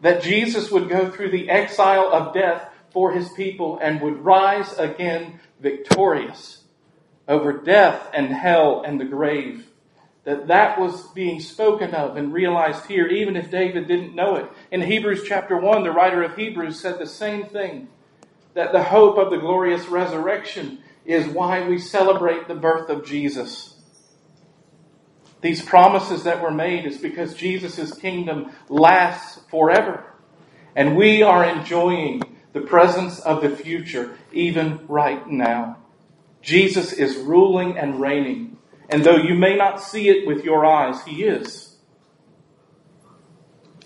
That 0.01 0.21
Jesus 0.21 0.69
would 0.69 0.89
go 0.89 1.09
through 1.09 1.31
the 1.31 1.49
exile 1.49 2.09
of 2.11 2.33
death 2.33 2.69
for 2.91 3.13
his 3.13 3.29
people 3.33 3.79
and 3.81 4.01
would 4.01 4.19
rise 4.19 4.77
again 4.77 5.39
victorious 5.59 6.63
over 7.27 7.53
death 7.53 8.09
and 8.13 8.27
hell 8.27 8.83
and 8.85 8.99
the 8.99 9.05
grave 9.05 9.65
that 10.23 10.47
that 10.47 10.79
was 10.79 11.07
being 11.09 11.39
spoken 11.39 11.93
of 11.93 12.15
and 12.15 12.33
realized 12.33 12.85
here, 12.85 13.07
even 13.07 13.35
if 13.35 13.51
David 13.51 13.87
didn't 13.87 14.15
know 14.15 14.35
it. 14.35 14.49
In 14.71 14.81
Hebrews 14.81 15.23
chapter 15.27 15.57
1, 15.57 15.83
the 15.83 15.91
writer 15.91 16.23
of 16.23 16.35
Hebrews 16.35 16.79
said 16.79 16.97
the 16.97 17.07
same 17.07 17.45
thing 17.45 17.89
that 18.53 18.71
the 18.71 18.83
hope 18.83 19.17
of 19.17 19.31
the 19.31 19.37
glorious 19.37 19.87
resurrection 19.87 20.79
is 21.05 21.27
why 21.27 21.67
we 21.67 21.77
celebrate 21.77 22.47
the 22.47 22.55
birth 22.55 22.89
of 22.89 23.05
Jesus. 23.05 23.75
These 25.41 25.61
promises 25.61 26.23
that 26.23 26.41
were 26.41 26.51
made 26.51 26.85
is 26.85 26.97
because 26.97 27.33
Jesus' 27.33 27.93
kingdom 27.97 28.51
lasts 28.69 29.41
forever. 29.49 30.05
And 30.75 30.95
we 30.95 31.21
are 31.21 31.43
enjoying 31.43 32.21
the 32.53 32.61
presence 32.61 33.19
of 33.19 33.41
the 33.41 33.49
future 33.49 34.17
even 34.31 34.85
right 34.87 35.27
now. 35.27 35.77
Jesus 36.41 36.93
is 36.93 37.17
ruling 37.17 37.77
and 37.77 37.99
reigning. 37.99 38.57
And 38.89 39.03
though 39.03 39.17
you 39.17 39.35
may 39.35 39.55
not 39.55 39.81
see 39.81 40.09
it 40.09 40.27
with 40.27 40.43
your 40.43 40.65
eyes, 40.65 41.03
he 41.03 41.23
is. 41.23 41.75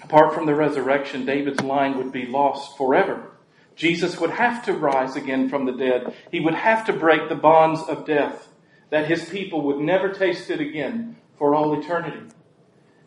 Apart 0.03 0.33
from 0.33 0.45
the 0.45 0.55
resurrection, 0.55 1.25
David's 1.25 1.61
line 1.61 1.97
would 1.97 2.11
be 2.11 2.27
lost 2.27 2.77
forever. 2.77 3.36
Jesus 3.77 4.19
would 4.19 4.31
have 4.31 4.65
to 4.65 4.73
rise 4.73 5.15
again 5.15 5.49
from 5.49 5.65
the 5.65 5.71
dead. 5.71 6.13
He 6.31 6.39
would 6.39 6.55
have 6.55 6.85
to 6.87 6.93
break 6.93 7.29
the 7.29 7.35
bonds 7.35 7.81
of 7.83 8.07
death, 8.07 8.49
that 8.89 9.07
his 9.07 9.29
people 9.29 9.61
would 9.61 9.77
never 9.77 10.09
taste 10.09 10.49
it 10.49 10.59
again 10.59 11.15
for 11.37 11.53
all 11.53 11.79
eternity. 11.79 12.25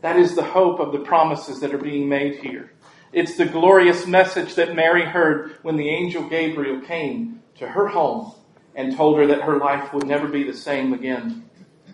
That 0.00 0.16
is 0.16 0.34
the 0.34 0.44
hope 0.44 0.78
of 0.78 0.92
the 0.92 1.00
promises 1.00 1.60
that 1.60 1.74
are 1.74 1.78
being 1.78 2.08
made 2.08 2.36
here. 2.36 2.72
It's 3.12 3.36
the 3.36 3.46
glorious 3.46 4.06
message 4.06 4.54
that 4.54 4.76
Mary 4.76 5.04
heard 5.04 5.56
when 5.62 5.76
the 5.76 5.88
angel 5.88 6.28
Gabriel 6.28 6.80
came 6.80 7.42
to 7.58 7.66
her 7.66 7.88
home 7.88 8.32
and 8.76 8.96
told 8.96 9.18
her 9.18 9.26
that 9.26 9.42
her 9.42 9.58
life 9.58 9.92
would 9.92 10.06
never 10.06 10.28
be 10.28 10.44
the 10.44 10.56
same 10.56 10.92
again. 10.92 11.50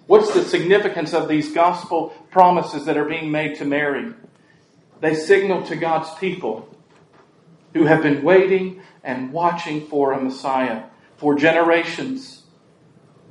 What's 0.07 0.35
the 0.35 0.45
significance 0.45 1.15
of 1.15 1.29
these 1.29 1.53
gospel 1.53 2.11
promises 2.31 2.85
that 2.85 2.99
are 2.99 3.07
being 3.07 3.31
made 3.31 3.57
to 3.57 3.65
Mary? 3.65 4.13
They 5.01 5.15
signal 5.15 5.63
to 5.65 5.77
God's 5.77 6.11
people 6.19 6.69
who 7.77 7.85
have 7.85 8.03
been 8.03 8.23
waiting 8.23 8.81
and 9.05 9.33
watching 9.33 9.87
for 9.87 10.13
a 10.13 10.21
Messiah 10.21 10.85
for 11.19 11.35
generations 11.35 12.45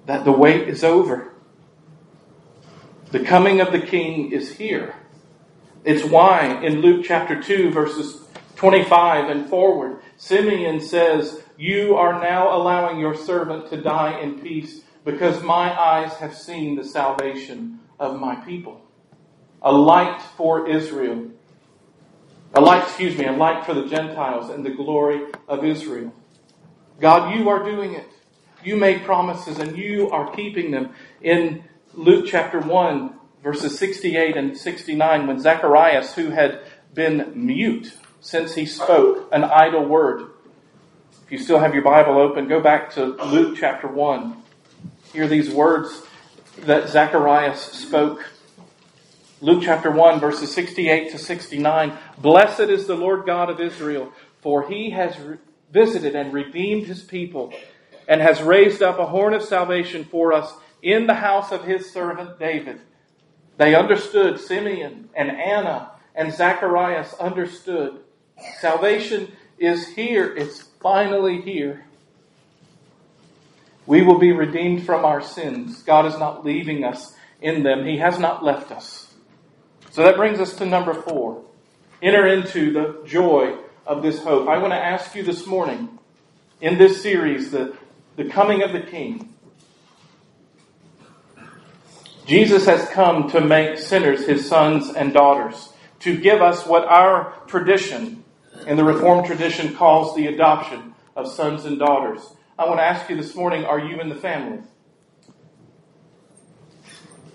that 0.06 0.24
the 0.24 0.32
wait 0.32 0.70
is 0.70 0.84
over. 0.84 1.34
The 3.12 3.22
coming 3.22 3.60
of 3.60 3.72
the 3.72 3.80
King 3.80 4.32
is 4.32 4.58
here. 4.58 4.96
It's 5.84 6.04
why 6.04 6.64
in 6.64 6.82
Luke 6.82 7.06
chapter 7.08 7.42
2, 7.42 7.72
verses 7.72 8.24
25 8.56 9.30
and 9.30 9.50
forward, 9.50 10.02
Simeon 10.18 10.80
says, 10.80 11.42
You 11.58 11.96
are 11.96 12.22
now 12.22 12.56
allowing 12.56 13.00
your 13.00 13.16
servant 13.16 13.70
to 13.72 13.82
die 13.82 14.20
in 14.20 14.40
peace 14.40 14.82
because 15.04 15.42
my 15.42 15.72
eyes 15.80 16.14
have 16.18 16.36
seen 16.36 16.76
the 16.76 16.84
salvation 16.84 17.80
of 18.00 18.20
my 18.20 18.36
people. 18.36 18.82
A 19.64 19.72
light 19.72 20.22
for 20.38 20.70
Israel. 20.70 21.32
A 22.56 22.62
light, 22.62 22.84
excuse 22.84 23.18
me, 23.18 23.26
a 23.26 23.32
light 23.32 23.66
for 23.66 23.74
the 23.74 23.86
Gentiles 23.86 24.50
and 24.50 24.66
the 24.66 24.70
glory 24.70 25.22
of 25.48 25.66
Israel. 25.66 26.14
God, 27.00 27.38
you 27.38 27.50
are 27.50 27.64
doing 27.64 27.94
it. 27.94 28.08
You 28.64 28.78
made 28.78 29.04
promises 29.04 29.60
and 29.60 29.78
you 29.78 30.10
are 30.10 30.34
keeping 30.34 30.72
them. 30.72 30.94
In 31.22 31.64
Luke 31.94 32.26
chapter 32.28 32.60
1, 32.60 33.14
verses 33.44 33.78
68 33.78 34.38
and 34.38 34.58
69, 34.58 35.28
when 35.28 35.40
Zacharias, 35.40 36.14
who 36.16 36.30
had 36.30 36.62
been 36.94 37.32
mute 37.36 37.94
since 38.22 38.56
he 38.56 38.66
spoke 38.66 39.30
an 39.32 39.44
idle 39.44 39.86
word, 39.86 40.32
if 41.26 41.32
you 41.32 41.38
still 41.38 41.60
have 41.60 41.74
your 41.74 41.84
Bible 41.84 42.18
open, 42.18 42.48
go 42.48 42.62
back 42.62 42.92
to 42.94 43.06
Luke 43.06 43.58
chapter 43.60 43.88
1 43.88 44.44
hear 45.16 45.28
these 45.30 45.50
words 45.50 46.02
that 46.64 46.90
Zacharias 46.90 47.62
spoke. 47.62 48.30
Luke 49.46 49.62
chapter 49.62 49.92
1, 49.92 50.20
verses 50.20 50.52
68 50.56 51.12
to 51.12 51.20
69. 51.20 51.96
Blessed 52.18 52.62
is 52.62 52.88
the 52.88 52.96
Lord 52.96 53.28
God 53.28 53.52
of 53.52 53.62
Israel, 53.62 54.12
for 54.42 54.68
he 54.68 54.90
has 54.90 55.16
visited 55.72 56.16
and 56.16 56.34
redeemed 56.34 56.88
his 56.88 57.04
people, 57.04 57.54
and 58.08 58.22
has 58.22 58.42
raised 58.42 58.82
up 58.82 58.98
a 58.98 59.06
horn 59.06 59.36
of 59.36 59.44
salvation 59.44 60.04
for 60.04 60.34
us 60.34 60.52
in 60.82 61.06
the 61.06 61.14
house 61.14 61.52
of 61.52 61.64
his 61.64 61.94
servant 61.94 62.40
David. 62.40 62.82
They 63.58 63.76
understood, 63.76 64.40
Simeon 64.40 65.10
and 65.16 65.30
Anna 65.30 65.92
and 66.16 66.34
Zacharias 66.34 67.14
understood. 67.20 68.00
Salvation 68.60 69.32
is 69.60 69.90
here, 69.90 70.36
it's 70.36 70.64
finally 70.82 71.42
here. 71.42 71.86
We 73.86 74.02
will 74.02 74.18
be 74.18 74.32
redeemed 74.32 74.88
from 74.88 75.06
our 75.06 75.22
sins. 75.22 75.84
God 75.84 76.08
is 76.08 76.18
not 76.18 76.44
leaving 76.44 76.84
us 76.84 77.14
in 77.44 77.62
them. 77.62 77.86
He 77.86 78.00
has 78.00 78.18
not 78.18 78.44
left 78.44 78.72
us. 78.72 79.05
So 79.96 80.04
that 80.04 80.18
brings 80.18 80.42
us 80.42 80.54
to 80.56 80.66
number 80.66 80.94
four. 80.94 81.42
Enter 82.02 82.28
into 82.28 82.74
the 82.74 83.02
joy 83.06 83.56
of 83.88 84.04
this 84.04 84.22
hope. 84.22 84.50
I 84.50 84.58
want 84.58 84.74
to 84.74 84.78
ask 84.78 85.16
you 85.16 85.24
this 85.24 85.48
morning 85.48 85.98
in 86.60 86.78
this 86.78 87.02
series, 87.02 87.52
the, 87.52 87.78
the 88.18 88.26
coming 88.26 88.62
of 88.62 88.74
the 88.74 88.82
King. 88.82 89.34
Jesus 92.26 92.66
has 92.66 92.90
come 92.90 93.30
to 93.30 93.40
make 93.40 93.78
sinners 93.78 94.28
his 94.28 94.50
sons 94.50 94.90
and 94.90 95.14
daughters, 95.14 95.72
to 96.00 96.18
give 96.18 96.42
us 96.42 96.66
what 96.66 96.84
our 96.84 97.34
tradition 97.48 98.26
and 98.68 98.78
the 98.78 98.84
Reformed 98.84 99.26
tradition 99.26 99.76
calls 99.76 100.14
the 100.14 100.28
adoption 100.28 100.94
of 101.16 101.32
sons 101.32 101.64
and 101.64 101.80
daughters. 101.80 102.20
I 102.60 102.66
want 102.66 102.80
to 102.80 102.84
ask 102.84 103.10
you 103.10 103.16
this 103.16 103.34
morning 103.34 103.64
are 103.64 103.80
you 103.80 104.02
in 104.02 104.10
the 104.10 104.16
family? 104.16 104.60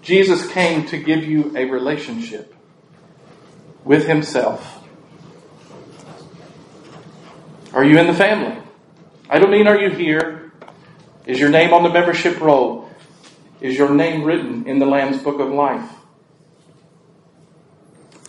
Jesus 0.03 0.51
came 0.51 0.86
to 0.86 0.98
give 0.98 1.24
you 1.24 1.55
a 1.57 1.66
relationship 1.66 2.55
with 3.84 4.07
Himself. 4.07 4.78
Are 7.72 7.84
you 7.84 7.98
in 7.98 8.07
the 8.07 8.14
family? 8.14 8.61
I 9.28 9.38
don't 9.38 9.51
mean 9.51 9.66
are 9.68 9.78
you 9.78 9.90
here? 9.90 10.53
Is 11.26 11.38
your 11.38 11.51
name 11.51 11.72
on 11.72 11.82
the 11.82 11.90
membership 11.90 12.40
roll? 12.40 12.90
Is 13.61 13.76
your 13.76 13.94
name 13.94 14.24
written 14.24 14.66
in 14.66 14.78
the 14.78 14.86
Lamb's 14.86 15.22
Book 15.22 15.38
of 15.38 15.51
Life? 15.51 15.88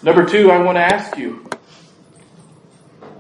Number 0.04 0.26
two, 0.26 0.52
I 0.52 0.62
want 0.62 0.78
to 0.78 0.82
ask 0.82 1.18
you 1.18 1.50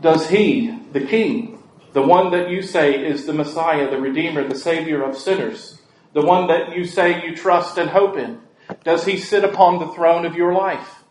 Does 0.01 0.29
He, 0.29 0.77
the 0.91 1.01
King, 1.01 1.63
the 1.93 2.01
one 2.01 2.31
that 2.31 2.49
you 2.49 2.61
say 2.61 3.05
is 3.05 3.25
the 3.25 3.33
Messiah, 3.33 3.89
the 3.89 3.99
Redeemer, 3.99 4.47
the 4.47 4.55
Savior 4.55 5.03
of 5.03 5.17
sinners, 5.17 5.80
the 6.13 6.21
one 6.21 6.47
that 6.47 6.75
you 6.75 6.85
say 6.85 7.25
you 7.25 7.35
trust 7.35 7.77
and 7.77 7.89
hope 7.89 8.17
in? 8.17 8.41
Does 8.83 9.05
he 9.05 9.17
sit 9.17 9.43
upon 9.43 9.79
the 9.79 9.87
throne 9.93 10.25
of 10.25 10.35
your 10.35 10.53
life? 10.53 11.03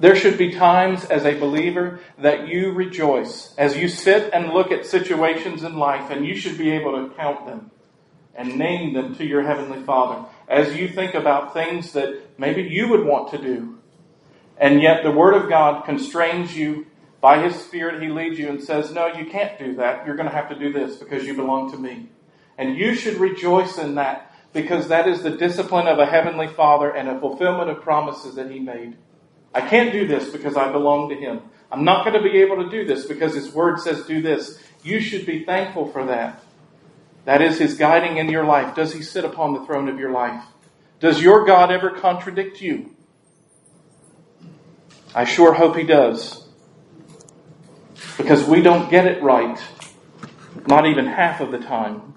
There 0.00 0.16
should 0.16 0.36
be 0.36 0.50
times 0.50 1.04
as 1.04 1.24
a 1.24 1.38
believer 1.38 2.00
that 2.18 2.48
you 2.48 2.72
rejoice 2.72 3.54
as 3.56 3.76
you 3.76 3.86
sit 3.86 4.32
and 4.32 4.52
look 4.52 4.72
at 4.72 4.84
situations 4.84 5.62
in 5.62 5.76
life, 5.76 6.10
and 6.10 6.26
you 6.26 6.34
should 6.34 6.58
be 6.58 6.72
able 6.72 6.92
to 6.92 7.14
count 7.14 7.46
them 7.46 7.70
and 8.34 8.58
name 8.58 8.94
them 8.94 9.14
to 9.16 9.24
your 9.24 9.42
Heavenly 9.42 9.82
Father 9.84 10.26
as 10.48 10.74
you 10.74 10.88
think 10.88 11.14
about 11.14 11.54
things 11.54 11.92
that 11.92 12.20
maybe 12.38 12.62
you 12.62 12.88
would 12.88 13.04
want 13.04 13.30
to 13.30 13.38
do. 13.38 13.78
And 14.58 14.82
yet 14.82 15.04
the 15.04 15.12
Word 15.12 15.34
of 15.34 15.48
God 15.48 15.84
constrains 15.84 16.56
you 16.56 16.86
by 17.20 17.40
His 17.40 17.54
Spirit, 17.54 18.02
He 18.02 18.08
leads 18.08 18.38
you 18.40 18.48
and 18.48 18.60
says, 18.60 18.92
No, 18.92 19.06
you 19.06 19.26
can't 19.26 19.56
do 19.56 19.76
that. 19.76 20.04
You're 20.04 20.16
going 20.16 20.28
to 20.28 20.34
have 20.34 20.48
to 20.48 20.58
do 20.58 20.72
this 20.72 20.96
because 20.96 21.24
you 21.24 21.34
belong 21.34 21.70
to 21.70 21.78
me. 21.78 22.08
And 22.58 22.76
you 22.76 22.94
should 22.94 23.16
rejoice 23.16 23.78
in 23.78 23.94
that 23.96 24.34
because 24.52 24.88
that 24.88 25.08
is 25.08 25.22
the 25.22 25.36
discipline 25.36 25.86
of 25.86 25.98
a 25.98 26.06
Heavenly 26.06 26.48
Father 26.48 26.90
and 26.90 27.08
a 27.08 27.18
fulfillment 27.18 27.70
of 27.70 27.82
promises 27.82 28.34
that 28.34 28.50
He 28.50 28.60
made. 28.60 28.96
I 29.54 29.60
can't 29.62 29.92
do 29.92 30.06
this 30.06 30.30
because 30.30 30.56
I 30.56 30.70
belong 30.70 31.08
to 31.10 31.14
Him. 31.14 31.42
I'm 31.70 31.84
not 31.84 32.04
going 32.04 32.22
to 32.22 32.22
be 32.22 32.38
able 32.42 32.62
to 32.62 32.70
do 32.70 32.84
this 32.84 33.06
because 33.06 33.34
His 33.34 33.52
Word 33.52 33.80
says 33.80 34.06
do 34.06 34.20
this. 34.20 34.58
You 34.82 35.00
should 35.00 35.24
be 35.24 35.44
thankful 35.44 35.90
for 35.90 36.04
that. 36.06 36.42
That 37.24 37.40
is 37.40 37.58
His 37.58 37.76
guiding 37.76 38.18
in 38.18 38.28
your 38.28 38.44
life. 38.44 38.74
Does 38.74 38.92
He 38.92 39.02
sit 39.02 39.24
upon 39.24 39.54
the 39.54 39.64
throne 39.64 39.88
of 39.88 39.98
your 39.98 40.10
life? 40.10 40.44
Does 41.00 41.22
your 41.22 41.44
God 41.46 41.70
ever 41.72 41.90
contradict 41.90 42.60
you? 42.60 42.94
I 45.14 45.24
sure 45.24 45.54
hope 45.54 45.76
He 45.76 45.84
does 45.84 46.42
because 48.16 48.46
we 48.46 48.62
don't 48.62 48.90
get 48.90 49.06
it 49.06 49.22
right, 49.22 49.58
not 50.66 50.86
even 50.86 51.06
half 51.06 51.40
of 51.40 51.50
the 51.50 51.58
time. 51.58 52.14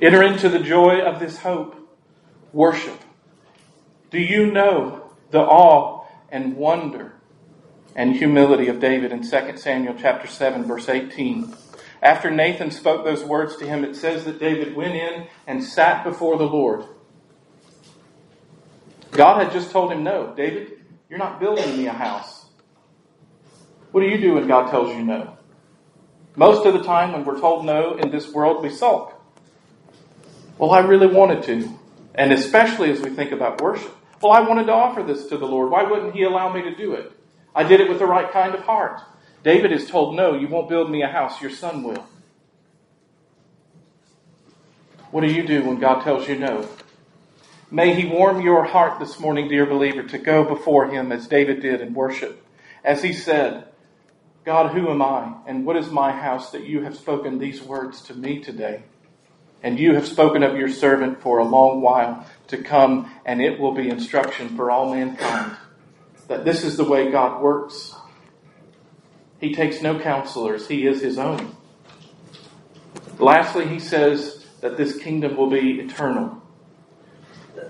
Enter 0.00 0.22
into 0.22 0.48
the 0.48 0.58
joy 0.58 1.00
of 1.00 1.20
this 1.20 1.38
hope. 1.38 1.76
Worship. 2.52 2.98
Do 4.10 4.18
you 4.18 4.50
know 4.50 5.12
the 5.30 5.40
awe 5.40 6.06
and 6.30 6.56
wonder 6.56 7.14
and 7.94 8.16
humility 8.16 8.68
of 8.68 8.80
David 8.80 9.12
in 9.12 9.28
2 9.28 9.56
Samuel 9.56 9.94
chapter 9.98 10.26
7 10.26 10.64
verse 10.64 10.88
18. 10.88 11.54
After 12.02 12.30
Nathan 12.30 12.70
spoke 12.70 13.04
those 13.04 13.22
words 13.22 13.56
to 13.56 13.66
him, 13.66 13.84
it 13.84 13.94
says 13.94 14.24
that 14.24 14.40
David 14.40 14.74
went 14.74 14.94
in 14.94 15.26
and 15.46 15.62
sat 15.62 16.02
before 16.02 16.38
the 16.38 16.44
Lord. 16.44 16.84
God 19.10 19.42
had 19.42 19.52
just 19.52 19.70
told 19.70 19.92
him, 19.92 20.02
No, 20.02 20.32
David, 20.34 20.84
you're 21.08 21.18
not 21.18 21.40
building 21.40 21.76
me 21.76 21.86
a 21.88 21.92
house. 21.92 22.46
What 23.90 24.00
do 24.00 24.06
you 24.06 24.18
do 24.18 24.34
when 24.34 24.46
God 24.46 24.70
tells 24.70 24.94
you 24.94 25.04
no? 25.04 25.36
Most 26.36 26.64
of 26.64 26.72
the 26.72 26.84
time, 26.84 27.12
when 27.12 27.24
we're 27.24 27.40
told 27.40 27.66
no 27.66 27.96
in 27.96 28.10
this 28.10 28.32
world, 28.32 28.62
we 28.62 28.70
sulk. 28.70 29.19
Well, 30.60 30.72
I 30.72 30.80
really 30.80 31.06
wanted 31.06 31.42
to. 31.44 31.72
And 32.14 32.34
especially 32.34 32.90
as 32.90 33.00
we 33.00 33.08
think 33.08 33.32
about 33.32 33.62
worship. 33.62 33.96
Well, 34.20 34.32
I 34.32 34.40
wanted 34.40 34.66
to 34.66 34.74
offer 34.74 35.02
this 35.02 35.24
to 35.28 35.38
the 35.38 35.46
Lord. 35.46 35.70
Why 35.70 35.84
wouldn't 35.84 36.14
He 36.14 36.24
allow 36.24 36.52
me 36.52 36.60
to 36.60 36.74
do 36.74 36.92
it? 36.92 37.12
I 37.54 37.62
did 37.64 37.80
it 37.80 37.88
with 37.88 37.98
the 37.98 38.04
right 38.04 38.30
kind 38.30 38.54
of 38.54 38.60
heart. 38.60 39.00
David 39.42 39.72
is 39.72 39.88
told, 39.88 40.14
No, 40.14 40.34
you 40.34 40.48
won't 40.48 40.68
build 40.68 40.90
me 40.90 41.02
a 41.02 41.08
house, 41.08 41.40
your 41.40 41.50
son 41.50 41.82
will. 41.82 42.06
What 45.10 45.22
do 45.22 45.28
you 45.28 45.46
do 45.46 45.64
when 45.64 45.80
God 45.80 46.04
tells 46.04 46.28
you 46.28 46.38
no? 46.38 46.68
May 47.70 47.94
He 47.94 48.06
warm 48.06 48.42
your 48.42 48.64
heart 48.64 49.00
this 49.00 49.18
morning, 49.18 49.48
dear 49.48 49.64
believer, 49.64 50.02
to 50.02 50.18
go 50.18 50.44
before 50.44 50.90
Him 50.90 51.10
as 51.10 51.26
David 51.26 51.62
did 51.62 51.80
in 51.80 51.94
worship. 51.94 52.44
As 52.84 53.02
he 53.02 53.14
said, 53.14 53.64
God, 54.44 54.72
who 54.72 54.90
am 54.90 55.00
I, 55.00 55.36
and 55.46 55.64
what 55.64 55.76
is 55.76 55.90
my 55.90 56.12
house 56.12 56.50
that 56.50 56.64
you 56.64 56.82
have 56.82 56.96
spoken 56.96 57.38
these 57.38 57.62
words 57.62 58.02
to 58.02 58.14
me 58.14 58.40
today? 58.40 58.82
And 59.62 59.78
you 59.78 59.94
have 59.94 60.06
spoken 60.06 60.42
of 60.42 60.56
your 60.56 60.68
servant 60.68 61.20
for 61.20 61.38
a 61.38 61.44
long 61.44 61.80
while 61.80 62.26
to 62.48 62.58
come, 62.58 63.12
and 63.26 63.42
it 63.42 63.58
will 63.60 63.72
be 63.72 63.88
instruction 63.88 64.56
for 64.56 64.70
all 64.70 64.94
mankind. 64.94 65.56
That 66.28 66.44
this 66.44 66.64
is 66.64 66.76
the 66.76 66.84
way 66.84 67.10
God 67.10 67.42
works. 67.42 67.94
He 69.40 69.54
takes 69.54 69.82
no 69.82 69.98
counselors, 69.98 70.68
He 70.68 70.86
is 70.86 71.02
His 71.02 71.18
own. 71.18 71.56
Lastly, 73.18 73.66
He 73.66 73.78
says 73.78 74.46
that 74.60 74.76
this 74.76 74.96
kingdom 74.96 75.36
will 75.36 75.50
be 75.50 75.80
eternal. 75.80 76.40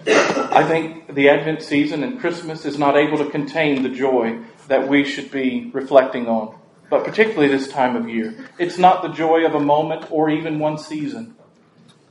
I 0.06 0.64
think 0.64 1.14
the 1.14 1.28
Advent 1.28 1.62
season 1.62 2.02
and 2.02 2.20
Christmas 2.20 2.64
is 2.64 2.78
not 2.78 2.96
able 2.96 3.18
to 3.18 3.30
contain 3.30 3.82
the 3.82 3.88
joy 3.88 4.38
that 4.68 4.88
we 4.88 5.04
should 5.04 5.30
be 5.30 5.70
reflecting 5.72 6.26
on, 6.28 6.56
but 6.88 7.04
particularly 7.04 7.48
this 7.48 7.68
time 7.68 7.96
of 7.96 8.08
year. 8.08 8.48
It's 8.58 8.78
not 8.78 9.02
the 9.02 9.08
joy 9.08 9.44
of 9.44 9.54
a 9.54 9.60
moment 9.60 10.10
or 10.10 10.30
even 10.30 10.58
one 10.58 10.78
season. 10.78 11.34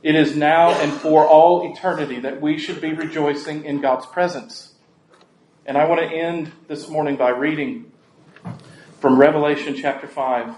It 0.02 0.14
is 0.14 0.34
now 0.34 0.70
and 0.70 0.92
for 0.92 1.26
all 1.26 1.70
eternity 1.70 2.20
that 2.20 2.40
we 2.40 2.58
should 2.58 2.80
be 2.80 2.94
rejoicing 2.94 3.64
in 3.64 3.82
God's 3.82 4.06
presence. 4.06 4.74
And 5.66 5.76
I 5.76 5.84
want 5.84 6.00
to 6.00 6.06
end 6.06 6.52
this 6.68 6.88
morning 6.88 7.16
by 7.16 7.28
reading 7.30 7.92
from 9.00 9.18
Revelation 9.18 9.76
chapter 9.76 10.06
5, 10.06 10.54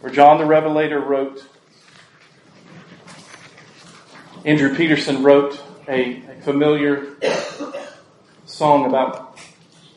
where 0.00 0.12
John 0.12 0.38
the 0.38 0.46
Revelator 0.46 0.98
wrote, 0.98 1.46
Andrew 4.46 4.74
Peterson 4.74 5.22
wrote 5.22 5.62
a, 5.86 6.22
a 6.22 6.40
familiar 6.40 7.16
song 8.46 8.86
about 8.86 9.38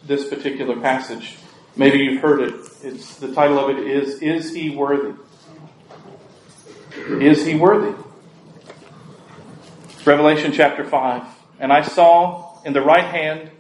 this 0.04 0.28
particular 0.28 0.78
passage. 0.82 1.38
Maybe 1.78 2.00
you've 2.00 2.22
heard 2.22 2.42
it. 2.42 2.56
It's 2.84 3.16
the 3.16 3.34
title 3.34 3.60
of 3.60 3.70
it 3.70 3.88
is 3.88 4.22
Is 4.22 4.54
He 4.54 4.72
Worthy? 4.72 5.18
Is 6.98 7.46
He 7.46 7.56
Worthy? 7.56 7.96
Revelation 10.04 10.52
chapter 10.52 10.84
5. 10.84 11.24
And 11.60 11.72
I 11.72 11.84
saw 11.84 12.60
in 12.64 12.74
the 12.74 12.82
right 12.82 13.06
hand 13.06 13.52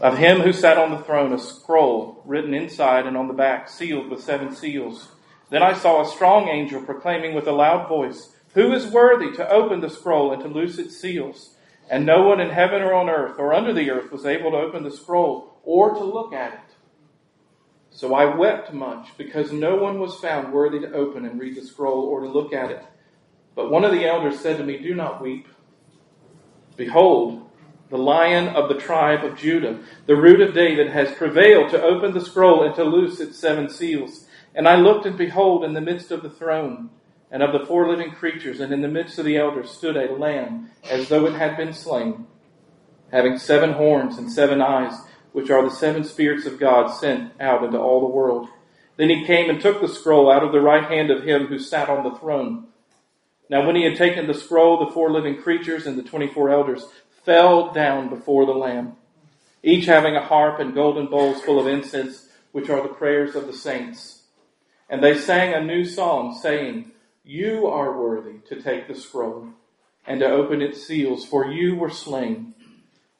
of 0.00 0.16
him 0.16 0.42
who 0.42 0.52
sat 0.52 0.78
on 0.78 0.92
the 0.92 1.02
throne 1.02 1.32
a 1.32 1.40
scroll 1.40 2.22
written 2.24 2.54
inside 2.54 3.04
and 3.04 3.16
on 3.16 3.26
the 3.26 3.34
back, 3.34 3.68
sealed 3.68 4.10
with 4.10 4.22
seven 4.22 4.54
seals. 4.54 5.08
Then 5.50 5.60
I 5.60 5.72
saw 5.72 6.02
a 6.02 6.08
strong 6.08 6.46
angel 6.46 6.80
proclaiming 6.82 7.34
with 7.34 7.48
a 7.48 7.52
loud 7.52 7.88
voice, 7.88 8.32
Who 8.54 8.72
is 8.72 8.86
worthy 8.86 9.32
to 9.32 9.50
open 9.50 9.80
the 9.80 9.90
scroll 9.90 10.32
and 10.32 10.40
to 10.42 10.48
loose 10.48 10.78
its 10.78 11.00
seals? 11.00 11.56
And 11.90 12.06
no 12.06 12.22
one 12.22 12.38
in 12.38 12.50
heaven 12.50 12.80
or 12.80 12.94
on 12.94 13.10
earth 13.10 13.36
or 13.36 13.52
under 13.52 13.72
the 13.72 13.90
earth 13.90 14.12
was 14.12 14.24
able 14.24 14.52
to 14.52 14.58
open 14.58 14.84
the 14.84 14.92
scroll 14.92 15.58
or 15.64 15.94
to 15.94 16.04
look 16.04 16.32
at 16.32 16.54
it. 16.54 16.76
So 17.90 18.14
I 18.14 18.36
wept 18.36 18.72
much 18.72 19.08
because 19.18 19.50
no 19.50 19.74
one 19.74 19.98
was 19.98 20.14
found 20.20 20.52
worthy 20.52 20.78
to 20.78 20.92
open 20.92 21.24
and 21.24 21.40
read 21.40 21.56
the 21.56 21.66
scroll 21.66 22.04
or 22.04 22.20
to 22.20 22.28
look 22.28 22.52
at 22.52 22.70
it. 22.70 22.84
But 23.54 23.70
one 23.70 23.84
of 23.84 23.92
the 23.92 24.06
elders 24.06 24.40
said 24.40 24.58
to 24.58 24.64
me, 24.64 24.78
Do 24.78 24.94
not 24.94 25.22
weep. 25.22 25.46
Behold, 26.76 27.50
the 27.90 27.98
lion 27.98 28.48
of 28.48 28.68
the 28.68 28.80
tribe 28.80 29.24
of 29.24 29.36
Judah, 29.36 29.80
the 30.06 30.16
root 30.16 30.40
of 30.40 30.54
David, 30.54 30.90
has 30.90 31.12
prevailed 31.12 31.70
to 31.70 31.82
open 31.82 32.14
the 32.14 32.24
scroll 32.24 32.62
and 32.62 32.74
to 32.76 32.84
loose 32.84 33.20
its 33.20 33.38
seven 33.38 33.68
seals. 33.68 34.26
And 34.54 34.68
I 34.68 34.76
looked, 34.76 35.06
and 35.06 35.18
behold, 35.18 35.64
in 35.64 35.74
the 35.74 35.80
midst 35.80 36.10
of 36.10 36.22
the 36.22 36.30
throne 36.30 36.90
and 37.32 37.42
of 37.42 37.52
the 37.52 37.66
four 37.66 37.88
living 37.88 38.12
creatures, 38.12 38.60
and 38.60 38.72
in 38.72 38.80
the 38.80 38.88
midst 38.88 39.18
of 39.18 39.24
the 39.24 39.36
elders, 39.36 39.70
stood 39.70 39.96
a 39.96 40.12
lamb 40.14 40.70
as 40.88 41.08
though 41.08 41.26
it 41.26 41.34
had 41.34 41.56
been 41.56 41.72
slain, 41.72 42.26
having 43.12 43.38
seven 43.38 43.72
horns 43.72 44.18
and 44.18 44.30
seven 44.30 44.60
eyes, 44.60 44.94
which 45.32 45.50
are 45.50 45.62
the 45.62 45.74
seven 45.74 46.02
spirits 46.02 46.46
of 46.46 46.58
God 46.58 46.88
sent 46.88 47.32
out 47.40 47.62
into 47.62 47.78
all 47.78 48.00
the 48.00 48.14
world. 48.14 48.48
Then 48.96 49.10
he 49.10 49.24
came 49.26 49.48
and 49.48 49.60
took 49.60 49.80
the 49.80 49.88
scroll 49.88 50.30
out 50.30 50.42
of 50.42 50.52
the 50.52 50.60
right 50.60 50.84
hand 50.84 51.10
of 51.10 51.24
him 51.24 51.46
who 51.46 51.58
sat 51.58 51.88
on 51.88 52.04
the 52.04 52.18
throne. 52.18 52.66
Now, 53.50 53.66
when 53.66 53.74
he 53.74 53.82
had 53.82 53.96
taken 53.96 54.28
the 54.28 54.34
scroll, 54.34 54.78
the 54.78 54.92
four 54.92 55.10
living 55.10 55.42
creatures 55.42 55.86
and 55.86 55.98
the 55.98 56.04
twenty-four 56.04 56.50
elders 56.50 56.86
fell 57.24 57.72
down 57.72 58.08
before 58.08 58.46
the 58.46 58.52
Lamb, 58.52 58.92
each 59.62 59.86
having 59.86 60.14
a 60.14 60.24
harp 60.24 60.60
and 60.60 60.72
golden 60.72 61.06
bowls 61.06 61.42
full 61.42 61.58
of 61.58 61.66
incense, 61.66 62.28
which 62.52 62.70
are 62.70 62.80
the 62.80 62.94
prayers 62.94 63.34
of 63.34 63.48
the 63.48 63.52
saints. 63.52 64.22
And 64.88 65.02
they 65.02 65.18
sang 65.18 65.52
a 65.52 65.60
new 65.60 65.84
song, 65.84 66.38
saying, 66.40 66.92
You 67.24 67.66
are 67.66 68.00
worthy 68.00 68.38
to 68.48 68.62
take 68.62 68.86
the 68.86 68.94
scroll 68.94 69.48
and 70.06 70.20
to 70.20 70.26
open 70.26 70.62
its 70.62 70.86
seals, 70.86 71.26
for 71.26 71.50
you 71.50 71.74
were 71.74 71.90
slain 71.90 72.54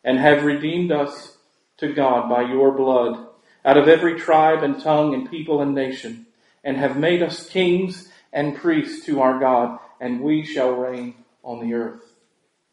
and 0.05 0.19
have 0.19 0.45
redeemed 0.45 0.93
us 0.93 1.37
to 1.79 1.93
God 1.93 2.29
by 2.29 2.43
your 2.43 2.71
blood 2.71 3.27
out 3.65 3.77
of 3.77 3.89
every 3.89 4.19
tribe 4.19 4.63
and 4.63 4.81
tongue 4.81 5.13
and 5.13 5.31
people 5.31 5.61
and 5.61 5.75
nation, 5.75 6.27
and 6.65 6.77
have 6.77 6.97
made 6.97 7.23
us 7.23 7.49
kings 7.49 8.09
and 8.33 8.57
priests 8.57 9.05
to 9.07 9.21
our 9.21 9.39
God, 9.39 9.79
and 10.01 10.21
we 10.21 10.45
shall 10.45 10.73
reign 10.73 11.15
on 11.45 11.61
the 11.61 11.75
earth. 11.75 12.03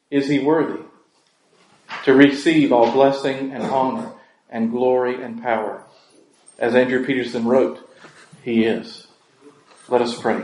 Is 0.09 0.28
he 0.28 0.39
worthy? 0.39 0.84
to 2.03 2.13
receive 2.13 2.71
all 2.71 2.91
blessing 2.91 3.51
and 3.51 3.63
honor 3.63 4.11
and 4.49 4.71
glory 4.71 5.21
and 5.21 5.41
power. 5.41 5.84
As 6.57 6.73
Andrew 6.75 7.05
Peterson 7.05 7.45
wrote, 7.45 7.86
he 8.43 8.63
is. 8.63 9.07
Let 9.89 10.01
us 10.01 10.19
pray. 10.19 10.43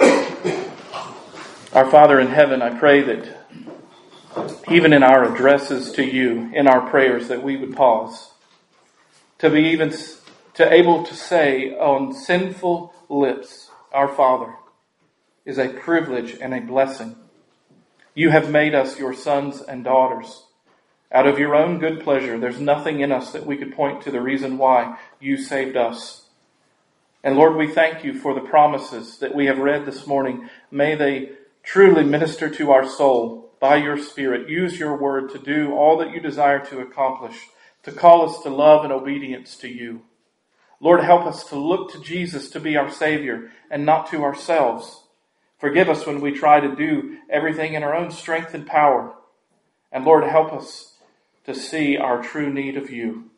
Our 1.72 1.90
Father 1.90 2.20
in 2.20 2.28
heaven, 2.28 2.62
I 2.62 2.78
pray 2.78 3.02
that 3.02 3.38
even 4.70 4.92
in 4.92 5.02
our 5.02 5.32
addresses 5.32 5.92
to 5.92 6.04
you, 6.04 6.50
in 6.54 6.66
our 6.66 6.88
prayers, 6.90 7.28
that 7.28 7.42
we 7.42 7.56
would 7.56 7.76
pause 7.76 8.32
to 9.38 9.50
be 9.50 9.60
even 9.70 9.92
to 10.54 10.72
able 10.72 11.04
to 11.04 11.14
say 11.14 11.70
on 11.76 12.12
sinful 12.12 12.92
lips, 13.08 13.70
Our 13.92 14.08
Father, 14.08 14.54
is 15.44 15.58
a 15.58 15.68
privilege 15.68 16.36
and 16.40 16.54
a 16.54 16.60
blessing. 16.60 17.16
You 18.14 18.30
have 18.30 18.50
made 18.50 18.74
us 18.74 18.98
your 18.98 19.14
sons 19.14 19.60
and 19.60 19.84
daughters. 19.84 20.44
Out 21.10 21.26
of 21.26 21.38
your 21.38 21.54
own 21.54 21.78
good 21.78 22.02
pleasure, 22.02 22.38
there's 22.38 22.60
nothing 22.60 23.00
in 23.00 23.12
us 23.12 23.32
that 23.32 23.46
we 23.46 23.56
could 23.56 23.74
point 23.74 24.02
to 24.02 24.10
the 24.10 24.20
reason 24.20 24.58
why 24.58 24.98
you 25.20 25.36
saved 25.36 25.76
us. 25.76 26.26
And 27.24 27.36
Lord, 27.36 27.56
we 27.56 27.72
thank 27.72 28.04
you 28.04 28.14
for 28.14 28.34
the 28.34 28.40
promises 28.40 29.18
that 29.18 29.34
we 29.34 29.46
have 29.46 29.58
read 29.58 29.86
this 29.86 30.06
morning. 30.06 30.48
May 30.70 30.94
they 30.94 31.30
truly 31.62 32.02
minister 32.02 32.50
to 32.50 32.72
our 32.72 32.88
soul 32.88 33.52
by 33.60 33.76
your 33.76 33.96
Spirit. 33.96 34.48
Use 34.48 34.78
your 34.78 34.96
word 34.96 35.30
to 35.30 35.38
do 35.38 35.72
all 35.72 35.98
that 35.98 36.10
you 36.10 36.20
desire 36.20 36.64
to 36.66 36.80
accomplish, 36.80 37.36
to 37.84 37.92
call 37.92 38.28
us 38.28 38.42
to 38.42 38.50
love 38.50 38.82
and 38.82 38.92
obedience 38.92 39.56
to 39.58 39.68
you. 39.68 40.02
Lord, 40.80 41.04
help 41.04 41.26
us 41.26 41.44
to 41.44 41.56
look 41.56 41.92
to 41.92 42.00
Jesus 42.00 42.50
to 42.50 42.60
be 42.60 42.76
our 42.76 42.90
Savior 42.90 43.52
and 43.70 43.86
not 43.86 44.10
to 44.10 44.24
ourselves. 44.24 45.01
Forgive 45.62 45.88
us 45.88 46.04
when 46.04 46.20
we 46.20 46.32
try 46.32 46.58
to 46.58 46.74
do 46.74 47.18
everything 47.30 47.74
in 47.74 47.84
our 47.84 47.94
own 47.94 48.10
strength 48.10 48.52
and 48.52 48.66
power. 48.66 49.14
And 49.92 50.04
Lord, 50.04 50.24
help 50.24 50.52
us 50.52 50.94
to 51.46 51.54
see 51.54 51.96
our 51.96 52.20
true 52.20 52.52
need 52.52 52.76
of 52.76 52.90
you. 52.90 53.30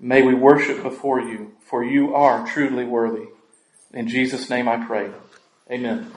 May 0.00 0.22
we 0.22 0.32
worship 0.32 0.82
before 0.82 1.20
you, 1.20 1.52
for 1.60 1.84
you 1.84 2.14
are 2.14 2.46
truly 2.46 2.86
worthy. 2.86 3.26
In 3.92 4.08
Jesus' 4.08 4.48
name 4.48 4.66
I 4.66 4.82
pray. 4.86 5.10
Amen. 5.70 6.10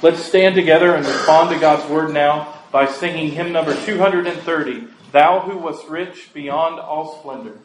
Let's 0.00 0.22
stand 0.22 0.54
together 0.54 0.94
and 0.94 1.04
respond 1.04 1.50
to 1.50 1.58
God's 1.58 1.90
word 1.90 2.14
now 2.14 2.62
by 2.70 2.86
singing 2.86 3.32
hymn 3.32 3.50
number 3.50 3.74
230, 3.74 4.86
Thou 5.10 5.40
who 5.40 5.58
wast 5.58 5.88
rich 5.88 6.32
beyond 6.32 6.78
all 6.78 7.18
splendor. 7.18 7.58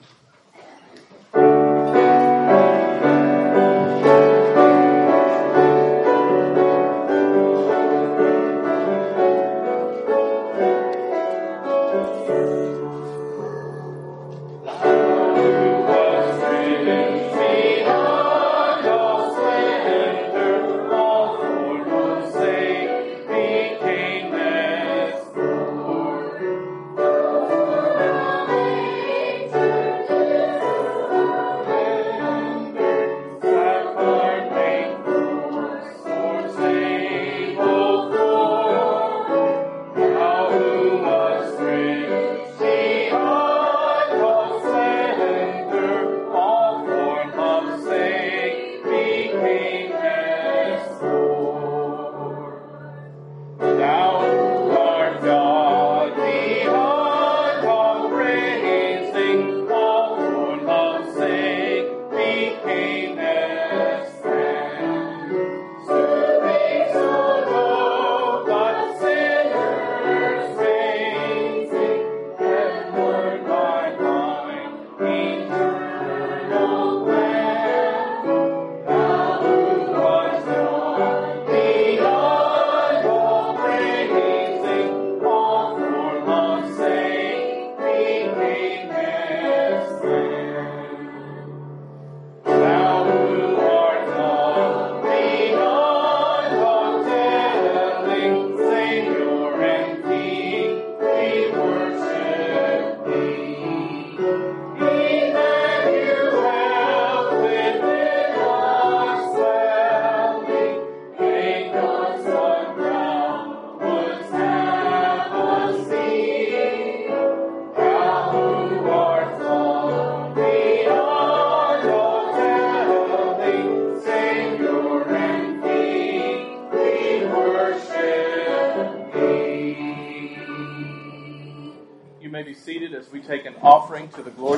Offering 133.62 134.10
to 134.10 134.24
the 134.24 134.32
glory 134.32 134.49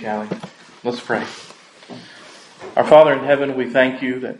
Callie. 0.00 0.28
Let's 0.82 1.00
pray. 1.00 1.26
Our 2.74 2.86
Father 2.86 3.12
in 3.12 3.24
heaven, 3.24 3.54
we 3.54 3.68
thank 3.68 4.00
you 4.00 4.20
that 4.20 4.38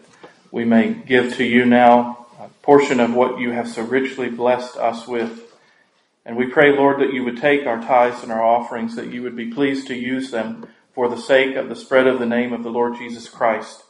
we 0.50 0.64
may 0.64 0.94
give 0.94 1.36
to 1.36 1.44
you 1.44 1.66
now 1.66 2.26
a 2.40 2.48
portion 2.62 2.98
of 2.98 3.12
what 3.12 3.38
you 3.38 3.50
have 3.50 3.68
so 3.68 3.82
richly 3.82 4.30
blessed 4.30 4.78
us 4.78 5.06
with. 5.06 5.54
And 6.24 6.36
we 6.36 6.46
pray, 6.46 6.74
Lord, 6.74 7.00
that 7.00 7.12
you 7.12 7.24
would 7.24 7.36
take 7.36 7.66
our 7.66 7.78
tithes 7.82 8.22
and 8.22 8.32
our 8.32 8.42
offerings, 8.42 8.96
that 8.96 9.12
you 9.12 9.22
would 9.22 9.36
be 9.36 9.50
pleased 9.50 9.86
to 9.88 9.94
use 9.94 10.30
them 10.30 10.66
for 10.94 11.08
the 11.08 11.20
sake 11.20 11.56
of 11.56 11.68
the 11.68 11.76
spread 11.76 12.06
of 12.06 12.18
the 12.18 12.26
name 12.26 12.54
of 12.54 12.62
the 12.62 12.70
Lord 12.70 12.96
Jesus 12.96 13.28
Christ. 13.28 13.82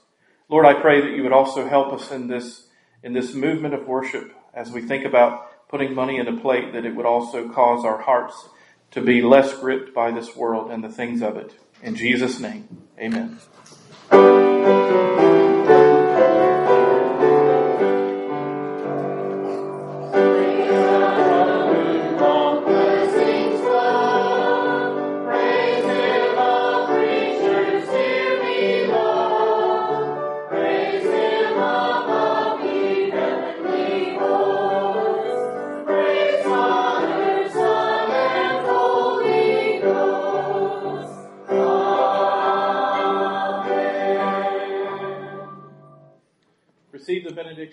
Lord, 0.49 0.67
I 0.67 0.75
pray 0.75 1.01
that 1.01 1.15
you 1.15 1.23
would 1.23 1.33
also 1.33 1.69
help 1.69 1.93
us 1.93 2.11
in 2.11 2.27
this, 2.27 2.67
in 3.05 3.13
this 3.13 3.33
movement 3.33 3.75
of 3.75 3.87
worship 3.87 4.35
as 4.53 4.73
we 4.73 4.83
think 4.83 5.05
about 5.05 5.69
putting 5.69 5.95
money 5.95 6.19
in 6.19 6.27
a 6.27 6.37
plate, 6.37 6.73
that 6.73 6.85
it 6.85 6.97
would 6.97 7.07
also 7.07 7.49
cause 7.49 7.85
our 7.85 8.01
hearts 8.03 8.49
to 8.91 9.01
be 9.01 9.23
less 9.23 9.53
gripped 9.53 9.95
by 9.95 10.11
this 10.11 10.35
world 10.35 10.71
and 10.71 10.83
the 10.83 10.89
things 10.89 11.23
of 11.23 11.37
it. 11.37 11.55
In 11.83 11.95
Jesus' 11.95 12.41
name, 12.41 12.67
amen. 12.99 13.39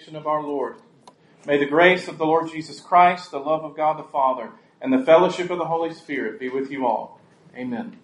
Of 0.06 0.28
our 0.28 0.44
Lord. 0.44 0.76
May 1.46 1.58
the 1.58 1.66
grace 1.66 2.08
of 2.08 2.18
the 2.18 2.26
Lord 2.26 2.52
Jesus 2.52 2.80
Christ, 2.80 3.32
the 3.32 3.40
love 3.40 3.66
of 3.66 3.76
God 3.76 3.98
the 3.98 4.04
Father, 4.04 4.52
and 4.80 4.94
the 4.94 5.04
fellowship 5.04 5.50
of 5.50 5.58
the 5.58 5.66
Holy 5.66 5.94
Spirit 5.94 6.40
be 6.40 6.50
with 6.50 6.72
you 6.72 6.86
all. 6.86 7.20
Amen. 7.56 7.98